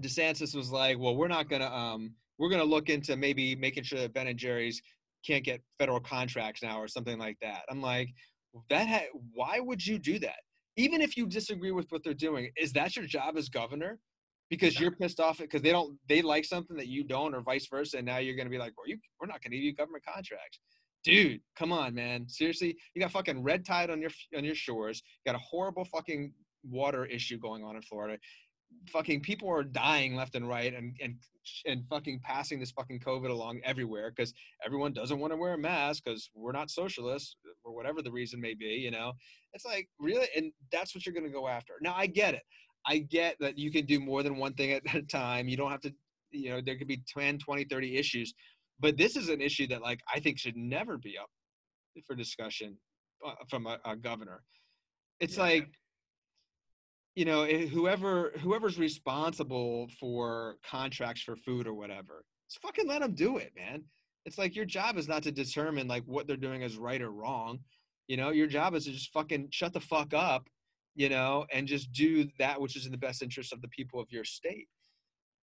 DeSantis 0.00 0.54
was 0.54 0.70
like, 0.70 0.98
well, 0.98 1.16
we're 1.16 1.26
not 1.26 1.48
going 1.48 1.62
to, 1.62 1.72
um, 1.72 2.14
we're 2.38 2.50
going 2.50 2.62
to 2.62 2.68
look 2.68 2.88
into 2.90 3.16
maybe 3.16 3.56
making 3.56 3.82
sure 3.82 3.98
that 3.98 4.14
Ben 4.14 4.28
and 4.28 4.38
Jerry's 4.38 4.80
can't 5.26 5.44
get 5.44 5.60
federal 5.80 5.98
contracts 5.98 6.62
now 6.62 6.80
or 6.80 6.86
something 6.86 7.18
like 7.18 7.36
that. 7.42 7.62
I'm 7.68 7.82
like, 7.82 8.10
that 8.70 8.88
ha- 8.88 9.18
why 9.34 9.60
would 9.60 9.84
you 9.86 9.98
do 9.98 10.18
that? 10.20 10.40
Even 10.76 11.00
if 11.00 11.16
you 11.16 11.26
disagree 11.26 11.72
with 11.72 11.86
what 11.90 12.04
they're 12.04 12.14
doing, 12.14 12.50
is 12.56 12.72
that 12.72 12.96
your 12.96 13.06
job 13.06 13.36
as 13.36 13.48
governor? 13.48 13.98
Because 14.50 14.80
you're 14.80 14.92
pissed 14.92 15.20
off 15.20 15.38
because 15.38 15.60
they 15.60 15.72
don't 15.72 15.98
they 16.08 16.22
like 16.22 16.44
something 16.44 16.76
that 16.76 16.86
you 16.86 17.04
don't, 17.04 17.34
or 17.34 17.42
vice 17.42 17.66
versa, 17.66 17.98
and 17.98 18.06
now 18.06 18.16
you're 18.18 18.36
gonna 18.36 18.48
be 18.48 18.58
like, 18.58 18.72
well, 18.78 18.86
you 18.86 18.96
we're 19.20 19.26
not 19.26 19.42
gonna 19.42 19.56
give 19.56 19.64
you 19.64 19.74
government 19.74 20.04
contracts, 20.06 20.60
dude. 21.04 21.40
Come 21.54 21.70
on, 21.70 21.94
man. 21.94 22.26
Seriously, 22.28 22.76
you 22.94 23.02
got 23.02 23.10
fucking 23.10 23.42
red 23.42 23.66
tide 23.66 23.90
on 23.90 24.00
your 24.00 24.10
on 24.36 24.44
your 24.44 24.54
shores. 24.54 25.02
You 25.24 25.32
got 25.32 25.38
a 25.38 25.44
horrible 25.44 25.84
fucking 25.84 26.32
water 26.64 27.04
issue 27.04 27.38
going 27.38 27.62
on 27.62 27.76
in 27.76 27.82
Florida 27.82 28.18
fucking 28.88 29.20
people 29.20 29.48
are 29.50 29.62
dying 29.62 30.14
left 30.14 30.34
and 30.34 30.48
right 30.48 30.74
and 30.74 30.96
and 31.02 31.16
and 31.66 31.84
fucking 31.88 32.20
passing 32.22 32.60
this 32.60 32.70
fucking 32.70 33.00
covid 33.00 33.30
along 33.30 33.60
everywhere 33.64 34.10
because 34.14 34.32
everyone 34.64 34.92
doesn't 34.92 35.18
want 35.18 35.32
to 35.32 35.36
wear 35.36 35.54
a 35.54 35.58
mask 35.58 36.04
because 36.04 36.30
we're 36.34 36.52
not 36.52 36.70
socialists 36.70 37.36
or 37.64 37.74
whatever 37.74 38.02
the 38.02 38.10
reason 38.10 38.40
may 38.40 38.54
be 38.54 38.66
you 38.66 38.90
know? 38.90 39.12
It's 39.54 39.64
like 39.64 39.88
really? 39.98 40.26
And 40.36 40.52
that's 40.70 40.94
what 40.94 41.04
you're 41.06 41.14
going 41.14 41.26
to 41.26 41.32
go 41.32 41.48
after. 41.48 41.74
Now 41.80 41.94
i 41.96 42.06
get 42.06 42.34
it. 42.34 42.42
I 42.86 42.98
get 42.98 43.36
that 43.40 43.58
you 43.58 43.70
can 43.72 43.86
do 43.86 43.98
more 43.98 44.22
than 44.22 44.36
one 44.36 44.54
thing 44.54 44.72
at 44.72 44.94
a 44.94 45.02
time. 45.02 45.48
You 45.48 45.56
don't 45.56 45.70
have 45.70 45.80
to 45.82 45.92
you 46.30 46.50
know 46.50 46.60
there 46.60 46.76
could 46.76 46.88
be 46.88 47.02
10 47.08 47.38
20 47.38 47.64
30 47.64 47.96
issues. 47.96 48.34
But 48.80 48.96
this 48.96 49.16
is 49.16 49.28
an 49.28 49.40
issue 49.40 49.66
that 49.68 49.82
like 49.82 50.00
i 50.14 50.20
think 50.20 50.38
should 50.38 50.56
never 50.56 50.98
be 50.98 51.16
up 51.18 51.30
for 52.06 52.14
discussion 52.14 52.76
uh, 53.26 53.32
from 53.50 53.66
a, 53.66 53.78
a 53.84 53.96
governor. 53.96 54.42
It's 55.20 55.36
Yeah. 55.36 55.42
like 55.44 55.68
you 57.18 57.24
know 57.24 57.42
eh, 57.42 57.66
whoever 57.66 58.32
whoever's 58.40 58.78
responsible 58.78 59.88
for 60.00 60.56
contracts 60.68 61.22
for 61.22 61.36
food 61.36 61.66
or 61.66 61.74
whatever 61.74 62.24
just 62.48 62.62
fucking 62.62 62.86
let 62.86 63.00
them 63.00 63.14
do 63.14 63.38
it 63.38 63.52
man 63.56 63.82
it's 64.24 64.38
like 64.38 64.54
your 64.54 64.64
job 64.64 64.96
is 64.96 65.08
not 65.08 65.22
to 65.22 65.32
determine 65.32 65.88
like 65.88 66.04
what 66.04 66.26
they're 66.26 66.36
doing 66.36 66.62
is 66.62 66.76
right 66.76 67.02
or 67.02 67.10
wrong 67.10 67.58
you 68.06 68.16
know 68.16 68.30
your 68.30 68.46
job 68.46 68.74
is 68.74 68.84
to 68.84 68.92
just 68.92 69.12
fucking 69.12 69.48
shut 69.50 69.72
the 69.72 69.80
fuck 69.80 70.14
up 70.14 70.48
you 70.94 71.08
know 71.08 71.44
and 71.52 71.66
just 71.66 71.92
do 71.92 72.28
that 72.38 72.60
which 72.60 72.76
is 72.76 72.86
in 72.86 72.92
the 72.92 72.98
best 72.98 73.22
interest 73.22 73.52
of 73.52 73.60
the 73.62 73.68
people 73.68 74.00
of 74.00 74.10
your 74.10 74.24
state 74.24 74.68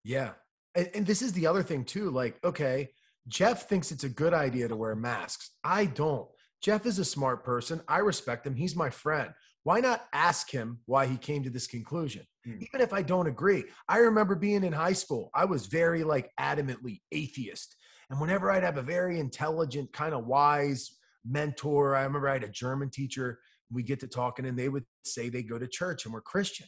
Yeah. 0.04 0.32
And, 0.76 0.90
and 0.94 1.06
this 1.06 1.22
is 1.22 1.34
the 1.34 1.48
other 1.48 1.64
thing 1.64 1.86
too. 1.86 2.10
Like, 2.10 2.44
okay, 2.44 2.90
Jeff 3.28 3.70
thinks 3.70 3.92
it's 3.92 4.04
a 4.04 4.10
good 4.10 4.34
idea 4.34 4.68
to 4.68 4.76
wear 4.76 4.96
masks. 4.96 5.52
I 5.64 5.86
don't. 5.86 6.28
Jeff 6.62 6.86
is 6.86 7.00
a 7.00 7.06
smart 7.06 7.44
person. 7.44 7.82
I 7.88 8.00
respect 8.00 8.46
him. 8.48 8.56
He's 8.56 8.76
my 8.76 8.90
friend. 8.90 9.32
Why 9.64 9.80
not 9.80 10.06
ask 10.14 10.50
him 10.50 10.80
why 10.86 11.06
he 11.06 11.18
came 11.18 11.44
to 11.44 11.50
this 11.50 11.68
conclusion? 11.68 12.26
Hmm. 12.46 12.60
Even 12.62 12.82
if 12.82 12.94
I 12.94 13.02
don't 13.02 13.28
agree. 13.28 13.64
I 13.88 14.00
remember 14.00 14.36
being 14.36 14.64
in 14.64 14.74
high 14.74 14.94
school, 14.94 15.30
I 15.34 15.46
was 15.46 15.68
very 15.68 16.04
like 16.04 16.32
adamantly 16.40 17.02
atheist. 17.12 17.76
And 18.10 18.20
whenever 18.20 18.52
I'd 18.52 18.64
have 18.64 18.78
a 18.78 18.82
very 18.82 19.20
intelligent, 19.20 19.94
kind 19.94 20.14
of 20.14 20.26
wise 20.26 20.98
mentor, 21.26 21.96
I 21.96 22.04
remember 22.04 22.30
I 22.30 22.34
had 22.34 22.44
a 22.44 22.50
German 22.50 22.90
teacher, 22.90 23.40
we 23.72 23.84
get 23.84 24.00
to 24.02 24.08
talking 24.08 24.46
and 24.46 24.60
they 24.60 24.70
would 24.70 24.86
say 25.04 25.30
they 25.30 25.44
go 25.44 25.58
to 25.58 25.68
church 25.68 26.06
and 26.06 26.14
we're 26.14 26.22
Christian 26.22 26.68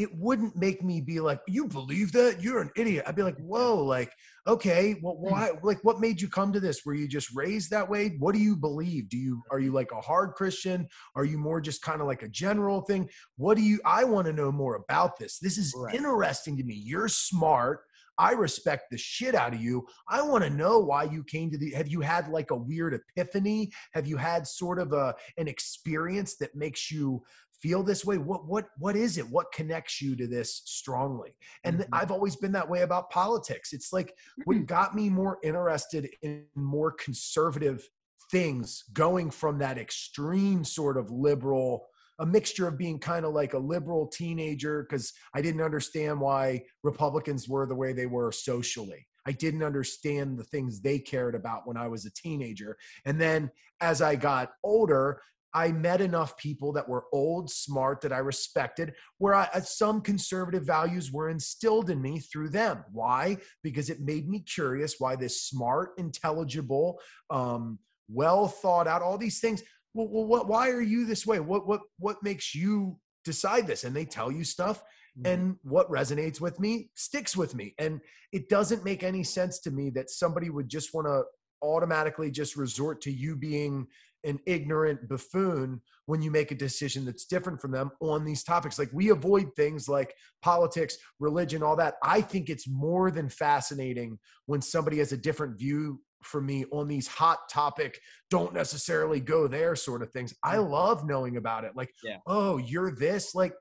it 0.00 0.14
wouldn't 0.14 0.56
make 0.56 0.82
me 0.82 1.00
be 1.00 1.20
like, 1.20 1.40
you 1.46 1.66
believe 1.66 2.12
that? 2.12 2.42
You're 2.42 2.62
an 2.62 2.70
idiot. 2.76 3.04
I'd 3.06 3.16
be 3.16 3.22
like, 3.22 3.36
whoa, 3.38 3.76
like, 3.84 4.12
okay, 4.46 4.96
well, 5.02 5.14
hmm. 5.14 5.30
why, 5.30 5.50
like, 5.62 5.78
what 5.82 6.00
made 6.00 6.20
you 6.20 6.28
come 6.28 6.52
to 6.52 6.60
this? 6.60 6.84
Were 6.84 6.94
you 6.94 7.06
just 7.06 7.34
raised 7.34 7.70
that 7.70 7.88
way? 7.88 8.16
What 8.18 8.34
do 8.34 8.40
you 8.40 8.56
believe? 8.56 9.08
Do 9.08 9.18
you, 9.18 9.42
are 9.50 9.60
you 9.60 9.72
like 9.72 9.92
a 9.92 10.00
hard 10.00 10.32
Christian? 10.32 10.88
Are 11.14 11.24
you 11.24 11.38
more 11.38 11.60
just 11.60 11.82
kind 11.82 12.00
of 12.00 12.06
like 12.06 12.22
a 12.22 12.28
general 12.28 12.80
thing? 12.80 13.08
What 13.36 13.56
do 13.56 13.62
you, 13.62 13.80
I 13.84 14.04
want 14.04 14.26
to 14.26 14.32
know 14.32 14.50
more 14.50 14.76
about 14.76 15.18
this. 15.18 15.38
This 15.38 15.58
is 15.58 15.74
Right. 15.76 15.94
interesting 15.94 16.56
to 16.56 16.64
me. 16.64 16.74
You're 16.74 17.08
smart. 17.08 17.80
I 18.18 18.32
respect 18.32 18.90
the 18.90 18.98
shit 18.98 19.34
out 19.34 19.54
of 19.54 19.62
you. 19.62 19.86
I 20.06 20.20
want 20.20 20.44
to 20.44 20.50
know 20.50 20.78
why 20.78 21.04
you 21.04 21.24
came 21.24 21.50
to 21.52 21.56
the. 21.56 21.70
Have 21.70 21.88
you 21.88 22.02
had 22.02 22.28
like 22.28 22.50
a 22.50 22.56
weird 22.56 22.92
epiphany? 22.92 23.72
Have 23.94 24.06
you 24.06 24.18
had 24.18 24.46
sort 24.46 24.78
of 24.78 24.92
a 24.92 25.14
an 25.38 25.48
experience 25.48 26.36
that 26.36 26.54
makes 26.54 26.90
you 26.90 27.22
feel 27.60 27.82
this 27.82 28.04
way? 28.04 28.18
What 28.18 28.46
what 28.46 28.68
what 28.78 28.96
is 28.96 29.18
it? 29.18 29.28
What 29.28 29.52
connects 29.52 30.00
you 30.00 30.16
to 30.16 30.26
this 30.26 30.62
strongly? 30.64 31.34
And 31.64 31.80
Mhm. 31.80 31.88
I've 31.92 32.10
always 32.10 32.36
been 32.36 32.52
that 32.52 32.68
way 32.68 32.82
about 32.82 33.10
politics. 33.10 33.72
It's 33.72 33.92
like 33.92 34.14
what 34.44 34.66
got 34.66 34.94
me 34.94 35.10
more 35.10 35.38
interested 35.42 36.10
in 36.22 36.46
more 36.54 36.92
conservative 36.92 37.88
things, 38.30 38.84
going 38.92 39.30
from 39.30 39.58
that 39.58 39.78
extreme 39.78 40.64
sort 40.64 40.96
of 40.96 41.10
liberal 41.10 41.86
a 42.20 42.26
mixture 42.26 42.68
of 42.68 42.76
being 42.76 42.98
kind 42.98 43.24
of 43.24 43.32
like 43.32 43.54
a 43.54 43.58
liberal 43.58 44.06
teenager 44.06 44.82
because 44.82 45.10
I 45.34 45.40
didn't 45.40 45.62
understand 45.62 46.20
why 46.20 46.64
Republicans 46.82 47.48
were 47.48 47.66
the 47.66 47.74
way 47.74 47.94
they 47.94 48.04
were 48.04 48.30
socially. 48.30 49.08
I 49.26 49.32
didn't 49.32 49.62
understand 49.62 50.38
the 50.38 50.44
things 50.44 50.80
they 50.80 50.98
cared 50.98 51.34
about 51.34 51.66
when 51.66 51.78
I 51.78 51.88
was 51.88 52.04
a 52.04 52.12
teenager. 52.12 52.76
And 53.06 53.18
then 53.18 53.50
as 53.80 54.02
I 54.02 54.16
got 54.16 54.52
older, 54.62 55.22
I 55.52 55.72
met 55.72 56.00
enough 56.00 56.36
people 56.36 56.72
that 56.74 56.88
were 56.88 57.04
old, 57.12 57.50
smart, 57.50 58.00
that 58.02 58.12
I 58.12 58.18
respected, 58.18 58.94
where 59.18 59.34
I, 59.34 59.48
uh, 59.52 59.60
some 59.60 60.00
conservative 60.00 60.64
values 60.64 61.10
were 61.12 61.28
instilled 61.28 61.90
in 61.90 62.00
me 62.00 62.20
through 62.20 62.50
them. 62.50 62.84
Why? 62.92 63.38
Because 63.62 63.90
it 63.90 64.00
made 64.00 64.28
me 64.28 64.40
curious 64.40 64.96
why 64.98 65.16
this 65.16 65.42
smart, 65.42 65.90
intelligible, 65.98 67.00
um, 67.30 67.78
well 68.08 68.48
thought 68.48 68.86
out, 68.86 69.02
all 69.02 69.18
these 69.18 69.40
things. 69.40 69.62
Well, 69.94 70.08
well, 70.08 70.26
what, 70.26 70.48
why 70.48 70.70
are 70.70 70.82
you 70.82 71.04
this 71.04 71.26
way? 71.26 71.40
What, 71.40 71.66
what, 71.66 71.80
what 71.98 72.22
makes 72.22 72.54
you 72.54 72.98
decide 73.24 73.66
this? 73.66 73.84
And 73.84 73.94
they 73.94 74.04
tell 74.04 74.30
you 74.30 74.44
stuff. 74.44 74.82
Mm-hmm. 75.18 75.26
And 75.26 75.56
what 75.62 75.90
resonates 75.90 76.40
with 76.40 76.60
me 76.60 76.90
sticks 76.94 77.36
with 77.36 77.54
me. 77.56 77.74
And 77.78 78.00
it 78.32 78.48
doesn't 78.48 78.84
make 78.84 79.02
any 79.02 79.24
sense 79.24 79.58
to 79.60 79.72
me 79.72 79.90
that 79.90 80.10
somebody 80.10 80.50
would 80.50 80.68
just 80.68 80.94
want 80.94 81.08
to 81.08 81.24
automatically 81.62 82.30
just 82.30 82.56
resort 82.56 83.00
to 83.02 83.10
you 83.10 83.36
being 83.36 83.86
an 84.24 84.38
ignorant 84.46 85.08
buffoon 85.08 85.80
when 86.06 86.22
you 86.22 86.30
make 86.30 86.50
a 86.50 86.56
decision 86.56 87.04
that's 87.04 87.24
different 87.24 87.60
from 87.60 87.70
them 87.70 87.90
on 88.00 88.24
these 88.24 88.42
topics. 88.42 88.78
Like 88.78 88.90
we 88.92 89.10
avoid 89.10 89.54
things 89.56 89.88
like 89.88 90.14
politics, 90.42 90.96
religion, 91.18 91.62
all 91.62 91.76
that. 91.76 91.94
I 92.02 92.20
think 92.20 92.48
it's 92.48 92.68
more 92.68 93.10
than 93.10 93.28
fascinating 93.28 94.18
when 94.46 94.60
somebody 94.60 94.98
has 94.98 95.12
a 95.12 95.16
different 95.16 95.58
view 95.58 96.00
for 96.22 96.40
me 96.40 96.64
on 96.70 96.88
these 96.88 97.06
hot 97.06 97.38
topic, 97.50 97.98
don't 98.28 98.52
necessarily 98.52 99.20
go 99.20 99.46
there 99.46 99.74
sort 99.74 100.02
of 100.02 100.10
things. 100.12 100.34
I 100.44 100.56
mm. 100.56 100.68
love 100.68 101.06
knowing 101.06 101.36
about 101.36 101.64
it. 101.64 101.72
Like, 101.74 101.90
yeah. 102.02 102.18
oh, 102.26 102.58
you're 102.58 102.94
this. 102.94 103.34
Like, 103.34 103.54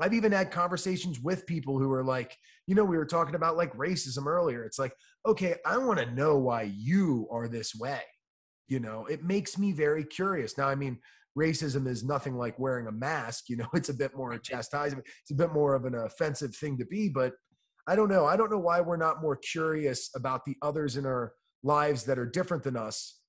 I've 0.00 0.14
even 0.14 0.32
had 0.32 0.50
conversations 0.50 1.20
with 1.20 1.46
people 1.46 1.78
who 1.78 1.92
are 1.92 2.02
like, 2.02 2.36
you 2.66 2.74
know, 2.74 2.84
we 2.84 2.96
were 2.96 3.06
talking 3.06 3.34
about 3.34 3.56
like 3.56 3.72
racism 3.76 4.26
earlier. 4.26 4.64
It's 4.64 4.78
like, 4.78 4.92
okay, 5.26 5.56
I 5.66 5.76
want 5.76 5.98
to 5.98 6.14
know 6.14 6.38
why 6.38 6.72
you 6.74 7.28
are 7.30 7.48
this 7.48 7.74
way 7.74 8.00
you 8.70 8.80
know 8.80 9.04
it 9.06 9.22
makes 9.22 9.58
me 9.58 9.72
very 9.72 10.04
curious. 10.04 10.56
Now 10.56 10.68
i 10.68 10.74
mean 10.74 10.98
racism 11.38 11.86
is 11.86 12.02
nothing 12.02 12.36
like 12.36 12.58
wearing 12.58 12.88
a 12.88 12.92
mask 12.92 13.48
you 13.48 13.56
know 13.56 13.68
it's 13.74 13.88
a 13.88 13.94
bit 13.94 14.16
more 14.16 14.32
a 14.32 14.38
chastisement 14.38 15.06
it's 15.22 15.30
a 15.30 15.34
bit 15.34 15.52
more 15.52 15.74
of 15.74 15.84
an 15.84 15.94
offensive 15.94 16.54
thing 16.56 16.76
to 16.76 16.84
be 16.86 17.08
but 17.08 17.34
i 17.86 17.94
don't 17.94 18.08
know 18.08 18.26
i 18.26 18.36
don't 18.36 18.50
know 18.50 18.58
why 18.58 18.80
we're 18.80 18.96
not 18.96 19.22
more 19.22 19.36
curious 19.36 20.10
about 20.16 20.44
the 20.44 20.56
others 20.60 20.96
in 20.96 21.06
our 21.06 21.32
lives 21.62 22.02
that 22.04 22.18
are 22.18 22.26
different 22.26 22.64
than 22.64 22.76
us 22.76 23.20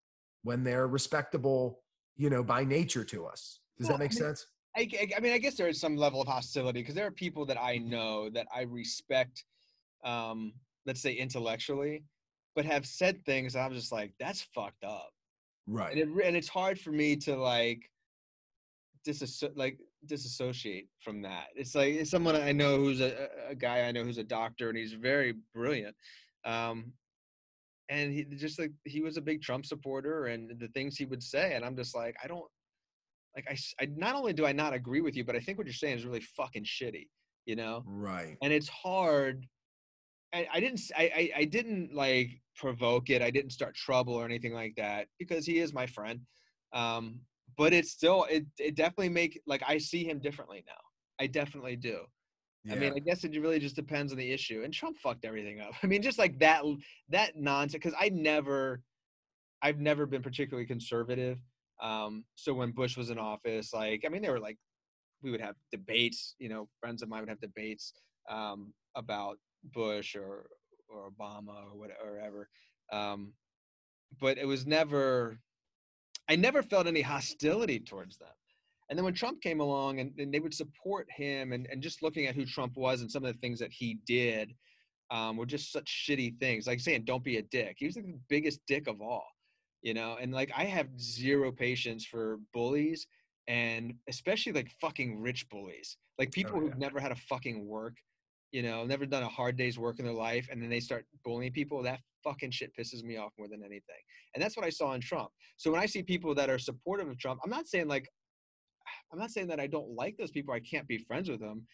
when 0.41 0.63
they're 0.63 0.87
respectable 0.87 1.81
you 2.21 2.29
know 2.29 2.43
by 2.43 2.63
nature 2.63 3.03
to 3.03 3.25
us. 3.25 3.59
Does 3.77 3.87
well, 3.87 3.97
that 3.97 4.03
make 4.03 4.11
I 4.11 4.15
mean, 4.15 4.23
sense? 4.23 4.45
I, 4.75 4.89
I, 5.17 5.19
mean 5.19 5.33
i 5.33 5.37
guess 5.37 5.55
there 5.55 5.67
is 5.67 5.81
some 5.81 5.97
level 5.97 6.21
of 6.21 6.27
hostility 6.27 6.81
because 6.81 6.95
there 6.95 7.07
are 7.07 7.11
people 7.11 7.45
that 7.47 7.61
i 7.61 7.77
know 7.77 8.29
that 8.29 8.47
i 8.55 8.61
respect 8.61 9.43
um 10.05 10.53
let's 10.85 11.01
say 11.01 11.11
intellectually 11.11 12.05
but 12.55 12.63
have 12.63 12.85
said 12.85 13.25
things 13.25 13.55
i'm 13.55 13.73
just 13.73 13.91
like 13.91 14.13
that's 14.17 14.47
fucked 14.55 14.85
up 14.85 15.11
right. 15.67 15.97
And, 15.97 16.19
it, 16.19 16.25
and 16.25 16.35
it's 16.35 16.49
hard 16.49 16.79
for 16.79 16.91
me 16.91 17.15
to 17.17 17.35
like 17.35 17.89
disasso- 19.07 19.55
like 19.55 19.79
disassociate 20.05 20.87
from 20.99 21.21
that. 21.23 21.47
It's 21.55 21.75
like 21.75 21.95
it's 21.95 22.11
someone 22.11 22.35
i 22.35 22.51
know 22.51 22.77
who's 22.77 23.01
a, 23.01 23.29
a 23.49 23.55
guy 23.55 23.81
i 23.81 23.91
know 23.91 24.03
who's 24.03 24.17
a 24.17 24.23
doctor 24.23 24.69
and 24.69 24.77
he's 24.77 24.93
very 24.93 25.35
brilliant 25.53 25.95
um 26.45 26.91
and 27.89 28.11
he 28.11 28.23
just 28.23 28.57
like 28.57 28.71
he 28.85 29.01
was 29.01 29.17
a 29.17 29.21
big 29.21 29.41
trump 29.41 29.65
supporter 29.65 30.25
and 30.25 30.59
the 30.59 30.67
things 30.69 30.97
he 30.97 31.05
would 31.05 31.21
say 31.21 31.53
and 31.53 31.63
i'm 31.63 31.75
just 31.75 31.95
like 31.95 32.15
i 32.23 32.27
don't 32.27 32.45
like 33.35 33.45
I, 33.49 33.83
I 33.83 33.87
not 33.95 34.15
only 34.15 34.33
do 34.33 34.45
i 34.45 34.51
not 34.51 34.73
agree 34.73 35.01
with 35.01 35.15
you 35.15 35.23
but 35.23 35.35
i 35.35 35.39
think 35.39 35.57
what 35.57 35.67
you're 35.67 35.73
saying 35.73 35.97
is 35.97 36.05
really 36.05 36.21
fucking 36.21 36.63
shitty 36.63 37.07
you 37.45 37.55
know? 37.55 37.83
Right. 37.85 38.37
And 38.41 38.53
it's 38.53 38.69
hard 38.69 39.45
I, 40.33 40.47
I 40.53 40.59
didn't 40.61 40.81
I, 40.95 41.03
I, 41.03 41.31
I 41.41 41.45
didn't 41.45 41.93
like 41.93 42.29
provoke 42.61 43.09
it. 43.09 43.21
I 43.21 43.31
didn't 43.31 43.51
start 43.51 43.75
trouble 43.75 44.13
or 44.13 44.23
anything 44.23 44.53
like 44.53 44.75
that 44.77 45.07
because 45.17 45.45
he 45.45 45.57
is 45.57 45.73
my 45.73 45.87
friend. 45.87 46.21
Um, 46.73 47.21
but 47.57 47.73
it's 47.73 47.91
still 47.91 48.25
it 48.29 48.45
it 48.59 48.75
definitely 48.75 49.09
make 49.09 49.41
like 49.45 49.63
I 49.67 49.79
see 49.79 50.05
him 50.05 50.19
differently 50.19 50.63
now. 50.67 50.81
I 51.19 51.27
definitely 51.27 51.75
do. 51.75 52.01
Yeah. 52.63 52.75
I 52.75 52.77
mean, 52.77 52.93
I 52.95 52.99
guess 52.99 53.23
it 53.23 53.31
really 53.41 53.59
just 53.59 53.75
depends 53.75 54.11
on 54.11 54.19
the 54.19 54.31
issue. 54.31 54.61
And 54.63 54.71
Trump 54.71 54.97
fucked 54.97 55.25
everything 55.25 55.59
up. 55.59 55.71
I 55.83 55.87
mean, 55.87 56.03
just 56.03 56.19
like 56.19 56.39
that 56.39 56.63
that 57.09 57.35
nonsense. 57.35 57.73
Because 57.73 57.97
I 57.99 58.09
never, 58.09 58.81
I've 59.61 59.79
never 59.79 60.05
been 60.05 60.21
particularly 60.21 60.67
conservative. 60.67 61.39
Um, 61.81 62.25
so 62.35 62.53
when 62.53 62.71
Bush 62.71 62.95
was 62.95 63.09
in 63.09 63.17
office, 63.17 63.73
like 63.73 64.03
I 64.05 64.09
mean, 64.09 64.21
they 64.21 64.29
were 64.29 64.39
like, 64.39 64.57
we 65.23 65.31
would 65.31 65.41
have 65.41 65.55
debates. 65.71 66.35
You 66.37 66.49
know, 66.49 66.69
friends 66.79 67.01
of 67.01 67.09
mine 67.09 67.21
would 67.21 67.29
have 67.29 67.41
debates 67.41 67.93
um, 68.29 68.71
about 68.95 69.37
Bush 69.73 70.15
or 70.15 70.45
or 70.91 71.09
Obama 71.09 71.65
or 71.71 71.77
whatever. 71.77 72.49
Um, 72.91 73.33
but 74.19 74.37
it 74.37 74.45
was 74.45 74.65
never. 74.65 75.39
I 76.29 76.35
never 76.35 76.63
felt 76.63 76.87
any 76.87 77.01
hostility 77.01 77.79
towards 77.79 78.17
them. 78.17 78.29
And 78.89 78.97
then 78.97 79.05
when 79.05 79.13
Trump 79.13 79.41
came 79.41 79.59
along 79.59 79.99
and, 79.99 80.11
and, 80.17 80.33
they 80.33 80.39
would 80.39 80.53
support 80.53 81.07
him 81.09 81.53
and, 81.53 81.65
and 81.71 81.81
just 81.81 82.03
looking 82.03 82.27
at 82.27 82.35
who 82.35 82.45
Trump 82.45 82.75
was 82.75 83.01
and 83.01 83.11
some 83.11 83.25
of 83.25 83.33
the 83.33 83.39
things 83.39 83.59
that 83.59 83.71
he 83.71 83.99
did 84.05 84.53
um, 85.09 85.37
were 85.37 85.45
just 85.45 85.71
such 85.71 86.05
shitty 86.07 86.37
things. 86.39 86.67
Like 86.67 86.79
saying, 86.79 87.05
don't 87.05 87.23
be 87.23 87.37
a 87.37 87.41
dick. 87.41 87.77
He 87.79 87.85
was 87.85 87.95
like 87.95 88.05
the 88.05 88.19
biggest 88.29 88.59
dick 88.67 88.87
of 88.87 89.01
all, 89.01 89.25
you 89.81 89.93
know? 89.93 90.17
And 90.21 90.33
like, 90.33 90.51
I 90.55 90.65
have 90.65 90.87
zero 90.99 91.53
patience 91.53 92.05
for 92.05 92.39
bullies 92.53 93.07
and 93.47 93.93
especially 94.09 94.51
like 94.51 94.69
fucking 94.81 95.21
rich 95.21 95.47
bullies. 95.49 95.97
Like 96.19 96.31
people 96.31 96.53
oh, 96.55 96.61
yeah. 96.61 96.69
who've 96.69 96.77
never 96.77 96.99
had 96.99 97.11
a 97.11 97.15
fucking 97.15 97.65
work 97.65 97.95
you 98.51 98.61
know, 98.61 98.85
never 98.85 99.05
done 99.05 99.23
a 99.23 99.29
hard 99.29 99.57
day's 99.57 99.79
work 99.79 99.99
in 99.99 100.05
their 100.05 100.13
life, 100.13 100.47
and 100.51 100.61
then 100.61 100.69
they 100.69 100.79
start 100.79 101.05
bullying 101.23 101.51
people, 101.51 101.81
that 101.83 102.01
fucking 102.23 102.51
shit 102.51 102.71
pisses 102.77 103.03
me 103.03 103.17
off 103.17 103.31
more 103.37 103.47
than 103.47 103.63
anything. 103.63 104.01
And 104.33 104.43
that's 104.43 104.55
what 104.57 104.65
I 104.65 104.69
saw 104.69 104.93
in 104.93 105.01
Trump. 105.01 105.29
So 105.57 105.71
when 105.71 105.79
I 105.79 105.85
see 105.85 106.03
people 106.03 106.35
that 106.35 106.49
are 106.49 106.59
supportive 106.59 107.07
of 107.07 107.17
Trump, 107.17 107.39
I'm 107.43 107.49
not 107.49 107.67
saying 107.67 107.87
like, 107.87 108.09
I'm 109.11 109.19
not 109.19 109.31
saying 109.31 109.47
that 109.47 109.59
I 109.59 109.67
don't 109.67 109.95
like 109.95 110.17
those 110.17 110.31
people, 110.31 110.53
I 110.53 110.59
can't 110.59 110.87
be 110.87 110.97
friends 110.97 111.29
with 111.29 111.39
them, 111.39 111.65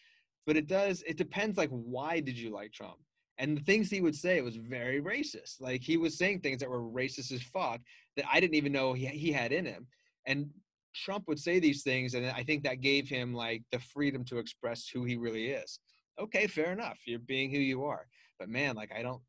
but 0.46 0.56
it 0.56 0.66
does, 0.66 1.02
it 1.06 1.18
depends 1.18 1.58
like, 1.58 1.70
why 1.70 2.20
did 2.20 2.38
you 2.38 2.50
like 2.50 2.72
Trump? 2.72 2.98
And 3.38 3.56
the 3.56 3.62
things 3.62 3.90
he 3.90 4.00
would 4.00 4.16
say 4.16 4.40
was 4.40 4.56
very 4.56 5.00
racist. 5.00 5.60
Like 5.60 5.82
he 5.82 5.96
was 5.96 6.18
saying 6.18 6.40
things 6.40 6.60
that 6.60 6.70
were 6.70 6.82
racist 6.82 7.32
as 7.32 7.42
fuck 7.42 7.80
that 8.16 8.24
I 8.32 8.40
didn't 8.40 8.56
even 8.56 8.72
know 8.72 8.94
he, 8.94 9.06
he 9.06 9.30
had 9.30 9.52
in 9.52 9.64
him. 9.64 9.86
And 10.26 10.50
Trump 10.94 11.24
would 11.28 11.38
say 11.38 11.60
these 11.60 11.82
things, 11.82 12.14
and 12.14 12.26
I 12.26 12.42
think 12.42 12.64
that 12.64 12.80
gave 12.80 13.08
him 13.08 13.32
like 13.32 13.62
the 13.70 13.78
freedom 13.78 14.24
to 14.26 14.38
express 14.38 14.88
who 14.88 15.04
he 15.04 15.16
really 15.16 15.48
is 15.48 15.78
okay, 16.18 16.46
fair 16.46 16.72
enough. 16.72 16.98
You're 17.06 17.18
being 17.18 17.50
who 17.50 17.58
you 17.58 17.84
are. 17.84 18.06
But 18.38 18.48
man, 18.48 18.76
like 18.76 18.92
I 18.96 19.02
don't 19.02 19.20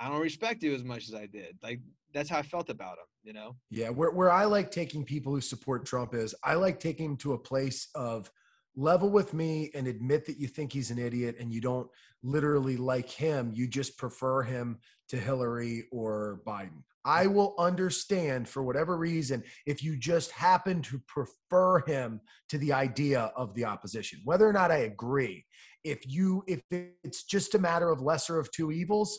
I 0.00 0.08
don't 0.08 0.20
respect 0.20 0.62
you 0.62 0.74
as 0.74 0.84
much 0.84 1.08
as 1.08 1.14
I 1.14 1.26
did. 1.26 1.58
Like 1.62 1.80
that's 2.12 2.28
how 2.28 2.38
I 2.38 2.42
felt 2.42 2.70
about 2.70 2.98
him, 2.98 3.06
you 3.22 3.32
know? 3.32 3.56
Yeah, 3.70 3.90
where 3.90 4.10
where 4.10 4.30
I 4.30 4.44
like 4.44 4.70
taking 4.70 5.04
people 5.04 5.32
who 5.32 5.40
support 5.40 5.86
Trump 5.86 6.14
is 6.14 6.34
I 6.42 6.54
like 6.54 6.80
taking 6.80 7.16
to 7.18 7.34
a 7.34 7.38
place 7.38 7.88
of 7.94 8.30
level 8.74 9.10
with 9.10 9.34
me 9.34 9.70
and 9.74 9.86
admit 9.86 10.26
that 10.26 10.38
you 10.38 10.48
think 10.48 10.72
he's 10.72 10.90
an 10.90 10.98
idiot 10.98 11.36
and 11.38 11.52
you 11.52 11.60
don't 11.60 11.88
literally 12.22 12.76
like 12.76 13.08
him. 13.08 13.52
You 13.54 13.68
just 13.68 13.98
prefer 13.98 14.42
him 14.42 14.78
to 15.08 15.16
Hillary 15.16 15.84
or 15.92 16.40
Biden. 16.46 16.82
I 17.04 17.26
will 17.26 17.54
understand 17.58 18.48
for 18.48 18.62
whatever 18.62 18.96
reason 18.96 19.42
if 19.66 19.82
you 19.82 19.96
just 19.96 20.30
happen 20.30 20.82
to 20.82 21.00
prefer 21.06 21.80
him 21.80 22.20
to 22.48 22.58
the 22.58 22.72
idea 22.72 23.32
of 23.36 23.54
the 23.54 23.64
opposition, 23.64 24.20
whether 24.24 24.48
or 24.48 24.52
not 24.52 24.70
I 24.70 24.78
agree 24.78 25.44
if 25.84 26.00
you 26.06 26.42
if 26.46 26.62
it's 26.70 27.24
just 27.24 27.54
a 27.54 27.58
matter 27.58 27.90
of 27.90 28.00
lesser 28.00 28.38
of 28.38 28.50
two 28.52 28.70
evils 28.70 29.18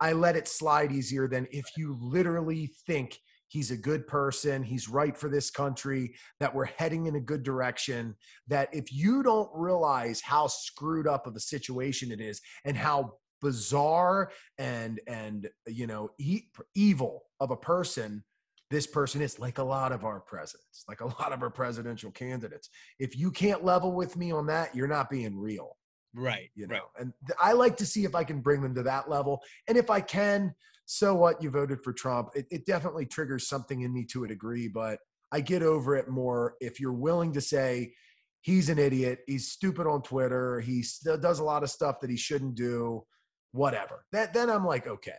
i 0.00 0.12
let 0.12 0.36
it 0.36 0.48
slide 0.48 0.92
easier 0.92 1.28
than 1.28 1.46
if 1.50 1.64
you 1.76 1.96
literally 2.00 2.70
think 2.86 3.18
he's 3.48 3.70
a 3.70 3.76
good 3.76 4.06
person 4.06 4.62
he's 4.62 4.88
right 4.88 5.16
for 5.16 5.28
this 5.28 5.50
country 5.50 6.14
that 6.40 6.54
we're 6.54 6.64
heading 6.64 7.06
in 7.06 7.16
a 7.16 7.20
good 7.20 7.42
direction 7.42 8.14
that 8.48 8.68
if 8.72 8.92
you 8.92 9.22
don't 9.22 9.50
realize 9.54 10.20
how 10.20 10.46
screwed 10.46 11.06
up 11.06 11.26
of 11.26 11.36
a 11.36 11.40
situation 11.40 12.10
it 12.10 12.20
is 12.20 12.40
and 12.64 12.76
how 12.76 13.12
bizarre 13.42 14.30
and 14.58 15.00
and 15.06 15.48
you 15.66 15.86
know 15.86 16.10
e- 16.18 16.48
evil 16.74 17.22
of 17.40 17.50
a 17.50 17.56
person 17.56 18.24
this 18.70 18.86
person 18.86 19.20
is 19.20 19.38
like 19.38 19.58
a 19.58 19.62
lot 19.62 19.92
of 19.92 20.04
our 20.04 20.20
presidents 20.20 20.84
like 20.88 21.00
a 21.00 21.06
lot 21.06 21.32
of 21.32 21.42
our 21.42 21.50
presidential 21.50 22.10
candidates 22.10 22.70
if 22.98 23.16
you 23.16 23.30
can't 23.30 23.64
level 23.64 23.92
with 23.92 24.16
me 24.16 24.32
on 24.32 24.46
that 24.46 24.74
you're 24.74 24.88
not 24.88 25.10
being 25.10 25.38
real 25.38 25.76
Right. 26.16 26.50
You 26.54 26.66
know, 26.66 26.74
right. 26.74 26.82
and 26.98 27.12
th- 27.26 27.38
I 27.38 27.52
like 27.52 27.76
to 27.76 27.86
see 27.86 28.04
if 28.04 28.14
I 28.14 28.24
can 28.24 28.40
bring 28.40 28.62
them 28.62 28.74
to 28.74 28.82
that 28.84 29.08
level. 29.08 29.42
And 29.68 29.76
if 29.76 29.90
I 29.90 30.00
can, 30.00 30.54
so 30.86 31.14
what? 31.14 31.42
You 31.42 31.50
voted 31.50 31.82
for 31.84 31.92
Trump. 31.92 32.30
It, 32.34 32.46
it 32.50 32.64
definitely 32.64 33.06
triggers 33.06 33.46
something 33.46 33.82
in 33.82 33.92
me 33.92 34.04
to 34.06 34.24
a 34.24 34.28
degree, 34.28 34.66
but 34.66 34.98
I 35.30 35.40
get 35.40 35.62
over 35.62 35.94
it 35.94 36.08
more 36.08 36.54
if 36.60 36.80
you're 36.80 36.92
willing 36.92 37.32
to 37.34 37.40
say, 37.40 37.92
he's 38.40 38.68
an 38.68 38.78
idiot. 38.78 39.18
He's 39.26 39.50
stupid 39.50 39.86
on 39.86 40.02
Twitter. 40.02 40.60
He 40.60 40.84
does 41.04 41.40
a 41.40 41.44
lot 41.44 41.62
of 41.62 41.70
stuff 41.70 42.00
that 42.00 42.10
he 42.10 42.16
shouldn't 42.16 42.54
do. 42.54 43.04
Whatever. 43.52 44.04
That 44.12 44.32
then 44.32 44.48
I'm 44.48 44.64
like, 44.64 44.86
okay, 44.86 45.12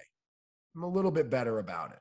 I'm 0.76 0.84
a 0.84 0.90
little 0.90 1.12
bit 1.12 1.30
better 1.30 1.60
about 1.60 1.92
it. 1.92 2.00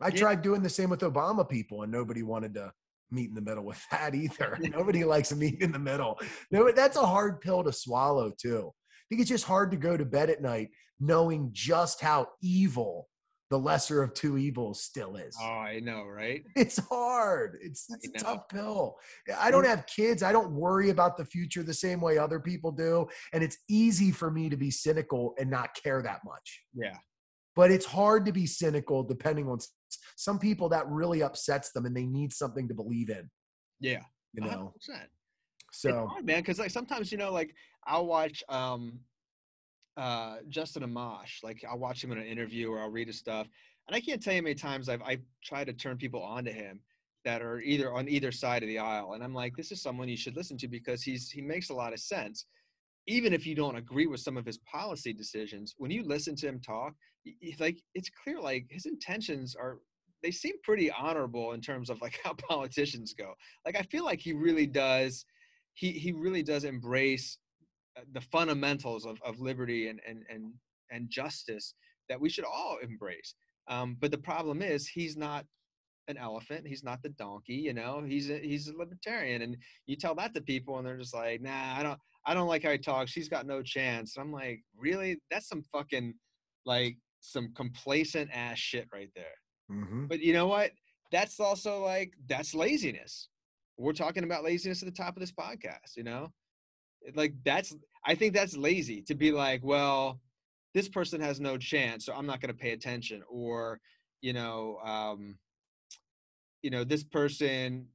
I 0.00 0.08
yeah. 0.08 0.16
tried 0.16 0.42
doing 0.42 0.62
the 0.62 0.68
same 0.68 0.90
with 0.90 1.00
Obama 1.00 1.48
people, 1.48 1.82
and 1.82 1.92
nobody 1.92 2.22
wanted 2.22 2.54
to 2.54 2.72
meet 3.10 3.28
in 3.28 3.34
the 3.34 3.40
middle 3.40 3.64
with 3.64 3.82
that 3.90 4.14
either. 4.14 4.58
Nobody 4.62 5.04
likes 5.04 5.32
a 5.32 5.36
meet 5.36 5.60
in 5.60 5.72
the 5.72 5.78
middle. 5.78 6.18
No, 6.50 6.70
that's 6.72 6.96
a 6.96 7.06
hard 7.06 7.40
pill 7.40 7.64
to 7.64 7.72
swallow 7.72 8.32
too. 8.36 8.72
I 8.72 9.04
think 9.08 9.20
it's 9.20 9.30
just 9.30 9.44
hard 9.44 9.70
to 9.70 9.76
go 9.76 9.96
to 9.96 10.04
bed 10.04 10.30
at 10.30 10.42
night 10.42 10.70
knowing 11.00 11.50
just 11.52 12.00
how 12.00 12.28
evil 12.42 13.08
the 13.50 13.58
lesser 13.58 14.02
of 14.02 14.14
two 14.14 14.38
evils 14.38 14.82
still 14.82 15.16
is. 15.16 15.36
Oh, 15.40 15.44
I 15.44 15.78
know, 15.80 16.02
right? 16.04 16.42
It's 16.56 16.78
hard. 16.88 17.58
It's, 17.62 17.86
it's 17.90 18.22
a 18.22 18.24
tough 18.24 18.48
pill. 18.48 18.96
I 19.38 19.50
don't 19.50 19.66
have 19.66 19.86
kids. 19.86 20.22
I 20.22 20.32
don't 20.32 20.52
worry 20.52 20.90
about 20.90 21.16
the 21.16 21.24
future 21.24 21.62
the 21.62 21.74
same 21.74 22.00
way 22.00 22.16
other 22.18 22.40
people 22.40 22.72
do. 22.72 23.06
And 23.32 23.44
it's 23.44 23.58
easy 23.68 24.10
for 24.10 24.30
me 24.30 24.48
to 24.48 24.56
be 24.56 24.70
cynical 24.70 25.34
and 25.38 25.50
not 25.50 25.74
care 25.80 26.02
that 26.02 26.20
much. 26.24 26.62
Yeah. 26.74 26.96
But 27.56 27.70
it's 27.70 27.86
hard 27.86 28.26
to 28.26 28.32
be 28.32 28.46
cynical 28.46 29.02
depending 29.02 29.48
on 29.48 29.58
some 30.16 30.38
people 30.38 30.68
that 30.70 30.88
really 30.88 31.22
upsets 31.22 31.72
them 31.72 31.86
and 31.86 31.96
they 31.96 32.06
need 32.06 32.32
something 32.32 32.68
to 32.68 32.74
believe 32.74 33.10
in. 33.10 33.30
Yeah. 33.80 34.02
You 34.32 34.42
know? 34.42 34.74
100%. 34.90 34.98
So, 35.72 36.06
hard, 36.06 36.24
man, 36.24 36.40
because 36.40 36.58
like 36.58 36.70
sometimes, 36.70 37.10
you 37.10 37.18
know, 37.18 37.32
like 37.32 37.54
I'll 37.84 38.06
watch 38.06 38.42
um 38.48 39.00
uh 39.96 40.36
Justin 40.48 40.82
Amash. 40.82 41.42
Like 41.42 41.64
I'll 41.68 41.78
watch 41.78 42.02
him 42.02 42.12
in 42.12 42.18
an 42.18 42.26
interview 42.26 42.70
or 42.70 42.80
I'll 42.80 42.90
read 42.90 43.08
his 43.08 43.18
stuff. 43.18 43.48
And 43.88 43.94
I 43.94 44.00
can't 44.00 44.22
tell 44.22 44.32
you 44.32 44.40
how 44.40 44.44
many 44.44 44.54
times 44.54 44.88
I've 44.88 45.02
I 45.02 45.18
tried 45.42 45.66
to 45.66 45.72
turn 45.72 45.96
people 45.96 46.22
onto 46.22 46.52
him 46.52 46.80
that 47.24 47.42
are 47.42 47.60
either 47.60 47.92
on 47.92 48.08
either 48.08 48.30
side 48.30 48.62
of 48.62 48.68
the 48.68 48.78
aisle. 48.78 49.14
And 49.14 49.24
I'm 49.24 49.34
like, 49.34 49.56
this 49.56 49.72
is 49.72 49.82
someone 49.82 50.08
you 50.08 50.16
should 50.16 50.36
listen 50.36 50.56
to 50.58 50.68
because 50.68 51.02
he's 51.02 51.30
he 51.30 51.40
makes 51.40 51.70
a 51.70 51.74
lot 51.74 51.92
of 51.92 52.00
sense. 52.00 52.46
Even 53.06 53.32
if 53.32 53.46
you 53.46 53.54
don't 53.54 53.76
agree 53.76 54.06
with 54.06 54.20
some 54.20 54.36
of 54.36 54.46
his 54.46 54.58
policy 54.58 55.12
decisions, 55.12 55.74
when 55.76 55.90
you 55.90 56.02
listen 56.04 56.34
to 56.36 56.48
him 56.48 56.60
talk, 56.60 56.94
like 57.58 57.78
it's 57.94 58.10
clear 58.22 58.40
like 58.40 58.66
his 58.70 58.86
intentions 58.86 59.54
are 59.54 59.78
they 60.22 60.30
seem 60.30 60.54
pretty 60.62 60.90
honorable 60.90 61.52
in 61.52 61.60
terms 61.60 61.90
of 61.90 62.00
like 62.00 62.18
how 62.24 62.34
politicians 62.34 63.14
go. 63.16 63.34
Like 63.64 63.76
I 63.76 63.82
feel 63.82 64.04
like 64.04 64.20
he 64.20 64.32
really 64.32 64.66
does 64.66 65.24
he 65.74 65.90
he 65.92 66.12
really 66.12 66.42
does 66.42 66.64
embrace 66.64 67.38
uh, 67.96 68.02
the 68.12 68.20
fundamentals 68.20 69.06
of, 69.06 69.18
of 69.24 69.40
liberty 69.40 69.88
and, 69.88 70.00
and, 70.08 70.24
and, 70.28 70.52
and 70.90 71.08
justice 71.08 71.74
that 72.08 72.20
we 72.20 72.28
should 72.28 72.44
all 72.44 72.78
embrace. 72.82 73.34
Um, 73.68 73.96
but 74.00 74.10
the 74.10 74.18
problem 74.18 74.62
is 74.62 74.88
he's 74.88 75.16
not 75.16 75.46
an 76.08 76.16
elephant. 76.16 76.66
He's 76.66 76.82
not 76.82 77.02
the 77.02 77.10
donkey, 77.10 77.54
you 77.54 77.72
know, 77.72 78.02
he's 78.04 78.30
a, 78.30 78.38
he's 78.38 78.68
a 78.68 78.76
libertarian. 78.76 79.42
And 79.42 79.56
you 79.86 79.96
tell 79.96 80.14
that 80.16 80.34
to 80.34 80.40
people 80.40 80.78
and 80.78 80.86
they're 80.86 80.98
just 80.98 81.14
like, 81.14 81.40
nah, 81.40 81.76
I 81.76 81.82
don't, 81.82 81.98
I 82.26 82.34
don't 82.34 82.48
like 82.48 82.62
how 82.62 82.70
he 82.70 82.78
talks. 82.78 83.10
She's 83.10 83.28
got 83.28 83.46
no 83.46 83.62
chance. 83.62 84.16
And 84.16 84.24
I'm 84.24 84.32
like, 84.32 84.62
really? 84.76 85.18
That's 85.30 85.48
some 85.48 85.62
fucking 85.72 86.14
like 86.66 86.96
some 87.20 87.52
complacent 87.54 88.30
ass 88.32 88.58
shit 88.58 88.88
right 88.92 89.10
there. 89.14 89.24
mm-hmm. 89.70 90.06
But 90.06 90.20
you 90.20 90.32
know 90.32 90.46
what? 90.46 90.70
That's 91.12 91.38
also 91.38 91.82
like, 91.82 92.14
that's 92.28 92.54
laziness. 92.54 93.28
We're 93.76 93.92
talking 93.92 94.24
about 94.24 94.44
laziness 94.44 94.82
at 94.82 94.86
the 94.86 95.02
top 95.02 95.16
of 95.16 95.20
this 95.20 95.32
podcast, 95.32 95.96
you 95.96 96.04
know? 96.04 96.30
like 97.14 97.34
that's 97.44 97.74
i 98.06 98.14
think 98.14 98.32
that's 98.32 98.56
lazy 98.56 99.02
to 99.02 99.14
be 99.14 99.32
like 99.32 99.60
well 99.62 100.20
this 100.72 100.88
person 100.88 101.20
has 101.20 101.40
no 101.40 101.56
chance 101.56 102.06
so 102.06 102.14
i'm 102.14 102.26
not 102.26 102.40
going 102.40 102.52
to 102.52 102.58
pay 102.58 102.70
attention 102.70 103.22
or 103.28 103.80
you 104.20 104.32
know 104.32 104.78
um 104.84 105.36
you 106.62 106.70
know 106.70 106.84
this 106.84 107.04
person 107.04 107.86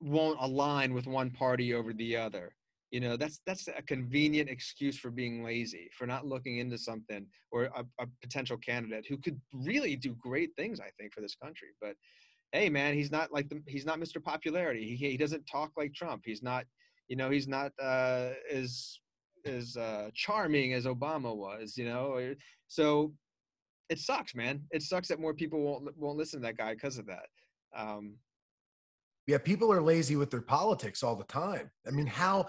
won't 0.00 0.38
align 0.40 0.94
with 0.94 1.06
one 1.06 1.30
party 1.30 1.74
over 1.74 1.92
the 1.92 2.16
other 2.16 2.54
you 2.90 3.00
know 3.00 3.16
that's 3.16 3.40
that's 3.46 3.68
a 3.68 3.82
convenient 3.82 4.48
excuse 4.48 4.98
for 4.98 5.10
being 5.10 5.44
lazy 5.44 5.90
for 5.96 6.06
not 6.06 6.26
looking 6.26 6.58
into 6.58 6.78
something 6.78 7.26
or 7.52 7.64
a, 7.64 7.84
a 8.00 8.06
potential 8.22 8.56
candidate 8.56 9.04
who 9.08 9.18
could 9.18 9.38
really 9.52 9.94
do 9.94 10.16
great 10.20 10.50
things 10.56 10.80
i 10.80 10.90
think 10.98 11.12
for 11.12 11.20
this 11.20 11.36
country 11.42 11.68
but 11.80 11.94
hey 12.52 12.70
man 12.70 12.94
he's 12.94 13.10
not 13.10 13.30
like 13.32 13.48
the, 13.50 13.62
he's 13.66 13.84
not 13.84 14.00
mr 14.00 14.22
popularity 14.22 14.96
he, 14.96 15.10
he 15.10 15.16
doesn't 15.16 15.44
talk 15.44 15.70
like 15.76 15.92
trump 15.92 16.22
he's 16.24 16.42
not 16.42 16.64
you 17.08 17.16
know 17.16 17.30
he's 17.30 17.48
not 17.48 17.72
uh, 17.82 18.30
as 18.50 19.00
as 19.44 19.76
uh, 19.76 20.10
charming 20.14 20.74
as 20.74 20.84
Obama 20.84 21.34
was. 21.34 21.76
You 21.76 21.86
know, 21.86 22.34
so 22.68 23.12
it 23.88 23.98
sucks, 23.98 24.34
man. 24.34 24.62
It 24.70 24.82
sucks 24.82 25.08
that 25.08 25.20
more 25.20 25.34
people 25.34 25.60
won't 25.60 25.96
won't 25.96 26.18
listen 26.18 26.40
to 26.40 26.46
that 26.46 26.56
guy 26.56 26.74
because 26.74 26.98
of 26.98 27.06
that. 27.06 27.26
Um, 27.76 28.16
yeah, 29.28 29.36
people 29.36 29.70
are 29.70 29.82
lazy 29.82 30.16
with 30.16 30.30
their 30.30 30.40
politics 30.40 31.02
all 31.02 31.14
the 31.14 31.24
time. 31.24 31.70
I 31.86 31.90
mean, 31.90 32.06
how 32.06 32.48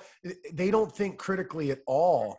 they 0.54 0.72
don't 0.72 0.92
think 0.92 1.18
critically 1.18 1.72
at 1.72 1.80
all 1.86 2.38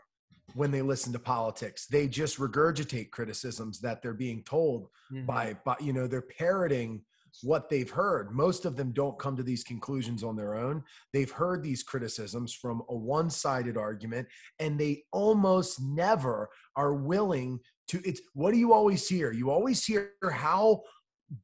when 0.55 0.71
they 0.71 0.81
listen 0.81 1.13
to 1.13 1.19
politics. 1.19 1.87
They 1.87 2.09
just 2.09 2.39
regurgitate 2.39 3.11
criticisms 3.11 3.81
that 3.81 4.01
they're 4.01 4.15
being 4.15 4.43
told 4.45 4.89
mm-hmm. 5.13 5.27
by, 5.27 5.57
by, 5.65 5.77
you 5.79 5.93
know, 5.93 6.07
they're 6.07 6.23
parroting 6.23 7.03
what 7.43 7.69
they've 7.69 7.91
heard. 7.91 8.33
Most 8.33 8.65
of 8.65 8.77
them 8.77 8.93
don't 8.93 9.19
come 9.19 9.37
to 9.37 9.43
these 9.43 9.63
conclusions 9.63 10.25
on 10.25 10.37
their 10.37 10.55
own. 10.55 10.83
They've 11.13 11.31
heard 11.31 11.63
these 11.63 11.83
criticisms 11.83 12.55
from 12.55 12.83
a 12.89 12.97
one 12.97 13.29
sided 13.29 13.77
argument, 13.77 14.27
and 14.59 14.81
they 14.81 15.05
almost 15.13 15.81
never 15.83 16.49
are 16.77 16.95
willing 16.95 17.61
to. 17.89 18.01
It's 18.05 18.23
what 18.33 18.53
do 18.53 18.59
you 18.59 18.73
always 18.73 19.07
hear? 19.07 19.33
You 19.33 19.51
always 19.51 19.85
hear 19.85 20.13
how 20.33 20.83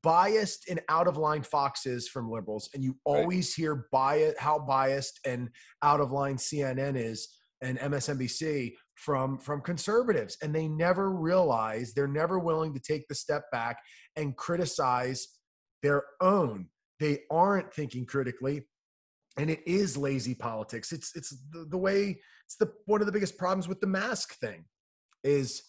biased 0.02 0.68
and 0.68 0.80
out 0.88 1.06
of 1.06 1.16
line 1.16 1.42
Fox 1.42 1.86
is 1.86 2.08
from 2.08 2.30
liberals, 2.30 2.68
and 2.74 2.82
you 2.82 2.96
always 3.04 3.50
right. 3.50 3.62
hear 3.62 3.86
bias, 3.92 4.34
how 4.38 4.58
biased 4.58 5.20
and 5.24 5.48
out 5.82 6.00
of 6.00 6.12
line 6.12 6.36
CNN 6.36 6.96
is 6.96 7.28
and 7.62 7.78
MSNBC 7.78 8.74
from 8.94 9.38
from 9.38 9.60
conservatives 9.60 10.36
and 10.42 10.54
they 10.54 10.68
never 10.68 11.10
realize 11.10 11.92
they're 11.92 12.08
never 12.08 12.38
willing 12.38 12.72
to 12.74 12.80
take 12.80 13.06
the 13.08 13.14
step 13.14 13.44
back 13.52 13.78
and 14.16 14.36
criticize 14.36 15.26
their 15.82 16.04
own. 16.20 16.68
They 16.98 17.20
aren't 17.30 17.72
thinking 17.72 18.06
critically, 18.06 18.66
and 19.38 19.50
it 19.50 19.60
is 19.66 19.96
lazy 19.96 20.34
politics. 20.34 20.92
It's 20.92 21.14
it's 21.14 21.30
the, 21.52 21.66
the 21.70 21.78
way 21.78 22.20
it's 22.46 22.56
the 22.56 22.72
one 22.86 23.00
of 23.00 23.06
the 23.06 23.12
biggest 23.12 23.36
problems 23.36 23.68
with 23.68 23.80
the 23.80 23.86
mask 23.86 24.38
thing 24.38 24.64
is 25.24 25.62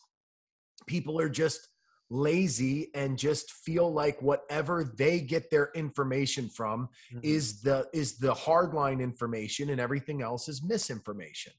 people 0.87 1.19
are 1.19 1.29
just 1.29 1.67
lazy 2.09 2.89
and 2.93 3.17
just 3.17 3.51
feel 3.51 3.91
like 3.91 4.21
whatever 4.21 4.93
they 4.97 5.19
get 5.19 5.49
their 5.51 5.71
information 5.75 6.47
from 6.49 6.87
mm-hmm. 7.13 7.19
is 7.23 7.61
the 7.61 7.85
is 7.93 8.17
the 8.17 8.33
hardline 8.33 9.01
information 9.01 9.71
and 9.71 9.81
everything 9.81 10.21
else 10.21 10.47
is 10.47 10.63
misinformation 10.63 11.51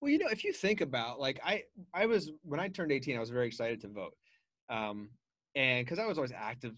well 0.00 0.10
you 0.10 0.18
know 0.18 0.28
if 0.30 0.44
you 0.44 0.52
think 0.52 0.80
about 0.80 1.20
like 1.20 1.38
i 1.44 1.62
i 1.92 2.06
was 2.06 2.30
when 2.42 2.58
i 2.58 2.68
turned 2.68 2.90
18 2.90 3.16
i 3.16 3.20
was 3.20 3.30
very 3.30 3.46
excited 3.46 3.80
to 3.80 3.88
vote 3.88 4.14
um 4.70 5.10
and 5.54 5.84
because 5.84 5.98
i 5.98 6.06
was 6.06 6.16
always 6.16 6.32
active 6.32 6.74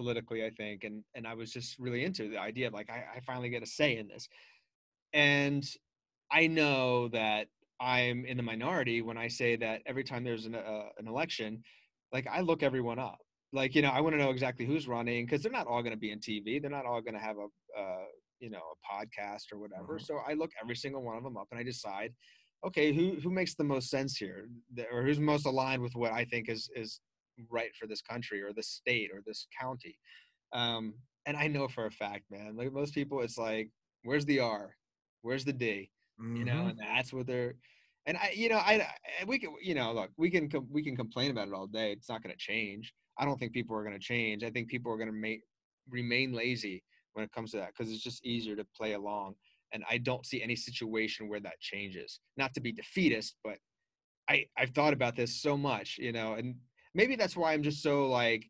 politically, 0.00 0.44
I 0.46 0.50
think, 0.50 0.84
and 0.84 1.04
and 1.14 1.26
I 1.26 1.34
was 1.34 1.52
just 1.52 1.78
really 1.78 2.04
into 2.04 2.30
the 2.30 2.38
idea 2.38 2.68
of 2.68 2.72
like 2.72 2.88
I, 2.88 3.04
I 3.16 3.20
finally 3.20 3.50
get 3.50 3.62
a 3.62 3.66
say 3.66 3.98
in 3.98 4.08
this, 4.08 4.28
and 5.12 5.62
I 6.32 6.46
know 6.46 7.08
that 7.08 7.48
I'm 7.78 8.24
in 8.24 8.38
the 8.38 8.42
minority 8.42 9.02
when 9.02 9.18
I 9.18 9.28
say 9.28 9.56
that 9.56 9.82
every 9.84 10.04
time 10.04 10.24
there's 10.24 10.46
an 10.46 10.54
uh, 10.54 10.88
an 10.98 11.06
election, 11.06 11.62
like 12.12 12.26
I 12.26 12.40
look 12.40 12.62
everyone 12.62 12.98
up. 12.98 13.18
Like 13.52 13.74
you 13.74 13.82
know, 13.82 13.90
I 13.90 14.00
want 14.00 14.14
to 14.14 14.18
know 14.18 14.30
exactly 14.30 14.66
who's 14.66 14.86
running 14.86 15.24
because 15.26 15.42
they're 15.42 15.52
not 15.52 15.66
all 15.66 15.82
going 15.82 15.94
to 15.94 15.98
be 15.98 16.12
in 16.12 16.20
TV. 16.20 16.60
They're 16.60 16.70
not 16.70 16.86
all 16.86 17.00
going 17.00 17.14
to 17.14 17.20
have 17.20 17.36
a 17.36 17.80
uh, 17.80 18.04
you 18.38 18.50
know 18.50 18.58
a 18.58 18.94
podcast 18.94 19.52
or 19.52 19.58
whatever. 19.58 19.94
Mm-hmm. 19.94 20.04
So 20.04 20.18
I 20.26 20.34
look 20.34 20.50
every 20.62 20.76
single 20.76 21.02
one 21.02 21.16
of 21.16 21.24
them 21.24 21.36
up 21.36 21.48
and 21.50 21.58
I 21.58 21.62
decide, 21.62 22.12
okay, 22.66 22.92
who 22.92 23.16
who 23.22 23.30
makes 23.30 23.54
the 23.54 23.64
most 23.64 23.90
sense 23.90 24.16
here, 24.16 24.48
or 24.92 25.02
who's 25.02 25.18
most 25.18 25.46
aligned 25.46 25.82
with 25.82 25.94
what 25.94 26.12
I 26.12 26.24
think 26.24 26.48
is 26.48 26.68
is 26.74 27.00
right 27.50 27.70
for 27.78 27.86
this 27.86 28.02
country 28.02 28.42
or 28.42 28.52
this 28.52 28.68
state 28.68 29.10
or 29.12 29.20
this 29.26 29.46
county. 29.58 29.96
Um, 30.52 30.94
and 31.26 31.36
I 31.36 31.46
know 31.46 31.68
for 31.68 31.86
a 31.86 31.90
fact, 31.90 32.24
man, 32.30 32.56
like 32.56 32.72
most 32.72 32.94
people, 32.94 33.20
it's 33.20 33.38
like, 33.38 33.70
where's 34.02 34.24
the 34.24 34.40
R? 34.40 34.76
Where's 35.22 35.44
the 35.44 35.52
D? 35.52 35.90
Mm-hmm. 36.20 36.36
You 36.36 36.44
know, 36.44 36.52
mm-hmm. 36.52 36.68
and 36.70 36.78
that's 36.78 37.12
what 37.12 37.26
they're. 37.26 37.54
And 38.10 38.18
I, 38.18 38.32
you 38.34 38.48
know, 38.48 38.56
I, 38.56 38.84
we 39.24 39.38
can, 39.38 39.54
you 39.62 39.72
know, 39.72 39.92
look, 39.92 40.10
we 40.16 40.30
can 40.30 40.50
we 40.68 40.82
can 40.82 40.96
complain 40.96 41.30
about 41.30 41.46
it 41.46 41.54
all 41.54 41.68
day. 41.68 41.92
It's 41.92 42.08
not 42.08 42.24
going 42.24 42.34
to 42.34 42.38
change. 42.38 42.92
I 43.16 43.24
don't 43.24 43.38
think 43.38 43.52
people 43.52 43.76
are 43.76 43.84
going 43.84 43.94
to 43.94 44.04
change. 44.04 44.42
I 44.42 44.50
think 44.50 44.66
people 44.66 44.90
are 44.90 44.96
going 44.96 45.12
to 45.12 45.14
make 45.14 45.42
remain 45.88 46.32
lazy 46.32 46.82
when 47.12 47.24
it 47.24 47.30
comes 47.30 47.52
to 47.52 47.58
that 47.58 47.68
because 47.68 47.92
it's 47.92 48.02
just 48.02 48.26
easier 48.26 48.56
to 48.56 48.66
play 48.76 48.94
along. 48.94 49.34
And 49.72 49.84
I 49.88 49.98
don't 49.98 50.26
see 50.26 50.42
any 50.42 50.56
situation 50.56 51.28
where 51.28 51.38
that 51.38 51.60
changes. 51.60 52.18
Not 52.36 52.52
to 52.54 52.60
be 52.60 52.72
defeatist, 52.72 53.36
but 53.44 53.58
I 54.28 54.46
I've 54.58 54.70
thought 54.70 54.92
about 54.92 55.14
this 55.14 55.40
so 55.40 55.56
much, 55.56 55.96
you 55.96 56.10
know, 56.10 56.34
and 56.34 56.56
maybe 56.96 57.14
that's 57.14 57.36
why 57.36 57.52
I'm 57.52 57.62
just 57.62 57.80
so 57.80 58.08
like, 58.08 58.44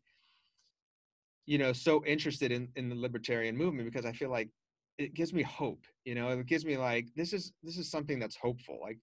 you 1.45 1.59
know, 1.59 1.71
so 1.71 2.03
interested 2.03 2.51
in 2.51 2.69
in 2.75 2.89
the 2.89 2.95
libertarian 2.95 3.55
movement 3.55 3.91
because 3.93 4.07
I 4.07 4.13
feel 4.13 4.31
like 4.31 4.49
it 4.97 5.13
gives 5.13 5.33
me 5.33 5.43
hope. 5.43 5.83
You 6.03 6.15
know, 6.15 6.29
it 6.29 6.47
gives 6.47 6.65
me 6.65 6.77
like 6.77 7.09
this 7.15 7.31
is 7.31 7.53
this 7.61 7.77
is 7.77 7.91
something 7.91 8.17
that's 8.17 8.37
hopeful. 8.37 8.79
Like 8.81 8.97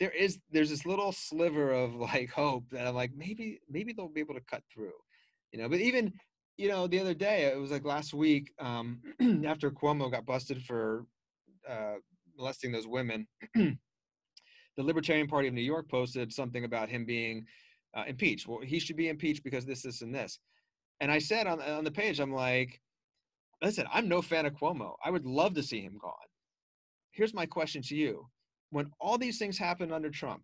there 0.00 0.10
is 0.10 0.38
there's 0.50 0.70
this 0.70 0.86
little 0.86 1.12
sliver 1.12 1.72
of 1.72 1.94
like 1.94 2.30
hope 2.30 2.64
that 2.70 2.86
I'm 2.86 2.94
like 2.94 3.12
maybe 3.16 3.60
maybe 3.68 3.92
they'll 3.92 4.08
be 4.08 4.20
able 4.20 4.34
to 4.34 4.40
cut 4.40 4.62
through. 4.72 4.92
You 5.52 5.60
know, 5.60 5.68
but 5.68 5.80
even 5.80 6.12
you 6.56 6.68
know 6.68 6.86
the 6.86 7.00
other 7.00 7.14
day 7.14 7.44
it 7.44 7.58
was 7.58 7.70
like 7.70 7.84
last 7.84 8.14
week 8.14 8.52
um, 8.58 9.00
after 9.46 9.70
Cuomo 9.70 10.10
got 10.10 10.26
busted 10.26 10.62
for 10.64 11.06
uh, 11.68 11.94
molesting 12.36 12.72
those 12.72 12.86
women. 12.86 13.26
the 13.54 13.76
Libertarian 14.84 15.26
Party 15.26 15.48
of 15.48 15.54
New 15.54 15.60
York 15.60 15.88
posted 15.88 16.32
something 16.32 16.64
about 16.64 16.88
him 16.88 17.04
being 17.04 17.44
uh, 17.94 18.04
impeached. 18.06 18.46
Well, 18.46 18.60
he 18.60 18.78
should 18.78 18.96
be 18.96 19.08
impeached 19.08 19.42
because 19.42 19.66
this, 19.66 19.82
this, 19.82 20.02
and 20.02 20.14
this. 20.14 20.38
And 21.00 21.10
I 21.10 21.18
said 21.18 21.46
on 21.46 21.60
on 21.60 21.84
the 21.84 21.90
page, 21.90 22.20
I'm 22.20 22.32
like, 22.32 22.80
listen, 23.62 23.86
I'm 23.92 24.08
no 24.08 24.22
fan 24.22 24.46
of 24.46 24.54
Cuomo. 24.54 24.94
I 25.04 25.10
would 25.10 25.26
love 25.26 25.54
to 25.54 25.62
see 25.62 25.80
him 25.80 25.98
gone. 26.00 26.12
Here's 27.10 27.34
my 27.34 27.46
question 27.46 27.82
to 27.82 27.96
you: 27.96 28.28
When 28.70 28.90
all 29.00 29.18
these 29.18 29.38
things 29.38 29.58
happened 29.58 29.92
under 29.92 30.10
Trump, 30.10 30.42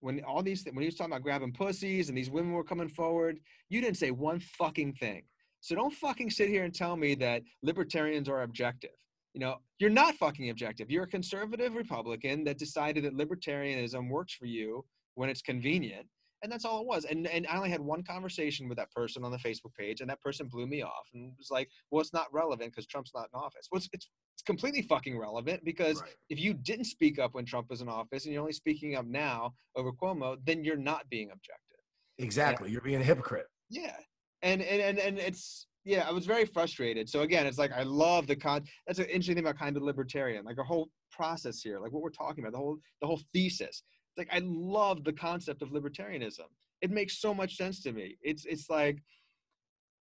when 0.00 0.22
all 0.24 0.42
these 0.42 0.64
when 0.64 0.82
he 0.82 0.86
was 0.86 0.94
talking 0.94 1.12
about 1.12 1.22
grabbing 1.22 1.52
pussies 1.52 2.08
and 2.08 2.16
these 2.16 2.30
women 2.30 2.52
were 2.52 2.64
coming 2.64 2.88
forward, 2.88 3.38
you 3.68 3.80
didn't 3.80 3.96
say 3.96 4.10
one 4.10 4.40
fucking 4.40 4.94
thing. 4.94 5.22
So 5.60 5.74
don't 5.74 5.92
fucking 5.92 6.30
sit 6.30 6.48
here 6.48 6.64
and 6.64 6.74
tell 6.74 6.96
me 6.96 7.14
that 7.16 7.42
libertarians 7.62 8.28
are 8.28 8.42
objective. 8.42 8.90
You 9.34 9.40
know, 9.40 9.56
you're 9.78 9.90
not 9.90 10.14
fucking 10.14 10.50
objective. 10.50 10.90
You're 10.90 11.04
a 11.04 11.08
conservative 11.08 11.74
Republican 11.74 12.44
that 12.44 12.58
decided 12.58 13.04
that 13.04 13.16
libertarianism 13.16 14.08
works 14.08 14.32
for 14.32 14.46
you 14.46 14.84
when 15.14 15.28
it's 15.28 15.42
convenient. 15.42 16.06
And 16.42 16.52
that's 16.52 16.64
all 16.64 16.80
it 16.80 16.86
was. 16.86 17.04
And 17.04 17.26
and 17.26 17.46
I 17.46 17.56
only 17.56 17.70
had 17.70 17.80
one 17.80 18.02
conversation 18.02 18.68
with 18.68 18.76
that 18.78 18.90
person 18.92 19.24
on 19.24 19.32
the 19.32 19.38
Facebook 19.38 19.74
page, 19.78 20.00
and 20.00 20.10
that 20.10 20.20
person 20.20 20.48
blew 20.48 20.66
me 20.66 20.82
off 20.82 21.08
and 21.14 21.32
was 21.38 21.50
like, 21.50 21.68
"Well, 21.90 22.00
it's 22.00 22.12
not 22.12 22.32
relevant 22.32 22.72
because 22.72 22.86
Trump's 22.86 23.12
not 23.14 23.28
in 23.32 23.38
office." 23.40 23.68
Well, 23.70 23.78
it's, 23.78 23.88
it's 23.92 24.10
it's 24.34 24.42
completely 24.42 24.82
fucking 24.82 25.18
relevant 25.18 25.64
because 25.64 26.02
Right. 26.02 26.14
if 26.28 26.38
you 26.38 26.52
didn't 26.52 26.84
speak 26.84 27.18
up 27.18 27.34
when 27.34 27.46
Trump 27.46 27.70
was 27.70 27.80
in 27.80 27.88
office 27.88 28.24
and 28.24 28.32
you're 28.34 28.42
only 28.42 28.52
speaking 28.52 28.94
up 28.94 29.06
now 29.06 29.54
over 29.76 29.92
Cuomo, 29.92 30.36
then 30.44 30.62
you're 30.62 30.76
not 30.76 31.08
being 31.08 31.30
objective. 31.30 31.80
Exactly. 32.18 32.70
You're 32.70 32.82
being 32.82 33.00
a 33.00 33.04
hypocrite. 33.04 33.46
Yeah. 33.70 33.96
And 34.42 34.60
and 34.62 34.82
and, 34.82 34.98
and 34.98 35.18
it's 35.18 35.66
yeah, 35.84 36.04
I 36.06 36.12
was 36.12 36.26
very 36.26 36.44
frustrated. 36.44 37.08
So 37.08 37.20
again, 37.22 37.46
it's 37.46 37.58
like 37.58 37.72
I 37.72 37.82
love 37.84 38.26
the 38.26 38.36
con 38.36 38.64
that's 38.86 38.98
an 38.98 39.06
interesting 39.06 39.36
thing 39.36 39.44
about 39.44 39.58
kind 39.58 39.76
of 39.76 39.82
libertarian, 39.82 40.44
like 40.44 40.58
our 40.58 40.64
whole 40.64 40.90
process 41.10 41.60
here, 41.62 41.78
like 41.80 41.92
what 41.92 42.02
we're 42.02 42.10
talking 42.10 42.44
about, 42.44 42.52
the 42.52 42.58
whole 42.58 42.78
the 43.00 43.06
whole 43.06 43.20
thesis. 43.32 43.82
It's 44.16 44.30
like 44.30 44.34
I 44.34 44.42
love 44.44 45.04
the 45.04 45.12
concept 45.12 45.62
of 45.62 45.70
libertarianism. 45.70 46.48
It 46.80 46.90
makes 46.90 47.18
so 47.18 47.34
much 47.34 47.56
sense 47.56 47.82
to 47.82 47.92
me. 47.92 48.16
It's 48.22 48.44
it's 48.44 48.70
like 48.70 49.02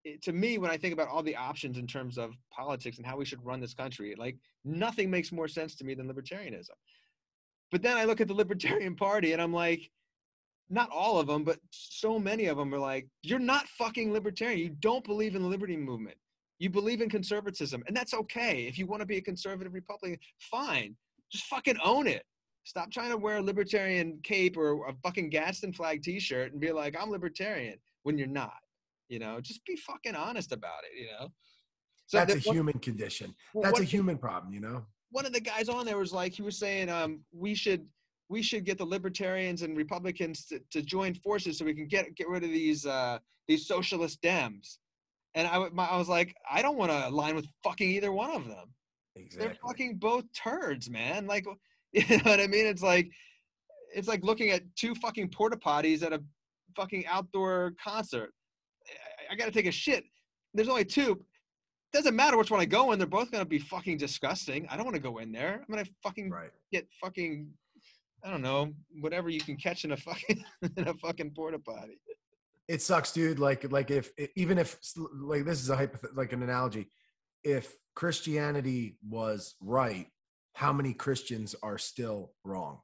it, 0.05 0.23
to 0.23 0.33
me 0.33 0.59
when 0.59 0.71
I 0.71 0.77
think 0.77 0.93
about 0.93 1.09
all 1.09 1.23
the 1.23 1.37
options 1.37 1.79
in 1.79 1.87
terms 1.87 2.19
of 2.19 2.35
politics 2.51 2.99
and 2.99 3.07
how 3.07 3.17
we 3.17 3.25
should 3.25 3.45
run 3.45 3.61
this 3.61 3.75
country, 3.75 4.15
like 4.17 4.37
nothing 4.65 5.11
makes 5.11 5.33
more 5.33 5.49
sense 5.49 5.75
to 5.77 5.85
me 5.85 5.95
than 5.95 6.09
libertarianism. 6.09 6.71
But 7.73 7.83
then 7.83 7.97
I 7.97 8.05
look 8.05 8.21
at 8.21 8.29
the 8.29 8.35
Libertarian 8.35 8.95
Party 8.97 9.33
and 9.33 9.43
I'm 9.43 9.53
like, 9.53 9.91
not 10.69 10.91
all 10.91 11.19
of 11.19 11.27
them, 11.27 11.45
but 11.45 11.59
so 11.71 12.19
many 12.19 12.47
of 12.47 12.57
them 12.57 12.75
are 12.75 12.79
like, 12.79 13.07
you're 13.23 13.39
not 13.39 13.69
fucking 13.69 14.13
libertarian. 14.13 14.59
You 14.59 14.71
don't 14.81 15.05
believe 15.05 15.35
in 15.35 15.43
the 15.43 15.49
liberty 15.49 15.77
movement. 15.77 16.17
You 16.59 16.71
believe 16.71 17.03
in 17.03 17.11
conservatism, 17.11 17.83
and 17.87 17.95
that's 17.95 18.15
okay. 18.15 18.65
If 18.67 18.79
you 18.79 18.87
want 18.87 19.01
to 19.01 19.07
be 19.07 19.19
a 19.19 19.23
conservative 19.23 19.75
Republican, 19.75 20.19
fine. 20.39 20.97
Just 21.31 21.45
fucking 21.45 21.77
own 21.85 22.07
it. 22.07 22.25
Stop 22.67 22.91
trying 22.91 23.11
to 23.11 23.17
wear 23.17 23.37
a 23.37 23.43
libertarian 23.43 24.19
cape 24.25 24.57
or 24.57 24.89
a 24.89 24.95
fucking 25.05 25.31
Gadsden 25.31 25.73
flag 25.73 26.03
T-shirt 26.03 26.51
and 26.51 26.61
be 26.61 26.73
like, 26.73 26.97
I'm 27.01 27.11
libertarian 27.13 27.79
when 28.03 28.19
you're 28.19 28.27
not. 28.27 28.57
You 29.09 29.21
know, 29.21 29.41
just 29.41 29.65
be 29.65 29.77
fucking 29.77 30.17
honest 30.17 30.51
about 30.51 30.81
it. 30.83 31.01
You 31.01 31.07
know. 31.13 31.29
So 32.09 32.19
That's 32.19 32.35
the- 32.35 32.41
a 32.41 32.43
one- 32.49 32.57
human 32.57 32.79
condition. 32.81 33.35
That's 33.63 33.79
a 33.81 33.85
human 33.85 34.19
problem, 34.19 34.53
you 34.53 34.61
know? 34.61 34.85
one 35.13 35.25
of 35.25 35.33
the 35.33 35.41
guys 35.41 35.69
on 35.69 35.87
there 35.87 35.97
was 35.97 36.13
like 36.13 36.33
he 36.35 36.43
was 36.43 36.59
saying 36.59 36.91
um, 36.91 37.21
we 37.33 37.55
should 37.55 37.87
we 38.29 38.43
should 38.43 38.65
get 38.65 38.77
the 38.77 38.85
libertarians 38.85 39.63
and 39.63 39.77
republicans 39.77 40.45
to, 40.47 40.59
to 40.73 40.83
join 40.83 41.15
forces 41.15 41.57
so 41.57 41.65
we 41.65 41.73
can 41.73 41.87
get 41.87 42.13
get 42.17 42.29
rid 42.29 42.43
of 42.43 42.51
these 42.51 42.85
uh, 42.85 43.17
these 43.47 43.69
socialist 43.69 44.21
dems 44.21 44.79
and 45.37 45.47
I, 45.47 45.69
my, 45.73 45.87
I 45.87 45.97
was 45.97 46.09
like 46.09 46.35
i 46.51 46.61
don't 46.61 46.77
want 46.77 46.91
to 46.91 47.09
align 47.09 47.37
with 47.37 47.47
fucking 47.63 47.89
either 47.89 48.13
one 48.13 48.33
of 48.33 48.49
them 48.49 48.75
Exactly. 49.15 49.47
they're 49.47 49.57
fucking 49.65 49.97
both 49.99 50.25
turds 50.35 50.91
man 50.91 51.29
like 51.29 51.47
you 51.93 52.05
know 52.19 52.23
what 52.31 52.41
i 52.41 52.47
mean? 52.47 52.67
It's 52.67 52.83
like 52.83 53.11
it's 53.95 54.09
like 54.09 54.23
looking 54.25 54.51
at 54.51 54.63
two 54.77 54.95
fucking 54.95 55.29
porta 55.31 55.57
potties 55.57 56.03
at 56.03 56.13
a 56.13 56.23
fucking 56.77 57.07
outdoor 57.07 57.75
concert. 57.83 58.31
I, 59.31 59.33
I 59.33 59.37
gotta 59.37 59.51
take 59.53 59.67
a 59.67 59.73
shit. 59.73 60.05
There's 60.55 60.69
only 60.69 60.85
two. 60.85 61.23
Doesn't 61.93 62.17
matter 62.17 62.37
which 62.37 62.51
one 62.51 62.61
i 62.61 62.65
go 62.67 62.93
in 62.93 62.99
they're 62.99 63.07
both 63.09 63.31
gonna 63.31 63.45
be 63.45 63.59
fucking 63.59 63.97
disgusting. 63.97 64.67
I 64.69 64.77
don't 64.77 64.85
want 64.85 64.97
to 64.97 65.03
go 65.03 65.19
in 65.19 65.33
there. 65.33 65.55
I'm 65.67 65.75
gonna 65.75 65.87
fucking 66.03 66.31
Right. 66.31 66.51
get 66.73 66.87
fucking 67.01 67.49
I 68.25 68.31
don't 68.31 68.43
know 68.43 68.73
whatever 69.01 69.29
you 69.31 69.41
can 69.41 69.57
catch 69.57 69.85
in 69.85 69.93
a 69.93 69.97
fucking 69.97 70.45
in 70.77 70.89
a 70.89 70.95
fucking 70.95 71.31
porta 71.31 71.59
potty. 71.59 71.99
It 72.69 72.83
sucks, 72.83 73.13
dude. 73.13 73.39
Like, 73.39 73.71
like 73.71 73.91
if 73.93 74.11
even 74.35 74.59
if 74.59 74.77
like 75.15 75.45
this 75.45 75.61
is 75.61 75.71
a 75.71 75.77
hypoth- 75.77 76.17
like 76.17 76.33
an 76.33 76.43
analogy, 76.43 76.91
if 77.45 77.73
Christianity 77.95 78.97
was 79.09 79.55
right, 79.61 80.09
how 80.57 80.73
many 80.73 80.95
Christians 80.95 81.55
are 81.63 81.77
still 81.77 82.33
wrong? 82.43 82.81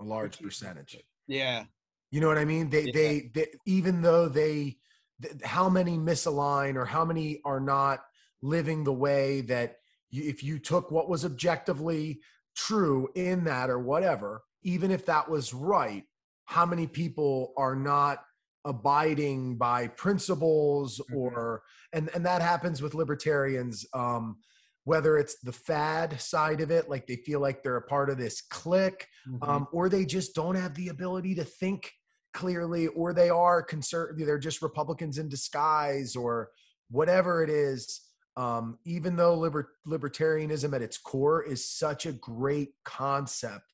A 0.00 0.04
large 0.04 0.38
percentage. 0.40 0.96
Yeah, 1.26 1.64
You 2.12 2.20
know 2.20 2.28
what 2.28 2.38
I 2.38 2.44
mean? 2.44 2.70
They, 2.70 2.84
Yeah. 2.84 2.92
they, 2.94 3.30
they, 3.34 3.46
even 3.66 4.02
though 4.02 4.28
they, 4.28 4.78
th- 5.20 5.42
how 5.44 5.68
many 5.68 5.98
misalign 5.98 6.76
or 6.76 6.84
how 6.84 7.04
many 7.04 7.40
are 7.44 7.58
not 7.60 8.04
living 8.40 8.84
the 8.84 8.92
way 8.92 9.40
that 9.42 9.78
you, 10.10 10.22
if 10.28 10.44
you 10.44 10.58
took 10.60 10.90
what 10.92 11.08
was 11.08 11.24
objectively 11.24 12.20
true 12.56 13.08
in 13.16 13.42
that 13.44 13.68
or 13.68 13.80
whatever, 13.80 14.42
even 14.62 14.92
if 14.92 15.04
that 15.06 15.28
was 15.28 15.52
right, 15.52 16.04
how 16.44 16.64
many 16.66 16.86
people 16.86 17.52
are 17.56 17.76
not 17.76 18.24
abiding 18.64 19.56
by 19.56 19.88
principles 19.88 21.00
Mhm. 21.10 21.16
or, 21.16 21.62
and, 21.92 22.10
and 22.14 22.24
that 22.26 22.42
happens 22.42 22.80
with 22.80 22.94
libertarians. 22.94 23.84
Um, 23.92 24.38
whether 24.84 25.18
it's 25.18 25.38
the 25.40 25.52
fad 25.52 26.20
side 26.20 26.60
of 26.60 26.70
it, 26.70 26.88
like 26.88 27.06
they 27.06 27.16
feel 27.16 27.40
like 27.40 27.62
they're 27.62 27.76
a 27.76 27.82
part 27.82 28.10
of 28.10 28.18
this 28.18 28.40
clique, 28.42 29.06
Mm-hmm. 29.28 29.48
um, 29.50 29.68
or 29.70 29.88
they 29.90 30.06
just 30.06 30.34
don't 30.34 30.54
have 30.54 30.74
the 30.74 30.88
ability 30.88 31.34
to 31.34 31.44
think 31.44 31.92
clearly, 32.32 32.86
or 32.88 33.12
they 33.12 33.28
are 33.28 33.62
conservative, 33.62 34.26
they're 34.26 34.38
just 34.38 34.62
Republicans 34.62 35.18
in 35.18 35.28
disguise, 35.28 36.16
or 36.16 36.50
whatever 36.90 37.44
it 37.44 37.50
is. 37.50 38.00
Um, 38.36 38.78
even 38.86 39.16
though 39.16 39.34
liber- 39.34 39.72
libertarianism 39.86 40.74
at 40.74 40.80
its 40.80 40.96
core 40.96 41.42
is 41.42 41.68
such 41.68 42.06
a 42.06 42.12
great 42.12 42.70
concept, 42.84 43.64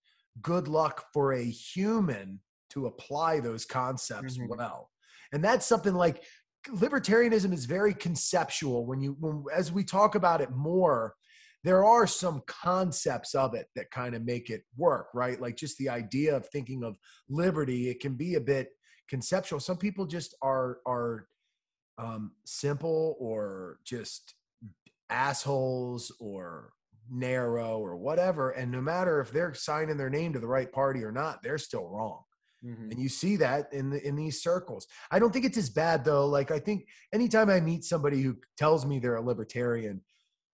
good 0.42 0.66
luck 0.66 1.04
for 1.12 1.32
a 1.34 1.44
human 1.44 2.40
to 2.70 2.86
apply 2.86 3.38
those 3.38 3.64
concepts 3.64 4.36
Mhm. 4.36 4.48
well. 4.48 4.90
And 5.32 5.44
that's 5.44 5.66
something 5.66 5.94
like 5.94 6.24
libertarianism 6.68 7.52
is 7.52 7.64
very 7.64 7.94
conceptual 7.94 8.86
when 8.86 9.00
you 9.00 9.16
when 9.20 9.44
as 9.54 9.70
we 9.70 9.84
talk 9.84 10.14
about 10.14 10.40
it 10.40 10.50
more 10.50 11.14
there 11.66 11.84
are 11.84 12.06
some 12.06 12.42
concepts 12.46 13.34
of 13.34 13.52
it 13.54 13.66
that 13.74 13.90
kind 13.90 14.14
of 14.14 14.24
make 14.24 14.50
it 14.50 14.62
work, 14.76 15.08
right? 15.12 15.40
Like 15.40 15.56
just 15.56 15.76
the 15.78 15.88
idea 15.88 16.36
of 16.36 16.46
thinking 16.46 16.84
of 16.84 16.96
liberty, 17.28 17.88
it 17.88 17.98
can 17.98 18.14
be 18.14 18.36
a 18.36 18.40
bit 18.40 18.68
conceptual. 19.08 19.58
Some 19.58 19.76
people 19.76 20.06
just 20.06 20.36
are 20.42 20.78
are 20.86 21.26
um, 21.98 22.30
simple 22.44 23.16
or 23.18 23.80
just 23.84 24.34
assholes 25.10 26.12
or 26.20 26.70
narrow 27.10 27.78
or 27.78 27.96
whatever, 27.96 28.50
and 28.50 28.70
no 28.70 28.80
matter 28.80 29.20
if 29.20 29.32
they're 29.32 29.52
signing 29.52 29.96
their 29.96 30.08
name 30.08 30.34
to 30.34 30.38
the 30.38 30.46
right 30.46 30.70
party 30.70 31.02
or 31.02 31.10
not, 31.10 31.42
they're 31.42 31.58
still 31.58 31.88
wrong 31.88 32.22
Mhm. 32.66 32.90
and 32.90 32.98
you 32.98 33.08
see 33.08 33.36
that 33.36 33.72
in 33.72 33.90
the, 33.90 34.06
in 34.06 34.16
these 34.16 34.42
circles. 34.42 34.86
I 35.10 35.18
don't 35.18 35.32
think 35.32 35.44
it's 35.44 35.58
as 35.58 35.70
bad 35.70 36.04
though. 36.04 36.26
Like 36.26 36.50
I 36.50 36.58
think 36.58 36.86
anytime 37.14 37.48
I 37.48 37.60
meet 37.60 37.84
somebody 37.84 38.22
who 38.22 38.36
tells 38.58 38.84
me 38.84 38.98
they're 38.98 39.16
a 39.16 39.22
libertarian, 39.22 40.02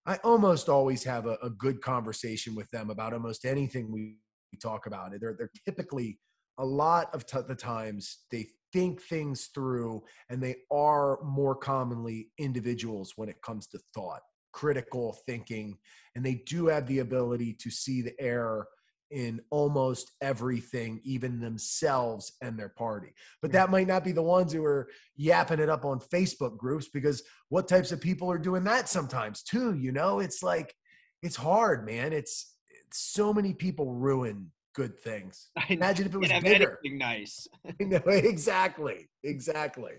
I 0.05 0.17
almost 0.25 0.69
always 0.69 1.05
have 1.05 1.27
a, 1.27 1.39
a 1.43 1.51
good 1.51 1.81
conversation 1.81 2.55
with 2.55 2.69
them 2.71 2.91
about 2.91 3.15
almost 3.15 3.45
anything 3.45 3.91
we, 3.91 4.19
we 4.53 4.59
talk 4.59 4.87
about. 4.87 5.13
They're 5.21 5.37
they're 5.39 5.51
typically 5.65 6.19
a 6.59 6.67
lot 6.67 7.15
of 7.15 7.25
t- 7.25 7.39
the 7.49 7.55
times 7.55 8.19
they 8.31 8.49
think 8.73 9.01
things 9.03 9.51
through 9.55 10.03
and 10.29 10.43
they 10.43 10.57
are 10.71 11.19
more 11.23 11.55
commonly 11.55 12.31
individuals 12.39 13.13
when 13.17 13.29
it 13.29 13.41
comes 13.43 13.67
to 13.69 13.79
thought 13.95 14.21
critical 14.53 15.17
thinking 15.27 15.79
and 16.15 16.25
they 16.25 16.43
do 16.47 16.67
have 16.67 16.87
the 16.87 16.99
ability 16.99 17.55
to 17.55 17.71
see 17.71 18.03
the 18.03 18.15
error 18.21 18.67
in 19.13 19.41
almost 19.51 20.11
everything, 20.23 21.01
even 21.05 21.39
themselves 21.39 22.33
and 22.43 22.59
their 22.59 22.71
party. 22.71 23.13
But 23.43 23.53
that 23.53 23.71
might 23.71 23.87
not 23.87 24.05
be 24.05 24.13
the 24.13 24.23
ones 24.23 24.53
who 24.53 24.65
are 24.65 24.89
yapping 25.17 25.61
it 25.61 25.69
up 25.69 25.85
on 25.85 26.01
Facebook 26.01 26.57
groups 26.57 26.89
because 26.89 27.23
what 27.51 27.69
types 27.69 27.93
of 27.93 28.01
people 28.01 28.31
are 28.31 28.39
doing 28.39 28.65
that 28.65 28.89
sometimes 28.89 29.43
too? 29.43 29.75
You 29.75 29.93
know, 29.93 30.19
it's 30.21 30.43
like, 30.43 30.75
it's 31.23 31.37
hard, 31.37 31.87
man. 31.87 32.13
It's, 32.13 32.57
it's 32.89 32.99
so 32.99 33.33
many 33.33 33.53
people 33.53 33.93
ruin 33.93 34.51
good 34.75 34.99
things. 34.99 35.51
I 35.57 35.67
Imagine 35.69 36.07
if 36.07 36.15
it 36.15 36.19
was 36.19 36.33
bigger. 36.43 36.79
nice. 36.85 37.47
Know, 37.81 38.01
exactly, 38.07 39.09
exactly. 39.23 39.93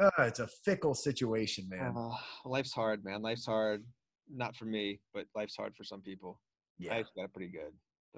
Uh, 0.00 0.10
it's 0.20 0.38
a 0.40 0.46
fickle 0.64 0.94
situation, 0.94 1.68
man. 1.68 1.94
Uh, 1.96 2.10
life's 2.44 2.72
hard, 2.72 3.04
man. 3.04 3.20
Life's 3.22 3.46
hard. 3.46 3.84
Not 4.32 4.56
for 4.56 4.64
me, 4.64 5.00
but 5.14 5.26
life's 5.34 5.56
hard 5.56 5.74
for 5.76 5.84
some 5.84 6.00
people. 6.02 6.40
I 6.80 6.84
Yeah, 6.84 6.94
actually 6.94 7.22
got 7.22 7.32
pretty 7.32 7.50
good, 7.50 7.72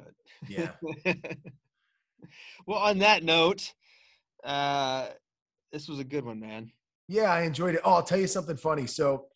but 0.05 0.14
yeah. 0.48 0.72
well, 2.66 2.78
on 2.78 2.98
that 2.98 3.22
note, 3.22 3.72
uh, 4.44 5.09
this 5.72 5.88
was 5.88 5.98
a 5.98 6.05
good 6.05 6.24
one, 6.24 6.40
man. 6.40 6.72
Yeah, 7.09 7.32
I 7.32 7.42
enjoyed 7.42 7.74
it. 7.74 7.80
Oh, 7.84 7.94
I'll 7.94 8.03
tell 8.03 8.20
you 8.20 8.26
something 8.26 8.57
funny. 8.57 8.86
So, 8.86 9.26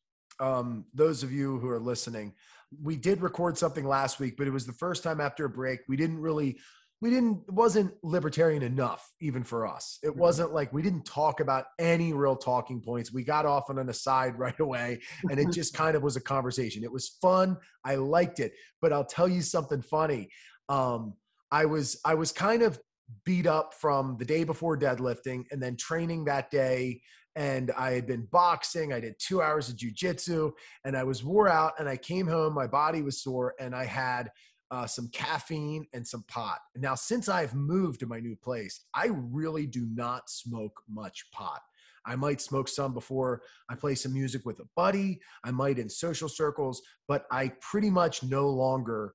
um, 0.40 0.84
those 0.94 1.22
of 1.22 1.32
you 1.32 1.58
who 1.58 1.68
are 1.68 1.80
listening, 1.80 2.34
we 2.82 2.96
did 2.96 3.22
record 3.22 3.56
something 3.56 3.86
last 3.86 4.18
week, 4.20 4.36
but 4.36 4.46
it 4.46 4.50
was 4.50 4.66
the 4.66 4.72
first 4.72 5.02
time 5.02 5.20
after 5.20 5.44
a 5.44 5.50
break. 5.50 5.80
We 5.88 5.96
didn't 5.96 6.20
really, 6.20 6.58
we 7.00 7.10
didn't 7.10 7.42
it 7.46 7.52
wasn't 7.52 7.92
libertarian 8.02 8.62
enough 8.62 9.12
even 9.20 9.44
for 9.44 9.66
us 9.66 9.98
it 10.02 10.08
Mhm. 10.10 10.16
wasn't 10.16 10.54
like 10.54 10.72
we 10.72 10.80
didn't 10.80 11.04
talk 11.04 11.40
about 11.40 11.66
any 11.78 12.14
real 12.14 12.34
talking 12.34 12.80
points 12.80 13.12
we 13.12 13.22
got 13.22 13.44
off 13.44 13.68
on 13.68 13.78
an 13.78 13.90
aside 13.90 14.38
right 14.38 14.58
away 14.58 15.00
and 15.30 15.38
it 15.38 15.52
just 15.52 15.74
kind 15.82 15.96
of 15.96 16.02
was 16.02 16.16
a 16.16 16.20
conversation 16.20 16.82
it 16.82 16.90
was 16.90 17.18
fun 17.20 17.58
i 17.84 17.94
liked 17.94 18.40
it 18.40 18.52
but 18.80 18.90
i'll 18.90 19.04
tell 19.04 19.28
you 19.28 19.42
something 19.42 19.82
funny 19.82 20.30
um 20.68 21.14
i 21.50 21.64
was 21.64 22.00
i 22.04 22.14
was 22.14 22.32
kind 22.32 22.62
of 22.62 22.78
beat 23.24 23.46
up 23.46 23.74
from 23.74 24.16
the 24.18 24.24
day 24.24 24.44
before 24.44 24.78
deadlifting 24.78 25.44
and 25.50 25.62
then 25.62 25.76
training 25.76 26.24
that 26.24 26.50
day 26.50 27.00
and 27.36 27.70
i 27.76 27.90
had 27.90 28.06
been 28.06 28.26
boxing 28.32 28.92
i 28.92 29.00
did 29.00 29.14
two 29.18 29.42
hours 29.42 29.68
of 29.68 29.76
jujitsu 29.76 30.50
and 30.84 30.96
i 30.96 31.04
was 31.04 31.22
wore 31.22 31.48
out 31.48 31.72
and 31.78 31.88
i 31.88 31.96
came 31.96 32.26
home 32.26 32.54
my 32.54 32.66
body 32.66 33.02
was 33.02 33.22
sore 33.22 33.54
and 33.60 33.74
i 33.74 33.84
had 33.84 34.30
uh, 34.70 34.86
some 34.86 35.08
caffeine 35.12 35.86
and 35.92 36.04
some 36.04 36.24
pot. 36.26 36.58
Now, 36.74 36.96
since 36.96 37.28
I've 37.28 37.54
moved 37.54 38.00
to 38.00 38.06
my 38.06 38.18
new 38.18 38.34
place, 38.34 38.80
I 38.92 39.10
really 39.12 39.66
do 39.66 39.86
not 39.94 40.28
smoke 40.28 40.82
much 40.88 41.30
pot. 41.32 41.60
I 42.06 42.16
might 42.16 42.40
smoke 42.40 42.68
some 42.68 42.92
before 42.92 43.42
I 43.70 43.76
play 43.76 43.94
some 43.94 44.12
music 44.12 44.44
with 44.44 44.58
a 44.58 44.68
buddy. 44.76 45.20
I 45.44 45.52
might 45.52 45.78
in 45.78 45.88
social 45.88 46.28
circles, 46.28 46.82
but 47.08 47.24
I 47.30 47.52
pretty 47.60 47.88
much 47.88 48.22
no 48.22 48.48
longer 48.48 49.14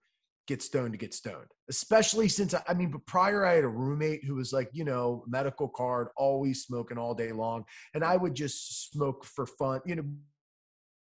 get 0.49 0.63
stoned 0.63 0.91
to 0.91 0.97
get 0.97 1.13
stoned. 1.13 1.45
Especially 1.69 2.27
since 2.27 2.55
I, 2.55 2.63
I 2.67 2.73
mean, 2.73 2.89
but 2.89 3.05
prior 3.05 3.45
I 3.45 3.53
had 3.53 3.63
a 3.63 3.69
roommate 3.69 4.25
who 4.25 4.35
was 4.35 4.51
like, 4.51 4.69
you 4.73 4.83
know, 4.83 5.23
medical 5.27 5.69
card, 5.69 6.07
always 6.17 6.63
smoking 6.63 6.97
all 6.97 7.13
day 7.13 7.31
long, 7.31 7.63
and 7.93 8.03
I 8.03 8.17
would 8.17 8.33
just 8.33 8.91
smoke 8.91 9.23
for 9.23 9.45
fun, 9.45 9.81
you 9.85 9.95
know, 9.95 10.03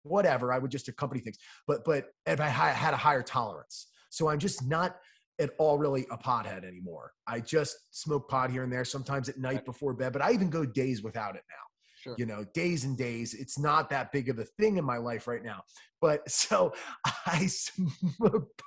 whatever. 0.02 0.52
I 0.52 0.58
would 0.58 0.72
just 0.72 0.88
accompany 0.88 1.20
things, 1.20 1.38
but 1.68 1.84
but 1.84 2.06
if 2.26 2.40
I 2.40 2.48
had 2.48 2.92
a 2.92 2.98
higher 2.98 3.22
tolerance, 3.22 3.86
so 4.10 4.28
I'm 4.28 4.40
just 4.40 4.66
not 4.66 4.96
at 5.38 5.50
all 5.58 5.78
really 5.78 6.04
a 6.10 6.18
pothead 6.18 6.64
anymore. 6.64 7.12
I 7.28 7.38
just 7.38 7.76
smoke 7.92 8.28
pot 8.28 8.50
here 8.50 8.64
and 8.64 8.72
there, 8.72 8.84
sometimes 8.84 9.28
at 9.28 9.38
night 9.38 9.64
before 9.64 9.94
bed, 9.94 10.12
but 10.12 10.20
I 10.20 10.32
even 10.32 10.50
go 10.50 10.66
days 10.66 11.00
without 11.04 11.36
it 11.36 11.44
now 11.48 11.67
Sure. 12.00 12.14
you 12.16 12.26
know, 12.26 12.44
days 12.54 12.84
and 12.84 12.96
days. 12.96 13.34
It's 13.34 13.58
not 13.58 13.90
that 13.90 14.12
big 14.12 14.28
of 14.28 14.38
a 14.38 14.44
thing 14.44 14.76
in 14.76 14.84
my 14.84 14.98
life 14.98 15.26
right 15.26 15.42
now. 15.42 15.62
But 16.00 16.30
so 16.30 16.72
I 17.04 17.48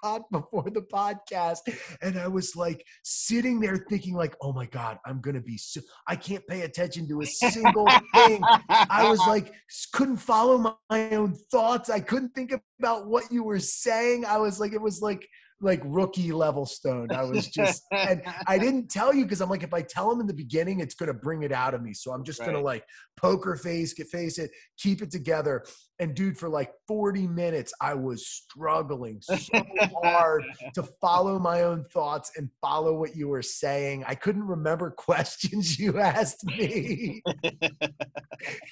pot 0.03 0.23
before 0.31 0.69
the 0.69 0.81
podcast 0.81 1.59
and 2.01 2.19
I 2.19 2.27
was 2.27 2.55
like 2.55 2.85
sitting 3.03 3.59
there 3.59 3.85
thinking 3.89 4.15
like, 4.15 4.35
oh 4.41 4.53
my 4.53 4.65
God, 4.65 4.99
I'm 5.05 5.21
to 5.35 5.41
be, 5.41 5.57
so, 5.57 5.81
I 6.07 6.15
can't 6.15 6.45
pay 6.47 6.61
attention 6.61 7.07
to 7.07 7.21
a 7.21 7.25
single 7.25 7.87
thing. 8.13 8.41
I 8.69 9.07
was 9.09 9.19
like, 9.19 9.53
couldn't 9.93 10.17
follow 10.17 10.57
my, 10.57 10.73
my 10.89 11.11
own 11.11 11.35
thoughts. 11.51 11.89
I 11.89 11.99
couldn't 11.99 12.35
think 12.35 12.53
about 12.79 13.07
what 13.07 13.31
you 13.31 13.43
were 13.43 13.59
saying. 13.59 14.25
I 14.25 14.37
was 14.37 14.59
like, 14.59 14.73
it 14.73 14.81
was 14.81 15.01
like, 15.01 15.27
like 15.61 15.81
rookie 15.85 16.31
level 16.31 16.65
stoned. 16.65 17.11
I 17.11 17.23
was 17.23 17.47
just, 17.47 17.83
and 17.91 18.21
I 18.47 18.57
didn't 18.57 18.89
tell 18.89 19.13
you 19.13 19.23
because 19.23 19.41
I'm 19.41 19.49
like, 19.49 19.63
if 19.63 19.73
I 19.73 19.81
tell 19.81 20.11
him 20.11 20.19
in 20.19 20.27
the 20.27 20.33
beginning, 20.33 20.79
it's 20.79 20.95
going 20.95 21.07
to 21.07 21.13
bring 21.13 21.43
it 21.43 21.51
out 21.51 21.73
of 21.73 21.81
me. 21.81 21.93
So 21.93 22.11
I'm 22.11 22.23
just 22.23 22.39
going 22.39 22.53
to 22.53 22.59
like 22.59 22.83
poker 23.17 23.55
face, 23.55 23.93
get 23.93 24.07
face 24.07 24.37
it, 24.37 24.51
keep 24.77 25.01
it 25.01 25.11
together. 25.11 25.63
And 25.99 26.15
dude, 26.15 26.35
for 26.35 26.49
like 26.49 26.71
40 26.87 27.27
minutes, 27.27 27.71
I 27.79 27.93
was 27.93 28.25
struggling 28.25 29.19
so 29.21 29.37
hard 30.03 30.43
to 30.73 30.83
follow 30.99 31.37
my 31.37 31.61
own 31.61 31.85
thoughts 31.93 32.31
and 32.37 32.49
follow 32.59 32.97
what 32.97 33.15
you 33.15 33.27
were 33.27 33.43
saying. 33.43 34.03
I 34.07 34.15
couldn't 34.15 34.47
remember 34.47 34.89
questions 34.97 35.77
you 35.77 35.99
asked 35.99 36.43
me. 36.45 37.21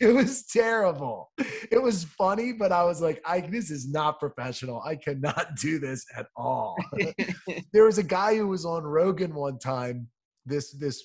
it 0.02 0.16
was 0.16 0.44
terrible. 0.46 1.32
It 1.72 1.82
was 1.82 2.04
funny, 2.04 2.52
but 2.52 2.72
I 2.72 2.84
was 2.84 3.00
like, 3.00 3.22
I 3.26 3.42
this 3.42 3.70
is 3.70 3.88
not 3.88 4.20
professional. 4.20 4.82
I 4.82 4.96
cannot 4.96 5.56
do 5.62 5.78
this 5.78 6.06
at 6.18 6.28
all. 6.36 6.76
there 7.74 7.86
was 7.86 7.98
a 7.98 8.04
guy 8.04 8.36
who 8.36 8.48
was 8.48 8.66
on 8.66 8.84
Rogan 8.84 9.34
one 9.34 9.60
time. 9.60 10.08
This 10.46 10.72
this 10.72 11.04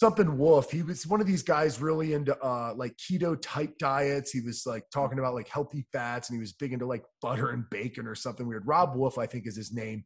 something 0.00 0.38
wolf. 0.38 0.70
He 0.70 0.82
was 0.82 1.06
one 1.06 1.20
of 1.20 1.26
these 1.26 1.42
guys 1.42 1.80
really 1.80 2.14
into 2.14 2.36
uh 2.38 2.72
like 2.74 2.96
keto 2.96 3.36
type 3.40 3.76
diets. 3.78 4.30
He 4.30 4.40
was 4.40 4.64
like 4.66 4.84
talking 4.92 5.18
about 5.18 5.34
like 5.34 5.48
healthy 5.48 5.84
fats 5.92 6.30
and 6.30 6.36
he 6.36 6.40
was 6.40 6.52
big 6.52 6.72
into 6.72 6.86
like 6.86 7.04
butter 7.20 7.50
and 7.50 7.64
bacon 7.70 8.06
or 8.06 8.14
something 8.14 8.46
weird. 8.46 8.66
Robb 8.66 8.96
Wolf, 8.96 9.18
I 9.18 9.26
think 9.26 9.46
is 9.46 9.56
his 9.56 9.72
name. 9.72 10.04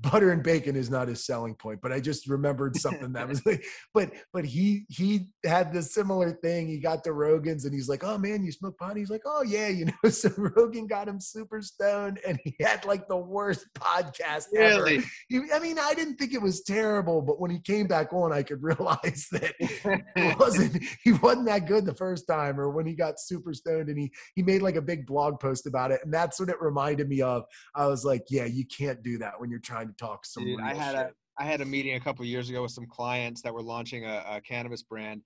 Butter 0.00 0.30
and 0.30 0.42
bacon 0.42 0.76
is 0.76 0.90
not 0.90 1.08
his 1.08 1.26
selling 1.26 1.54
point, 1.54 1.80
but 1.82 1.92
I 1.92 1.98
just 1.98 2.28
remembered 2.28 2.76
something 2.76 3.12
that 3.14 3.28
was 3.28 3.44
like, 3.44 3.64
but 3.94 4.12
but 4.32 4.44
he 4.44 4.86
he 4.88 5.28
had 5.44 5.72
the 5.72 5.82
similar 5.82 6.32
thing. 6.32 6.68
He 6.68 6.78
got 6.78 7.02
to 7.04 7.12
Rogan's 7.12 7.64
and 7.64 7.74
he's 7.74 7.88
like, 7.88 8.04
Oh 8.04 8.16
man, 8.16 8.44
you 8.44 8.52
smoke 8.52 8.78
pot? 8.78 8.96
He's 8.96 9.10
like, 9.10 9.22
Oh 9.26 9.42
yeah, 9.42 9.68
you 9.68 9.86
know. 9.86 9.92
So 10.18 10.30
Rogan 10.36 10.86
got 10.86 11.06
him 11.06 11.20
super 11.20 11.60
stoned 11.62 12.18
and 12.26 12.38
he 12.42 12.56
had 12.60 12.84
like 12.84 13.06
the 13.08 13.16
worst 13.16 13.66
podcast 13.74 14.46
ever 14.56 14.82
really? 14.82 15.04
he, 15.28 15.42
I 15.52 15.58
mean, 15.58 15.78
I 15.78 15.94
didn't 15.94 16.16
think 16.16 16.32
it 16.32 16.42
was 16.42 16.62
terrible, 16.62 17.22
but 17.22 17.40
when 17.40 17.50
he 17.50 17.60
came 17.60 17.86
back 17.86 18.12
on, 18.12 18.32
I 18.32 18.42
could 18.42 18.62
realize 18.62 19.28
that 19.32 19.54
it 19.60 20.38
wasn't 20.38 20.82
he 21.02 21.12
wasn't 21.12 21.46
that 21.46 21.66
good 21.66 21.84
the 21.84 21.94
first 21.94 22.26
time, 22.26 22.58
or 22.60 22.70
when 22.70 22.86
he 22.86 22.94
got 22.94 23.20
super 23.20 23.52
stoned 23.52 23.88
and 23.88 23.98
he 23.98 24.10
he 24.34 24.42
made 24.42 24.62
like 24.62 24.76
a 24.76 24.82
big 24.82 25.06
blog 25.06 25.40
post 25.40 25.66
about 25.66 25.90
it, 25.90 26.00
and 26.04 26.12
that's 26.12 26.40
what 26.40 26.48
it 26.48 26.60
reminded 26.60 27.08
me 27.08 27.20
of. 27.20 27.44
I 27.74 27.86
was 27.86 28.04
like, 28.04 28.24
yeah, 28.30 28.44
you 28.44 28.64
can't 28.66 29.02
do 29.02 29.18
that 29.18 29.38
when 29.38 29.50
you're 29.50 29.60
trying 29.60 29.87
to 29.88 29.96
talk 29.96 30.24
some 30.26 30.44
Dude, 30.44 30.60
I 30.60 30.74
had 30.74 30.92
shit. 30.94 31.06
a 31.06 31.10
I 31.40 31.44
had 31.44 31.60
a 31.60 31.64
meeting 31.64 31.94
a 31.94 32.00
couple 32.00 32.24
years 32.24 32.50
ago 32.50 32.62
with 32.62 32.72
some 32.72 32.86
clients 32.86 33.42
that 33.42 33.54
were 33.54 33.62
launching 33.62 34.04
a, 34.04 34.24
a 34.28 34.40
cannabis 34.40 34.82
brand, 34.82 35.22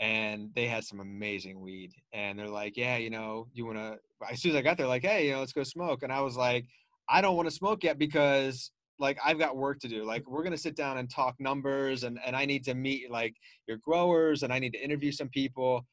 and 0.00 0.50
they 0.54 0.66
had 0.66 0.84
some 0.84 1.00
amazing 1.00 1.60
weed. 1.60 1.92
And 2.12 2.38
they're 2.38 2.48
like, 2.48 2.76
"Yeah, 2.76 2.96
you 2.98 3.10
know, 3.10 3.48
you 3.52 3.64
want 3.66 3.78
to?" 3.78 3.98
As 4.30 4.40
soon 4.42 4.52
as 4.52 4.56
I 4.56 4.62
got 4.62 4.76
there, 4.76 4.86
like, 4.86 5.02
"Hey, 5.02 5.26
you 5.26 5.32
know, 5.32 5.40
let's 5.40 5.52
go 5.52 5.62
smoke." 5.62 6.02
And 6.02 6.12
I 6.12 6.20
was 6.20 6.36
like, 6.36 6.66
"I 7.08 7.20
don't 7.20 7.36
want 7.36 7.48
to 7.48 7.54
smoke 7.54 7.84
yet 7.84 7.98
because." 7.98 8.70
Like 9.00 9.18
I've 9.24 9.40
got 9.40 9.56
work 9.56 9.80
to 9.80 9.88
do. 9.88 10.04
Like 10.04 10.22
we're 10.30 10.44
gonna 10.44 10.56
sit 10.56 10.76
down 10.76 10.98
and 10.98 11.10
talk 11.10 11.34
numbers, 11.40 12.04
and 12.04 12.16
and 12.24 12.36
I 12.36 12.44
need 12.44 12.62
to 12.66 12.74
meet 12.74 13.10
like 13.10 13.34
your 13.66 13.76
growers, 13.78 14.44
and 14.44 14.52
I 14.52 14.60
need 14.60 14.72
to 14.74 14.78
interview 14.78 15.10
some 15.10 15.28
people. 15.30 15.84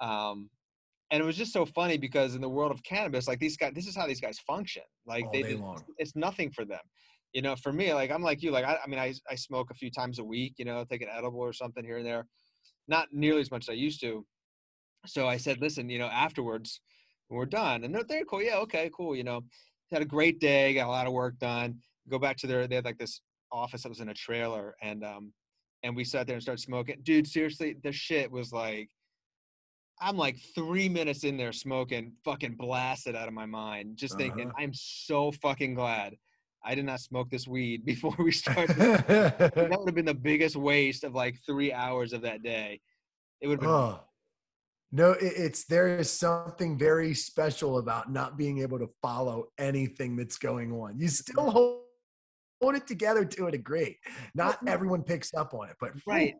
Um, 0.00 0.48
and 1.10 1.20
it 1.20 1.26
was 1.26 1.36
just 1.36 1.52
so 1.52 1.66
funny 1.66 1.98
because 1.98 2.36
in 2.36 2.40
the 2.40 2.48
world 2.48 2.70
of 2.70 2.80
cannabis, 2.84 3.26
like 3.26 3.40
these 3.40 3.56
guys, 3.56 3.72
this 3.74 3.88
is 3.88 3.96
how 3.96 4.06
these 4.06 4.20
guys 4.20 4.38
function. 4.38 4.84
Like 5.04 5.24
All 5.24 5.32
they, 5.32 5.42
day 5.42 5.50
do- 5.54 5.62
long. 5.62 5.82
it's 5.98 6.14
nothing 6.14 6.48
for 6.52 6.64
them 6.64 6.78
you 7.34 7.42
know, 7.42 7.56
for 7.56 7.72
me, 7.72 7.92
like 7.92 8.10
I'm 8.12 8.22
like 8.22 8.42
you, 8.42 8.52
like 8.52 8.64
I, 8.64 8.78
I 8.82 8.88
mean, 8.88 9.00
I, 9.00 9.12
I 9.28 9.34
smoke 9.34 9.70
a 9.70 9.74
few 9.74 9.90
times 9.90 10.20
a 10.20 10.24
week, 10.24 10.54
you 10.56 10.64
know, 10.64 10.84
take 10.84 11.02
an 11.02 11.08
edible 11.12 11.40
or 11.40 11.52
something 11.52 11.84
here 11.84 11.98
and 11.98 12.06
there, 12.06 12.26
not 12.86 13.08
nearly 13.12 13.40
as 13.40 13.50
much 13.50 13.64
as 13.64 13.70
I 13.70 13.74
used 13.74 14.00
to. 14.02 14.24
So 15.04 15.26
I 15.28 15.36
said, 15.36 15.60
listen, 15.60 15.90
you 15.90 15.98
know, 15.98 16.06
afterwards, 16.06 16.80
we're 17.28 17.44
done, 17.46 17.84
and 17.84 17.94
they're, 17.94 18.04
they're 18.04 18.24
cool. 18.24 18.42
Yeah, 18.42 18.58
okay, 18.58 18.88
cool. 18.96 19.16
You 19.16 19.24
know, 19.24 19.40
had 19.90 20.00
a 20.00 20.06
great 20.06 20.38
day, 20.40 20.72
got 20.74 20.86
a 20.86 20.90
lot 20.90 21.08
of 21.08 21.12
work 21.12 21.38
done. 21.38 21.80
Go 22.08 22.18
back 22.18 22.36
to 22.38 22.46
their, 22.46 22.68
they 22.68 22.76
had 22.76 22.84
like 22.84 22.98
this 22.98 23.20
office 23.50 23.82
that 23.82 23.88
was 23.88 24.00
in 24.00 24.10
a 24.10 24.14
trailer, 24.14 24.76
and 24.80 25.04
um, 25.04 25.32
and 25.82 25.96
we 25.96 26.04
sat 26.04 26.28
there 26.28 26.34
and 26.34 26.42
started 26.42 26.62
smoking. 26.62 26.96
Dude, 27.02 27.26
seriously, 27.26 27.76
the 27.82 27.92
shit 27.92 28.30
was 28.30 28.52
like, 28.52 28.88
I'm 30.00 30.16
like 30.16 30.38
three 30.54 30.88
minutes 30.88 31.24
in 31.24 31.36
there 31.36 31.52
smoking, 31.52 32.12
fucking 32.24 32.54
blasted 32.54 33.16
out 33.16 33.26
of 33.26 33.34
my 33.34 33.46
mind, 33.46 33.96
just 33.96 34.16
thinking, 34.16 34.48
Uh-huh. 34.48 34.62
I'm 34.62 34.72
so 34.72 35.32
fucking 35.32 35.74
glad 35.74 36.16
I 36.64 36.74
did 36.74 36.84
not 36.84 37.00
smoke 37.00 37.30
this 37.30 37.46
weed 37.46 37.84
before 37.92 38.14
we 38.18 38.32
started. 38.32 38.76
that 38.76 39.54
would 39.56 39.88
have 39.88 39.94
been 39.94 40.04
the 40.04 40.14
biggest 40.30 40.56
waste 40.56 41.04
of 41.04 41.14
like 41.14 41.38
three 41.46 41.72
hours 41.72 42.12
of 42.12 42.22
that 42.22 42.42
day. 42.42 42.80
It 43.40 43.48
would 43.48 43.54
have 43.54 43.60
been. 43.60 43.70
Oh. 43.70 44.00
No, 44.92 45.10
it, 45.10 45.32
it's 45.36 45.64
there 45.64 45.98
is 45.98 46.08
something 46.08 46.78
very 46.78 47.14
special 47.14 47.78
about 47.78 48.12
not 48.12 48.38
being 48.38 48.60
able 48.60 48.78
to 48.78 48.88
follow 49.02 49.46
anything 49.58 50.14
that's 50.14 50.38
going 50.38 50.70
on. 50.72 51.00
You 51.00 51.08
still 51.08 51.50
hold, 51.50 51.80
hold 52.62 52.76
it 52.76 52.86
together 52.86 53.24
to 53.24 53.46
a 53.48 53.50
degree. 53.50 53.98
Not 54.36 54.58
everyone 54.68 55.02
picks 55.02 55.34
up 55.34 55.52
on 55.52 55.68
it, 55.68 55.76
but 55.80 55.92
Right. 56.06 56.36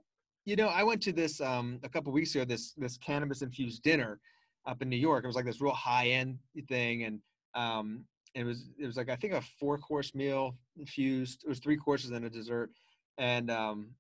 You 0.46 0.56
know, 0.56 0.68
I 0.68 0.84
went 0.84 1.02
to 1.02 1.12
this 1.12 1.40
um 1.40 1.80
a 1.82 1.88
couple 1.88 2.12
weeks 2.12 2.34
ago. 2.34 2.44
This 2.44 2.74
this 2.74 2.96
cannabis 2.98 3.42
infused 3.42 3.82
dinner 3.82 4.20
up 4.66 4.82
in 4.82 4.88
New 4.88 4.96
York. 4.96 5.24
It 5.24 5.26
was 5.26 5.36
like 5.36 5.46
this 5.46 5.60
real 5.60 5.72
high 5.72 6.08
end 6.08 6.38
thing, 6.68 7.04
and 7.04 7.18
um 7.54 8.04
it 8.34 8.44
was 8.44 8.64
it 8.78 8.86
was 8.86 8.96
like 8.96 9.08
I 9.08 9.16
think 9.16 9.32
a 9.32 9.42
four 9.60 9.78
course 9.78 10.14
meal 10.14 10.56
infused. 10.78 11.44
It 11.44 11.48
was 11.48 11.60
three 11.60 11.76
courses 11.76 12.10
and 12.10 12.24
a 12.24 12.30
dessert, 12.30 12.70
and 13.18 13.50
um 13.50 13.90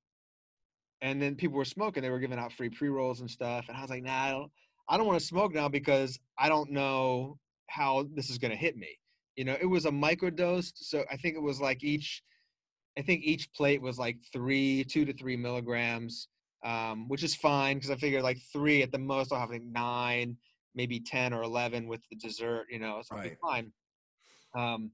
and 1.00 1.20
then 1.20 1.34
people 1.36 1.56
were 1.56 1.64
smoking. 1.64 2.02
They 2.02 2.10
were 2.10 2.18
giving 2.18 2.38
out 2.38 2.52
free 2.52 2.70
pre 2.70 2.88
rolls 2.88 3.20
and 3.20 3.30
stuff, 3.30 3.66
and 3.68 3.76
I 3.76 3.80
was 3.80 3.90
like, 3.90 4.02
nah, 4.02 4.24
I 4.24 4.30
don't 4.30 4.50
I 4.88 4.96
don't 4.96 5.06
want 5.06 5.20
to 5.20 5.26
smoke 5.26 5.54
now 5.54 5.68
because 5.68 6.18
I 6.38 6.48
don't 6.48 6.70
know 6.70 7.38
how 7.68 8.06
this 8.14 8.30
is 8.30 8.38
gonna 8.38 8.56
hit 8.56 8.76
me. 8.76 8.98
You 9.36 9.44
know, 9.44 9.56
it 9.60 9.66
was 9.66 9.86
a 9.86 9.90
microdosed, 9.90 10.74
so 10.76 11.04
I 11.10 11.16
think 11.16 11.36
it 11.36 11.42
was 11.42 11.60
like 11.60 11.82
each 11.82 12.22
I 12.98 13.02
think 13.02 13.22
each 13.24 13.52
plate 13.52 13.82
was 13.82 13.98
like 13.98 14.18
three, 14.32 14.84
two 14.84 15.04
to 15.04 15.12
three 15.12 15.36
milligrams, 15.36 16.28
um, 16.64 17.08
which 17.08 17.22
is 17.22 17.34
fine 17.34 17.76
because 17.76 17.90
I 17.90 17.96
figured 17.96 18.22
like 18.22 18.38
three 18.52 18.82
at 18.82 18.92
the 18.92 18.98
most. 18.98 19.32
I'll 19.32 19.40
have 19.40 19.50
like 19.50 19.64
nine, 19.64 20.36
maybe 20.74 21.00
ten 21.00 21.32
or 21.32 21.42
eleven 21.42 21.86
with 21.86 22.00
the 22.10 22.16
dessert. 22.16 22.66
You 22.70 22.78
know, 22.78 23.02
so 23.04 23.16
be 23.30 23.36
fine. 23.42 23.72
Um, 24.54 24.90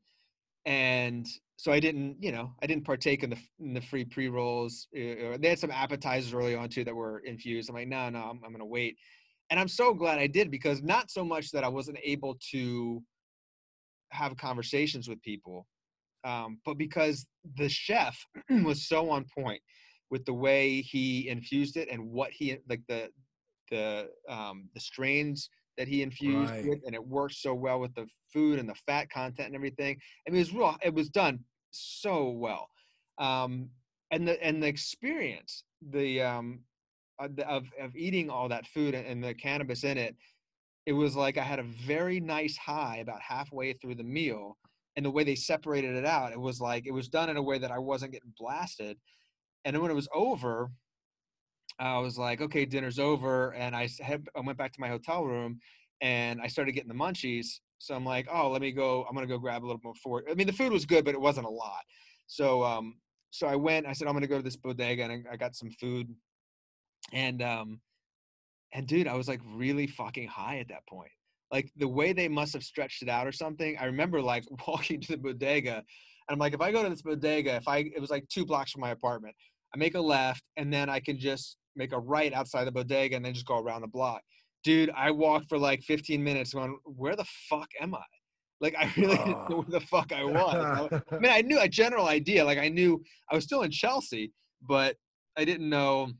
and 0.66 1.26
so 1.56 1.72
I 1.72 1.80
didn't, 1.80 2.16
you 2.20 2.32
know, 2.32 2.54
I 2.62 2.66
didn't 2.66 2.84
partake 2.84 3.22
in 3.22 3.30
the 3.30 3.38
in 3.58 3.74
the 3.74 3.80
free 3.80 4.04
pre 4.04 4.28
rolls. 4.28 4.88
Uh, 4.94 5.36
they 5.38 5.48
had 5.48 5.58
some 5.58 5.70
appetizers 5.70 6.32
early 6.32 6.54
on 6.54 6.68
too 6.68 6.84
that 6.84 6.94
were 6.94 7.20
infused. 7.20 7.68
I'm 7.68 7.74
like, 7.74 7.88
no, 7.88 8.08
no, 8.10 8.20
I'm, 8.20 8.40
I'm 8.44 8.52
gonna 8.52 8.66
wait. 8.66 8.96
And 9.50 9.58
I'm 9.58 9.68
so 9.68 9.92
glad 9.92 10.18
I 10.18 10.26
did 10.26 10.50
because 10.50 10.82
not 10.82 11.10
so 11.10 11.24
much 11.24 11.50
that 11.50 11.64
I 11.64 11.68
wasn't 11.68 11.98
able 12.04 12.38
to 12.52 13.02
have 14.10 14.36
conversations 14.36 15.08
with 15.08 15.20
people, 15.22 15.66
um, 16.24 16.58
but 16.64 16.78
because 16.78 17.26
the 17.56 17.68
chef 17.68 18.16
was 18.64 18.86
so 18.86 19.10
on 19.10 19.24
point 19.36 19.60
with 20.10 20.24
the 20.24 20.34
way 20.34 20.80
he 20.82 21.28
infused 21.28 21.76
it 21.76 21.88
and 21.90 22.02
what 22.10 22.30
he 22.32 22.56
like 22.68 22.82
the 22.88 23.08
the 23.70 24.08
um, 24.28 24.68
the 24.74 24.80
strains 24.80 25.48
that 25.76 25.88
he 25.88 26.02
infused 26.02 26.52
Right. 26.52 26.66
with, 26.66 26.80
and 26.84 26.94
it 26.94 27.04
worked 27.04 27.34
so 27.34 27.54
well 27.54 27.80
with 27.80 27.94
the 27.94 28.06
food 28.32 28.58
and 28.58 28.68
the 28.68 28.74
fat 28.86 29.10
content 29.10 29.46
and 29.46 29.54
everything. 29.54 29.98
I 30.26 30.30
mean, 30.30 30.36
it 30.36 30.40
was 30.40 30.54
real. 30.54 30.76
It 30.82 30.94
was 30.94 31.08
done 31.08 31.44
so 31.70 32.30
well, 32.30 32.68
um, 33.18 33.70
and 34.10 34.26
the 34.26 34.42
and 34.44 34.62
the 34.62 34.66
experience, 34.66 35.64
the 35.80 36.22
um, 36.22 36.60
of, 37.18 37.38
of 37.40 37.64
of 37.80 37.96
eating 37.96 38.30
all 38.30 38.48
that 38.48 38.66
food 38.66 38.94
and 38.94 39.22
the 39.22 39.34
cannabis 39.34 39.84
in 39.84 39.98
it, 39.98 40.16
it 40.86 40.92
was 40.92 41.16
like 41.16 41.38
I 41.38 41.42
had 41.42 41.58
a 41.58 41.64
very 41.64 42.20
nice 42.20 42.56
high 42.56 42.98
about 42.98 43.20
halfway 43.20 43.72
through 43.74 43.94
the 43.94 44.04
meal, 44.04 44.58
and 44.96 45.04
the 45.06 45.10
way 45.10 45.24
they 45.24 45.34
separated 45.34 45.96
it 45.96 46.04
out, 46.04 46.32
it 46.32 46.40
was 46.40 46.60
like 46.60 46.86
it 46.86 46.92
was 46.92 47.08
done 47.08 47.30
in 47.30 47.36
a 47.36 47.42
way 47.42 47.58
that 47.58 47.70
I 47.70 47.78
wasn't 47.78 48.12
getting 48.12 48.34
blasted, 48.38 48.98
and 49.64 49.74
then 49.74 49.82
when 49.82 49.90
it 49.90 49.94
was 49.94 50.08
over. 50.14 50.70
I 51.80 51.98
was 51.98 52.18
like, 52.18 52.40
okay, 52.42 52.66
dinner's 52.66 52.98
over, 52.98 53.52
and 53.54 53.74
I 53.74 53.88
had, 54.00 54.28
I 54.36 54.40
went 54.40 54.58
back 54.58 54.72
to 54.72 54.80
my 54.80 54.88
hotel 54.88 55.24
room, 55.24 55.60
and 56.00 56.40
I 56.40 56.46
started 56.46 56.72
getting 56.72 56.88
the 56.88 56.94
munchies. 56.94 57.60
So 57.78 57.94
I'm 57.94 58.04
like, 58.04 58.28
oh, 58.30 58.50
let 58.50 58.60
me 58.60 58.72
go. 58.72 59.06
I'm 59.08 59.14
gonna 59.14 59.26
go 59.26 59.38
grab 59.38 59.64
a 59.64 59.66
little 59.66 59.80
more 59.82 59.94
for. 59.94 60.22
I 60.30 60.34
mean, 60.34 60.46
the 60.46 60.52
food 60.52 60.72
was 60.72 60.84
good, 60.84 61.04
but 61.04 61.14
it 61.14 61.20
wasn't 61.20 61.46
a 61.46 61.50
lot. 61.50 61.80
So 62.26 62.62
um, 62.62 62.96
so 63.30 63.46
I 63.46 63.56
went. 63.56 63.86
I 63.86 63.92
said 63.92 64.06
I'm 64.06 64.14
gonna 64.14 64.26
go 64.26 64.36
to 64.36 64.42
this 64.42 64.56
bodega, 64.56 65.04
and 65.04 65.26
I, 65.26 65.32
I 65.32 65.36
got 65.36 65.56
some 65.56 65.70
food, 65.70 66.08
and 67.12 67.42
um, 67.42 67.80
and 68.74 68.86
dude, 68.86 69.08
I 69.08 69.14
was 69.14 69.28
like 69.28 69.40
really 69.46 69.86
fucking 69.86 70.28
high 70.28 70.58
at 70.58 70.68
that 70.68 70.86
point. 70.86 71.10
Like 71.50 71.70
the 71.76 71.88
way 71.88 72.12
they 72.12 72.28
must 72.28 72.52
have 72.52 72.62
stretched 72.62 73.02
it 73.02 73.08
out 73.08 73.26
or 73.26 73.32
something. 73.32 73.76
I 73.78 73.86
remember 73.86 74.20
like 74.20 74.44
walking 74.68 75.00
to 75.00 75.12
the 75.12 75.18
bodega, 75.18 75.76
and 75.76 75.84
I'm 76.28 76.38
like, 76.38 76.52
if 76.52 76.60
I 76.60 76.72
go 76.72 76.82
to 76.82 76.90
this 76.90 77.02
bodega, 77.02 77.54
if 77.54 77.66
I 77.66 77.78
it 77.78 78.00
was 78.00 78.10
like 78.10 78.28
two 78.28 78.44
blocks 78.44 78.72
from 78.72 78.82
my 78.82 78.90
apartment, 78.90 79.34
I 79.74 79.78
make 79.78 79.94
a 79.94 80.00
left, 80.00 80.42
and 80.58 80.70
then 80.70 80.90
I 80.90 81.00
can 81.00 81.18
just 81.18 81.56
make 81.76 81.92
a 81.92 81.98
right 81.98 82.32
outside 82.32 82.64
the 82.64 82.72
bodega, 82.72 83.16
and 83.16 83.24
then 83.24 83.34
just 83.34 83.46
go 83.46 83.58
around 83.58 83.82
the 83.82 83.88
block. 83.88 84.22
Dude, 84.64 84.90
I 84.96 85.10
walked 85.10 85.48
for 85.48 85.58
like 85.58 85.82
15 85.82 86.22
minutes, 86.22 86.52
going, 86.52 86.78
where 86.84 87.16
the 87.16 87.24
fuck 87.48 87.68
am 87.80 87.94
I? 87.94 88.02
Like 88.60 88.74
I 88.78 88.92
really 88.96 89.16
didn't 89.16 89.48
know 89.48 89.62
where 89.62 89.80
the 89.80 89.86
fuck 89.86 90.12
I 90.12 90.24
was. 90.24 90.90
I- 91.10 91.18
mean, 91.20 91.32
I 91.32 91.40
knew 91.42 91.58
a 91.60 91.68
general 91.68 92.06
idea. 92.06 92.44
Like 92.44 92.58
I 92.58 92.68
knew 92.68 93.02
I 93.30 93.34
was 93.34 93.44
still 93.44 93.62
in 93.62 93.70
Chelsea, 93.70 94.32
but 94.60 94.96
I 95.38 95.44
didn't 95.44 95.68
know. 95.68 96.12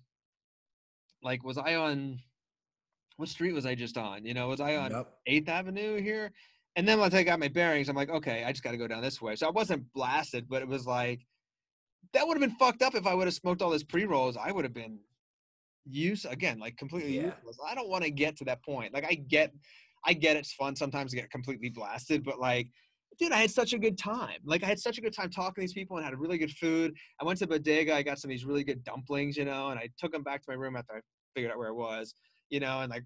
Like, 1.23 1.45
was 1.45 1.59
I 1.59 1.75
on? 1.75 2.19
What 3.17 3.29
street 3.29 3.53
was 3.53 3.67
I 3.67 3.75
just 3.75 3.99
on? 3.99 4.25
You 4.25 4.33
know, 4.33 4.49
was 4.49 4.61
I 4.63 4.77
on 4.77 4.93
Yep. 4.93 5.13
Eighth 5.27 5.49
Avenue 5.51 6.01
here? 6.01 6.33
And 6.77 6.89
then 6.89 6.99
once 6.99 7.13
I 7.13 7.23
got 7.23 7.39
my 7.41 7.49
bearings, 7.49 7.91
I'm 7.91 7.97
like, 7.97 8.09
okay, 8.09 8.45
I 8.45 8.53
just 8.53 8.63
got 8.63 8.71
to 8.71 8.79
go 8.79 8.87
down 8.89 9.03
this 9.03 9.21
way. 9.21 9.37
So 9.37 9.47
I 9.47 9.51
wasn't 9.51 9.85
blasted, 9.93 10.49
but 10.49 10.63
it 10.63 10.69
was 10.69 10.87
like 10.87 11.21
that 12.15 12.27
would 12.27 12.41
have 12.41 12.49
been 12.49 12.57
fucked 12.59 12.81
up 12.83 12.95
if 12.95 13.07
I 13.07 13.13
would 13.13 13.27
have 13.27 13.35
smoked 13.35 13.61
all 13.61 13.69
this 13.71 13.83
pre 13.85 14.07
rolls. 14.07 14.39
I 14.39 14.51
would 14.51 14.65
have 14.65 14.73
been 14.73 14.99
use 15.85 16.25
again, 16.25 16.59
like 16.59 16.77
completely 16.77 17.17
Yeah. 17.17 17.35
useless. 17.37 17.59
I 17.67 17.75
don't 17.75 17.89
want 17.89 18.05
to 18.05 18.11
get 18.11 18.37
to 18.39 18.45
that 18.45 18.63
point. 18.65 18.93
Like 18.93 19.05
I 19.05 19.15
get, 19.15 19.53
I 20.05 20.13
get 20.13 20.37
it's 20.37 20.53
fun 20.53 20.77
sometimes 20.77 21.11
to 21.11 21.17
get 21.17 21.31
completely 21.31 21.69
blasted, 21.69 22.25
but 22.25 22.39
like, 22.39 22.69
dude, 23.19 23.33
I 23.33 23.39
had 23.39 23.51
such 23.51 23.73
a 23.73 23.79
good 23.79 23.99
time. 23.99 24.39
Like 24.45 24.63
I 24.63 24.67
had 24.67 24.79
such 24.79 24.99
a 24.99 25.01
good 25.01 25.13
time 25.13 25.31
talking 25.31 25.55
to 25.57 25.61
these 25.61 25.75
people 25.75 25.97
and 25.97 26.05
had 26.05 26.19
really 26.19 26.39
good 26.39 26.53
food. 26.53 26.95
I 27.21 27.25
went 27.25 27.39
to 27.41 27.47
bodega. 27.47 27.95
I 27.95 28.03
got 28.03 28.19
some 28.19 28.31
of 28.31 28.33
these 28.33 28.45
really 28.45 28.65
good 28.65 28.83
dumplings, 28.85 29.37
you 29.37 29.45
know, 29.45 29.69
and 29.69 29.79
I 29.79 29.89
took 29.99 30.13
them 30.13 30.23
back 30.23 30.43
to 30.43 30.51
my 30.51 30.55
room 30.55 30.77
after 30.77 30.95
I 30.97 31.01
figured 31.35 31.53
out 31.53 31.59
where 31.59 31.69
it 31.69 31.75
was, 31.75 32.15
you 32.49 32.61
know, 32.61 32.81
and 32.81 32.91
like 32.91 33.05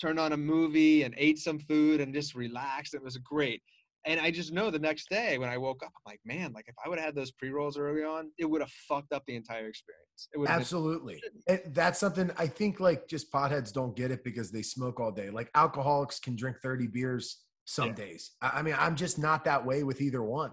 turned 0.00 0.18
on 0.18 0.32
a 0.32 0.36
movie 0.36 1.02
and 1.02 1.14
ate 1.18 1.38
some 1.38 1.58
food 1.58 2.00
and 2.00 2.14
just 2.14 2.34
relaxed. 2.34 2.94
It 2.94 3.02
was 3.02 3.16
great. 3.18 3.62
And 4.06 4.18
I 4.18 4.30
just 4.30 4.52
know 4.52 4.70
the 4.70 4.78
next 4.78 5.10
day 5.10 5.36
when 5.36 5.50
I 5.50 5.58
woke 5.58 5.82
up, 5.82 5.92
I'm 5.94 6.10
like, 6.10 6.20
man, 6.24 6.52
like 6.52 6.64
if 6.68 6.74
I 6.84 6.88
would 6.88 6.98
have 6.98 7.06
had 7.06 7.14
those 7.14 7.30
pre 7.32 7.50
rolls 7.50 7.76
early 7.76 8.02
on, 8.02 8.30
it 8.38 8.46
would 8.46 8.62
have 8.62 8.70
fucked 8.88 9.12
up 9.12 9.24
the 9.26 9.36
entire 9.36 9.66
experience. 9.66 10.28
It 10.34 10.38
would 10.38 10.48
Absolutely. 10.48 11.22
And 11.46 11.58
eh, 11.58 11.62
that's 11.68 11.98
something 11.98 12.30
I 12.38 12.46
think 12.46 12.80
like 12.80 13.08
just 13.08 13.30
potheads 13.30 13.72
don't 13.72 13.94
get 13.94 14.10
it 14.10 14.24
because 14.24 14.50
they 14.50 14.62
smoke 14.62 15.00
all 15.00 15.12
day. 15.12 15.28
Like 15.30 15.50
alcoholics 15.54 16.18
can 16.18 16.34
drink 16.34 16.56
30 16.62 16.86
beers 16.86 17.44
some 17.66 17.88
Yeah. 17.88 17.94
days. 17.94 18.32
I 18.40 18.50
I 18.56 18.62
mean, 18.62 18.74
I'm 18.78 18.96
just 18.96 19.18
not 19.18 19.44
that 19.44 19.64
way 19.64 19.82
with 19.82 20.00
either 20.00 20.22
one. 20.22 20.52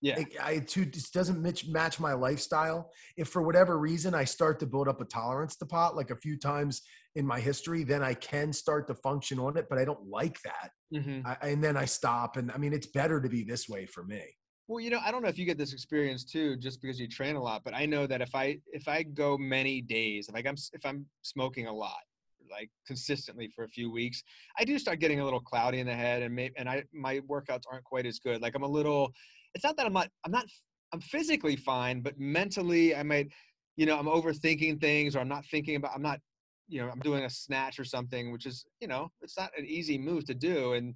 Yeah. 0.00 0.20
It, 0.20 0.28
I 0.42 0.58
too 0.60 0.84
just 0.86 1.12
doesn't 1.12 1.40
match, 1.40 1.66
match 1.68 2.00
my 2.00 2.12
lifestyle. 2.14 2.92
If 3.16 3.28
for 3.28 3.42
whatever 3.42 3.78
reason 3.78 4.14
I 4.14 4.24
start 4.24 4.60
to 4.60 4.66
build 4.66 4.88
up 4.88 5.00
a 5.00 5.04
tolerance 5.04 5.56
to 5.56 5.66
pot, 5.66 5.96
like 5.96 6.10
a 6.10 6.16
few 6.16 6.38
times 6.38 6.82
in 7.16 7.26
my 7.26 7.40
history, 7.40 7.82
then 7.82 8.02
I 8.02 8.14
can 8.14 8.52
start 8.52 8.86
to 8.88 8.94
function 8.94 9.38
on 9.38 9.56
it. 9.56 9.66
But 9.68 9.78
I 9.78 9.84
don't 9.84 10.06
like 10.06 10.40
that, 10.42 10.70
Mhm. 10.94 11.22
I, 11.26 11.48
and 11.48 11.64
then 11.64 11.76
I 11.76 11.84
stop. 11.86 12.36
And 12.36 12.52
I 12.52 12.58
mean, 12.58 12.72
it's 12.72 12.86
better 12.86 13.20
to 13.20 13.28
be 13.28 13.42
this 13.42 13.68
way 13.68 13.86
for 13.86 14.04
me. 14.04 14.22
Well, 14.68 14.80
you 14.80 14.90
know, 14.90 15.00
I 15.04 15.10
don't 15.10 15.22
know 15.22 15.28
if 15.28 15.38
you 15.38 15.46
get 15.46 15.58
this 15.58 15.72
experience 15.72 16.24
too, 16.24 16.56
just 16.56 16.82
because 16.82 16.98
you 17.00 17.08
train 17.08 17.36
a 17.36 17.42
lot. 17.42 17.62
But 17.64 17.74
I 17.74 17.86
know 17.86 18.06
that 18.06 18.20
if 18.20 18.34
I 18.34 18.58
if 18.72 18.86
I 18.88 19.02
go 19.02 19.38
many 19.38 19.80
days, 19.80 20.28
like 20.32 20.46
I'm 20.46 20.56
if 20.72 20.84
I'm 20.84 21.06
smoking 21.22 21.66
a 21.68 21.72
lot, 21.72 22.02
like 22.50 22.70
consistently 22.86 23.48
for 23.54 23.64
a 23.64 23.68
few 23.68 23.90
weeks, 23.90 24.22
I 24.58 24.64
do 24.64 24.78
start 24.78 24.98
getting 25.00 25.20
a 25.20 25.24
little 25.24 25.40
cloudy 25.40 25.78
in 25.80 25.86
the 25.86 25.94
head, 25.94 26.22
and 26.22 26.34
maybe 26.34 26.54
and 26.58 26.68
I 26.68 26.84
my 26.92 27.20
workouts 27.20 27.62
aren't 27.70 27.84
quite 27.84 28.06
as 28.06 28.18
good. 28.18 28.42
Like 28.42 28.54
I'm 28.56 28.64
a 28.64 28.68
little. 28.68 29.12
It's 29.54 29.64
not 29.64 29.76
that 29.78 29.86
I'm 29.86 29.92
not. 29.92 30.10
I'm 30.24 30.32
not. 30.32 30.46
I'm 30.92 31.00
physically 31.00 31.56
fine, 31.56 32.02
but 32.02 32.18
mentally, 32.18 32.94
I 32.94 33.02
might. 33.02 33.28
You 33.76 33.86
know, 33.86 33.98
I'm 33.98 34.06
overthinking 34.06 34.80
things, 34.80 35.14
or 35.14 35.20
I'm 35.20 35.28
not 35.28 35.44
thinking 35.46 35.76
about. 35.76 35.92
I'm 35.94 36.02
not. 36.02 36.20
You 36.68 36.82
know, 36.82 36.90
I'm 36.90 37.00
doing 37.00 37.24
a 37.24 37.30
snatch 37.30 37.78
or 37.78 37.84
something, 37.84 38.32
which 38.32 38.46
is 38.46 38.66
you 38.80 38.88
know, 38.88 39.10
it's 39.22 39.36
not 39.38 39.50
an 39.56 39.64
easy 39.66 39.98
move 39.98 40.24
to 40.26 40.34
do, 40.34 40.72
and 40.74 40.94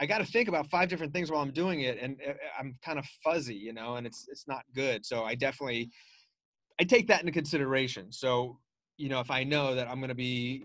I 0.00 0.06
got 0.06 0.18
to 0.18 0.24
think 0.24 0.48
about 0.48 0.68
five 0.70 0.88
different 0.88 1.12
things 1.12 1.30
while 1.30 1.40
I'm 1.40 1.52
doing 1.52 1.82
it, 1.82 1.98
and 1.98 2.20
uh, 2.26 2.34
I'm 2.58 2.76
kind 2.84 2.98
of 2.98 3.06
fuzzy, 3.22 3.54
you 3.54 3.72
know, 3.72 3.96
and 3.96 4.06
it's 4.06 4.26
it's 4.28 4.48
not 4.48 4.64
good. 4.74 5.06
So 5.06 5.24
I 5.24 5.34
definitely 5.34 5.90
I 6.80 6.84
take 6.84 7.06
that 7.08 7.20
into 7.20 7.32
consideration. 7.32 8.10
So 8.12 8.60
you 8.96 9.08
know, 9.08 9.20
if 9.20 9.30
I 9.30 9.44
know 9.44 9.74
that 9.74 9.88
I'm 9.88 9.98
going 9.98 10.08
to 10.08 10.14
be 10.14 10.64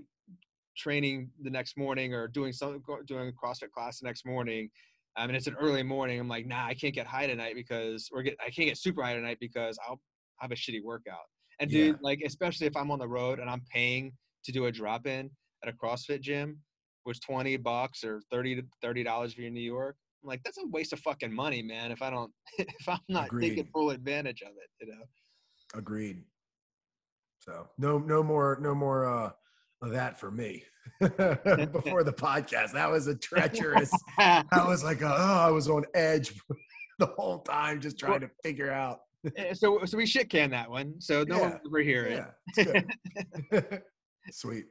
training 0.77 1.31
the 1.41 1.49
next 1.49 1.77
morning 1.77 2.13
or 2.13 2.27
doing 2.27 2.53
some 2.53 2.81
go- 2.81 3.01
doing 3.03 3.29
a 3.29 3.31
CrossFit 3.31 3.71
class 3.71 3.99
the 3.99 4.07
next 4.07 4.25
morning, 4.25 4.69
I 5.15 5.27
mean 5.27 5.35
it's 5.35 5.47
an 5.47 5.55
early 5.59 5.83
morning, 5.83 6.19
I'm 6.19 6.27
like, 6.27 6.45
nah, 6.47 6.65
I 6.65 6.73
can't 6.73 6.93
get 6.93 7.05
high 7.07 7.27
tonight 7.27 7.55
because 7.55 8.09
or 8.11 8.23
get 8.23 8.35
I 8.39 8.49
can't 8.49 8.67
get 8.67 8.77
super 8.77 9.03
high 9.03 9.13
tonight 9.15 9.37
because 9.39 9.77
I'll 9.87 10.01
have 10.39 10.51
a 10.51 10.55
shitty 10.55 10.83
workout. 10.83 11.25
And 11.59 11.69
dude, 11.69 11.87
Yeah. 11.87 11.93
like 12.01 12.21
especially 12.25 12.67
if 12.67 12.75
I'm 12.75 12.89
on 12.91 12.99
the 12.99 13.07
road 13.07 13.39
and 13.39 13.49
I'm 13.49 13.61
paying 13.71 14.13
to 14.49 14.59
do 14.59 14.65
a 14.65 14.71
drop 14.71 15.05
in 15.07 15.29
at 15.63 15.69
a 15.69 15.73
CrossFit 15.73 16.21
gym, 16.21 16.57
which 17.03 17.21
20 17.21 17.57
bucks 17.57 18.03
or 18.03 18.21
30 18.31 18.55
to 18.55 18.63
30 18.81 19.03
dollars 19.03 19.31
if 19.31 19.37
you're 19.37 19.47
in 19.47 19.53
New 19.53 19.61
York. 19.61 19.95
I'm 20.23 20.27
like, 20.27 20.41
that's 20.43 20.57
a 20.57 20.67
waste 20.67 20.91
of 20.91 20.99
fucking 20.99 21.33
money, 21.33 21.61
man. 21.61 21.91
If 21.91 22.01
I 22.01 22.09
don't, 22.09 22.31
if 22.57 22.89
I'm 22.89 22.99
not 23.07 23.29
taking 23.39 23.65
full 23.73 23.91
advantage 23.91 24.41
of 24.41 24.49
it, 24.49 24.85
you 24.85 24.91
know. 24.91 25.03
Agreed. 25.75 26.23
So 27.39 27.67
no, 27.77 27.99
no 27.99 28.21
more, 28.23 28.57
no 28.61 28.75
more 28.75 29.05
uh, 29.05 29.31
of 29.81 29.91
that 29.91 30.19
for 30.19 30.31
me. 30.31 30.63
Before 30.99 32.03
the 32.03 32.13
podcast, 32.13 32.73
that 32.73 32.89
was 32.91 33.07
a 33.07 33.15
treacherous. 33.15 33.91
I 34.17 34.43
was 34.65 34.83
like, 34.83 35.01
oh, 35.03 35.07
I 35.07 35.51
was 35.51 35.69
on 35.69 35.85
edge 35.93 36.33
the 36.97 37.05
whole 37.05 37.39
time, 37.39 37.79
just 37.79 37.97
trying 37.97 38.21
to 38.21 38.29
figure 38.43 38.71
out. 38.71 39.01
Eh, 39.37 39.53
so, 39.53 39.85
so 39.85 39.97
we 39.97 40.05
shit 40.05 40.29
can 40.29 40.49
that 40.51 40.69
one. 40.69 40.95
So 40.99 41.23
no 41.23 41.39
one 41.39 41.49
Yeah. 41.51 41.57
will 41.63 41.69
ever 41.69 41.79
hear 41.79 42.05
it. 42.05 42.25
Yeah, 42.57 42.83
good. 43.51 43.81
Sweet. 44.31 44.65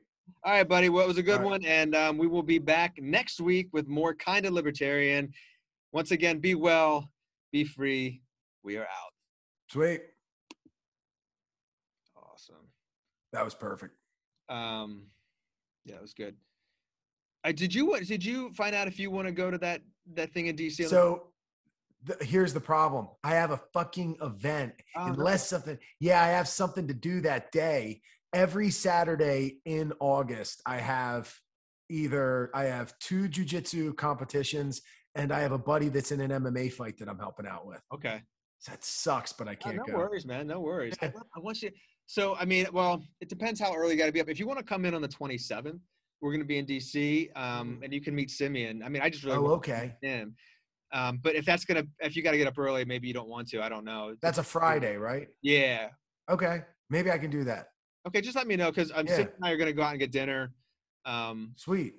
All 0.45 0.53
right, 0.53 0.69
buddy. 0.69 0.89
Well, 0.89 1.05
it 1.05 1.09
was 1.09 1.19
a 1.19 1.23
good 1.23 1.41
right. 1.41 1.51
one, 1.51 1.65
and 1.65 1.95
um, 1.95 2.19
we 2.19 2.27
will 2.27 2.43
be 2.43 2.59
back 2.59 2.95
next 3.01 3.41
week 3.41 3.69
with 3.73 3.89
more 3.89 4.15
kind 4.15 4.47
of 4.47 4.53
libertarian. 4.53 5.33
Once 5.93 6.11
again, 6.11 6.39
be 6.39 6.55
well, 6.55 7.09
be 7.53 7.65
free. 7.65 8.21
We 8.63 8.77
are 8.77 8.83
out. 8.83 9.13
Sweet. 9.71 10.03
Awesome. 12.17 12.57
That 13.33 13.45
was 13.45 13.55
perfect. 13.55 13.95
Um, 14.49 15.05
yeah, 15.85 15.97
it 15.97 16.03
was 16.03 16.15
good. 16.15 16.37
Uh, 17.45 17.53
did 17.53 17.75
you 17.75 17.87
what? 17.87 18.05
Did 18.05 18.25
you 18.25 18.53
find 18.53 18.75
out 18.75 18.89
if 18.89 18.99
you 18.99 19.11
want 19.11 19.27
to 19.27 19.33
go 19.33 19.51
to 19.51 19.59
that 19.59 19.81
that 20.15 20.33
thing 20.33 20.47
in 20.47 20.57
DC? 20.57 20.89
So 20.89 21.29
the, 22.05 22.17
here's 22.21 22.53
the 22.53 22.61
problem. 22.61 23.09
I 23.25 23.31
have 23.31 23.51
a 23.51 23.61
fucking 23.73 24.19
event. 24.23 24.75
Oh, 24.97 25.07
no. 25.07 25.15
Unless 25.15 25.49
something, 25.49 25.79
yeah, 26.01 26.23
I 26.23 26.29
have 26.29 26.49
something 26.49 26.87
to 26.89 26.95
do 26.95 27.21
that 27.23 27.53
day. 27.53 28.01
Every 28.35 28.71
Saturday 28.71 29.57
in 29.65 29.93
August, 30.01 30.63
I 30.67 30.77
have 30.79 31.33
either 31.91 32.51
I 32.55 32.65
have 32.65 32.93
two 32.99 33.29
jujitsu 33.29 33.97
competitions 33.97 34.83
and 35.15 35.33
I 35.33 35.41
have 35.41 35.53
a 35.53 35.59
buddy 35.59 35.89
that's 35.89 36.13
in 36.13 36.21
an 36.21 36.31
MMA 36.31 36.71
fight 36.73 36.99
that 36.99 37.09
I'm 37.09 37.19
helping 37.19 37.47
out 37.47 37.67
with. 37.67 37.81
Okay. 37.95 38.21
That 38.67 38.85
sucks, 38.85 39.33
but 39.33 39.49
I 39.49 39.55
can't 39.55 39.77
no 39.77 39.85
go. 39.85 39.97
worries, 39.97 40.27
man. 40.27 40.47
No 40.47 40.61
worries. 40.61 40.95
I 41.03 41.11
want, 41.37 41.63
you. 41.63 41.71
So, 42.07 42.35
I 42.37 42.45
mean, 42.45 42.67
well, 42.73 43.03
it 43.21 43.29
depends 43.29 43.61
how 43.61 43.73
early 43.75 43.93
you 43.93 43.99
got 43.99 44.07
to 44.07 44.13
be 44.13 44.21
up. 44.21 44.29
If 44.29 44.39
you 44.39 44.47
want 44.47 44.59
to 44.59 44.65
come 44.65 44.85
in 44.85 44.95
on 44.95 45.01
the 45.01 45.09
27th, 45.09 45.79
we're 46.21 46.33
going 46.33 46.41
to 46.41 46.47
be 46.47 46.59
in 46.59 46.67
DC, 46.67 47.31
um, 47.37 47.79
Mm. 47.79 47.85
and 47.85 47.93
you 47.95 48.01
can 48.01 48.15
meet 48.15 48.31
Simeon. 48.31 48.83
I 48.83 48.89
mean, 48.89 49.01
I 49.01 49.09
just 49.11 49.25
really 49.25 49.39
Oh, 49.39 49.53
okay. 49.53 49.95
him. 50.03 50.35
Um, 50.93 51.21
but 51.23 51.35
if 51.35 51.45
that's 51.45 51.65
gonna, 51.65 51.85
if 52.01 52.17
you 52.17 52.23
got 52.23 52.33
to 52.33 52.39
get 52.39 52.47
up 52.49 52.59
early, 52.59 52.85
maybe 52.85 53.07
you 53.09 53.15
don't 53.15 53.29
want 53.29 53.49
to. 53.51 53.63
I 53.63 53.69
don't 53.69 53.85
know. 53.85 54.15
That's 54.21 54.39
a 54.39 54.43
Friday, 54.43 54.97
right? 54.97 55.29
Yeah. 55.43 55.89
Okay. 56.31 56.63
Maybe 56.91 57.11
I 57.11 57.19
can 57.19 57.31
do 57.31 57.45
that. 57.45 57.67
Okay, 58.07 58.21
just 58.21 58.37
let 58.37 58.47
me 58.47 58.57
know 58.57 58.71
because 58.71 58.91
I'm 58.95 59.07
Yeah. 59.07 59.17
Sid 59.17 59.33
and 59.37 59.45
I 59.45 59.51
are 59.51 59.57
gonna 59.57 59.73
go 59.73 59.83
out 59.83 59.91
and 59.91 59.99
get 59.99 60.11
dinner. 60.13 60.53
Um, 61.05 61.53
Sweet. 61.57 61.95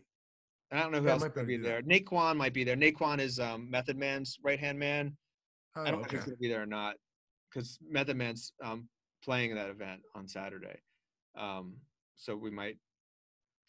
and 0.72 0.80
I 0.80 0.84
don't 0.84 0.92
know 0.92 1.00
who 1.00 1.06
Yeah, 1.08 1.14
else 1.14 1.22
might 1.36 1.46
be 1.48 1.58
there. 1.58 1.82
Naquan 1.82 2.38
might 2.38 2.54
be 2.54 2.64
there. 2.64 2.76
Naquan 2.76 3.20
is 3.20 3.40
um, 3.40 3.70
Method 3.70 3.98
Man's 3.98 4.38
right 4.44 4.60
hand 4.60 4.78
man. 4.80 5.18
Oh, 5.76 5.82
I 5.84 5.92
don't 5.92 6.02
know 6.02 6.06
if 6.06 6.12
he's 6.12 6.24
gonna 6.24 6.38
be 6.38 6.48
there 6.50 6.62
or 6.64 6.66
not, 6.68 6.96
because 7.52 7.78
Method 7.88 8.18
Man's 8.18 8.54
um, 8.64 8.88
playing 9.24 9.54
that 9.56 9.70
event 9.70 10.02
on 10.16 10.28
Saturday. 10.28 10.80
Um, 11.36 11.78
so 12.16 12.36
we 12.36 12.50
might 12.52 12.78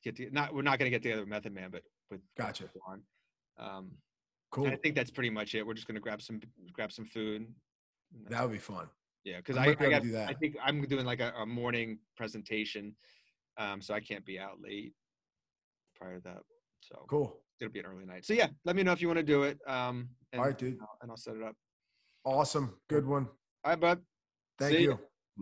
get 0.03 0.17
to 0.17 0.31
not. 0.31 0.55
We're 0.55 0.63
not 0.63 0.79
gonna 0.79 0.91
get 0.91 1.03
together 1.03 1.21
with 1.23 1.29
Method 1.29 1.53
Man, 1.55 1.71
but 1.71 1.83
with 2.11 2.21
Gotcha. 2.37 2.71
Juan. 2.75 3.03
Um, 3.59 3.91
Cool. 4.53 4.67
I 4.67 4.75
think 4.75 4.97
that's 4.97 5.13
pretty 5.13 5.31
much 5.31 5.55
it. 5.55 5.65
We're 5.65 5.75
just 5.75 5.87
gonna 5.87 6.01
grab 6.01 6.21
some 6.21 6.41
grab 6.73 6.91
some 6.91 7.05
food. 7.05 7.47
That 8.29 8.43
would 8.43 8.51
be 8.51 8.59
fun. 8.59 8.89
Yeah, 9.25 9.39
because 9.39 9.57
I 9.57 9.63
I, 9.63 9.67
might 9.67 9.79
be 9.79 9.87
I 9.87 9.91
got. 9.91 10.05
I 10.31 10.35
think 10.35 10.57
I'm 10.65 10.83
doing 10.83 11.05
like 11.05 11.21
a, 11.21 11.33
a 11.37 11.47
morning 11.47 11.99
presentation, 12.17 12.95
um, 13.59 13.83
so 13.83 13.95
I 13.95 14.01
can't 14.01 14.25
be 14.25 14.39
out 14.39 14.61
late 14.63 14.95
prior 15.95 16.17
to 16.17 16.23
that. 16.25 16.43
So 16.81 17.05
Cool. 17.09 17.37
it'll 17.61 17.73
be 17.73 17.81
an 17.81 17.87
early 17.87 18.07
night. 18.07 18.25
So 18.25 18.33
yeah, 18.33 18.49
let 18.65 18.77
me 18.77 18.83
know 18.83 18.93
if 18.93 19.03
you 19.03 19.09
want 19.09 19.19
to 19.19 19.23
do 19.25 19.43
it. 19.43 19.59
Um, 19.67 20.09
and, 20.33 20.41
All 20.41 20.47
right, 20.47 20.57
dude. 20.57 20.79
I'll- 20.81 20.99
and 21.03 21.11
I'll 21.11 21.17
set 21.17 21.37
it 21.37 21.43
up. 21.43 21.55
Awesome. 22.25 22.79
Good 22.89 23.07
one. 23.07 23.27
All 23.65 23.71
right, 23.73 23.81
bud. 23.81 24.03
Thank 24.59 24.77
See 24.77 24.85
ya. 24.85 24.91
you. 24.93 25.01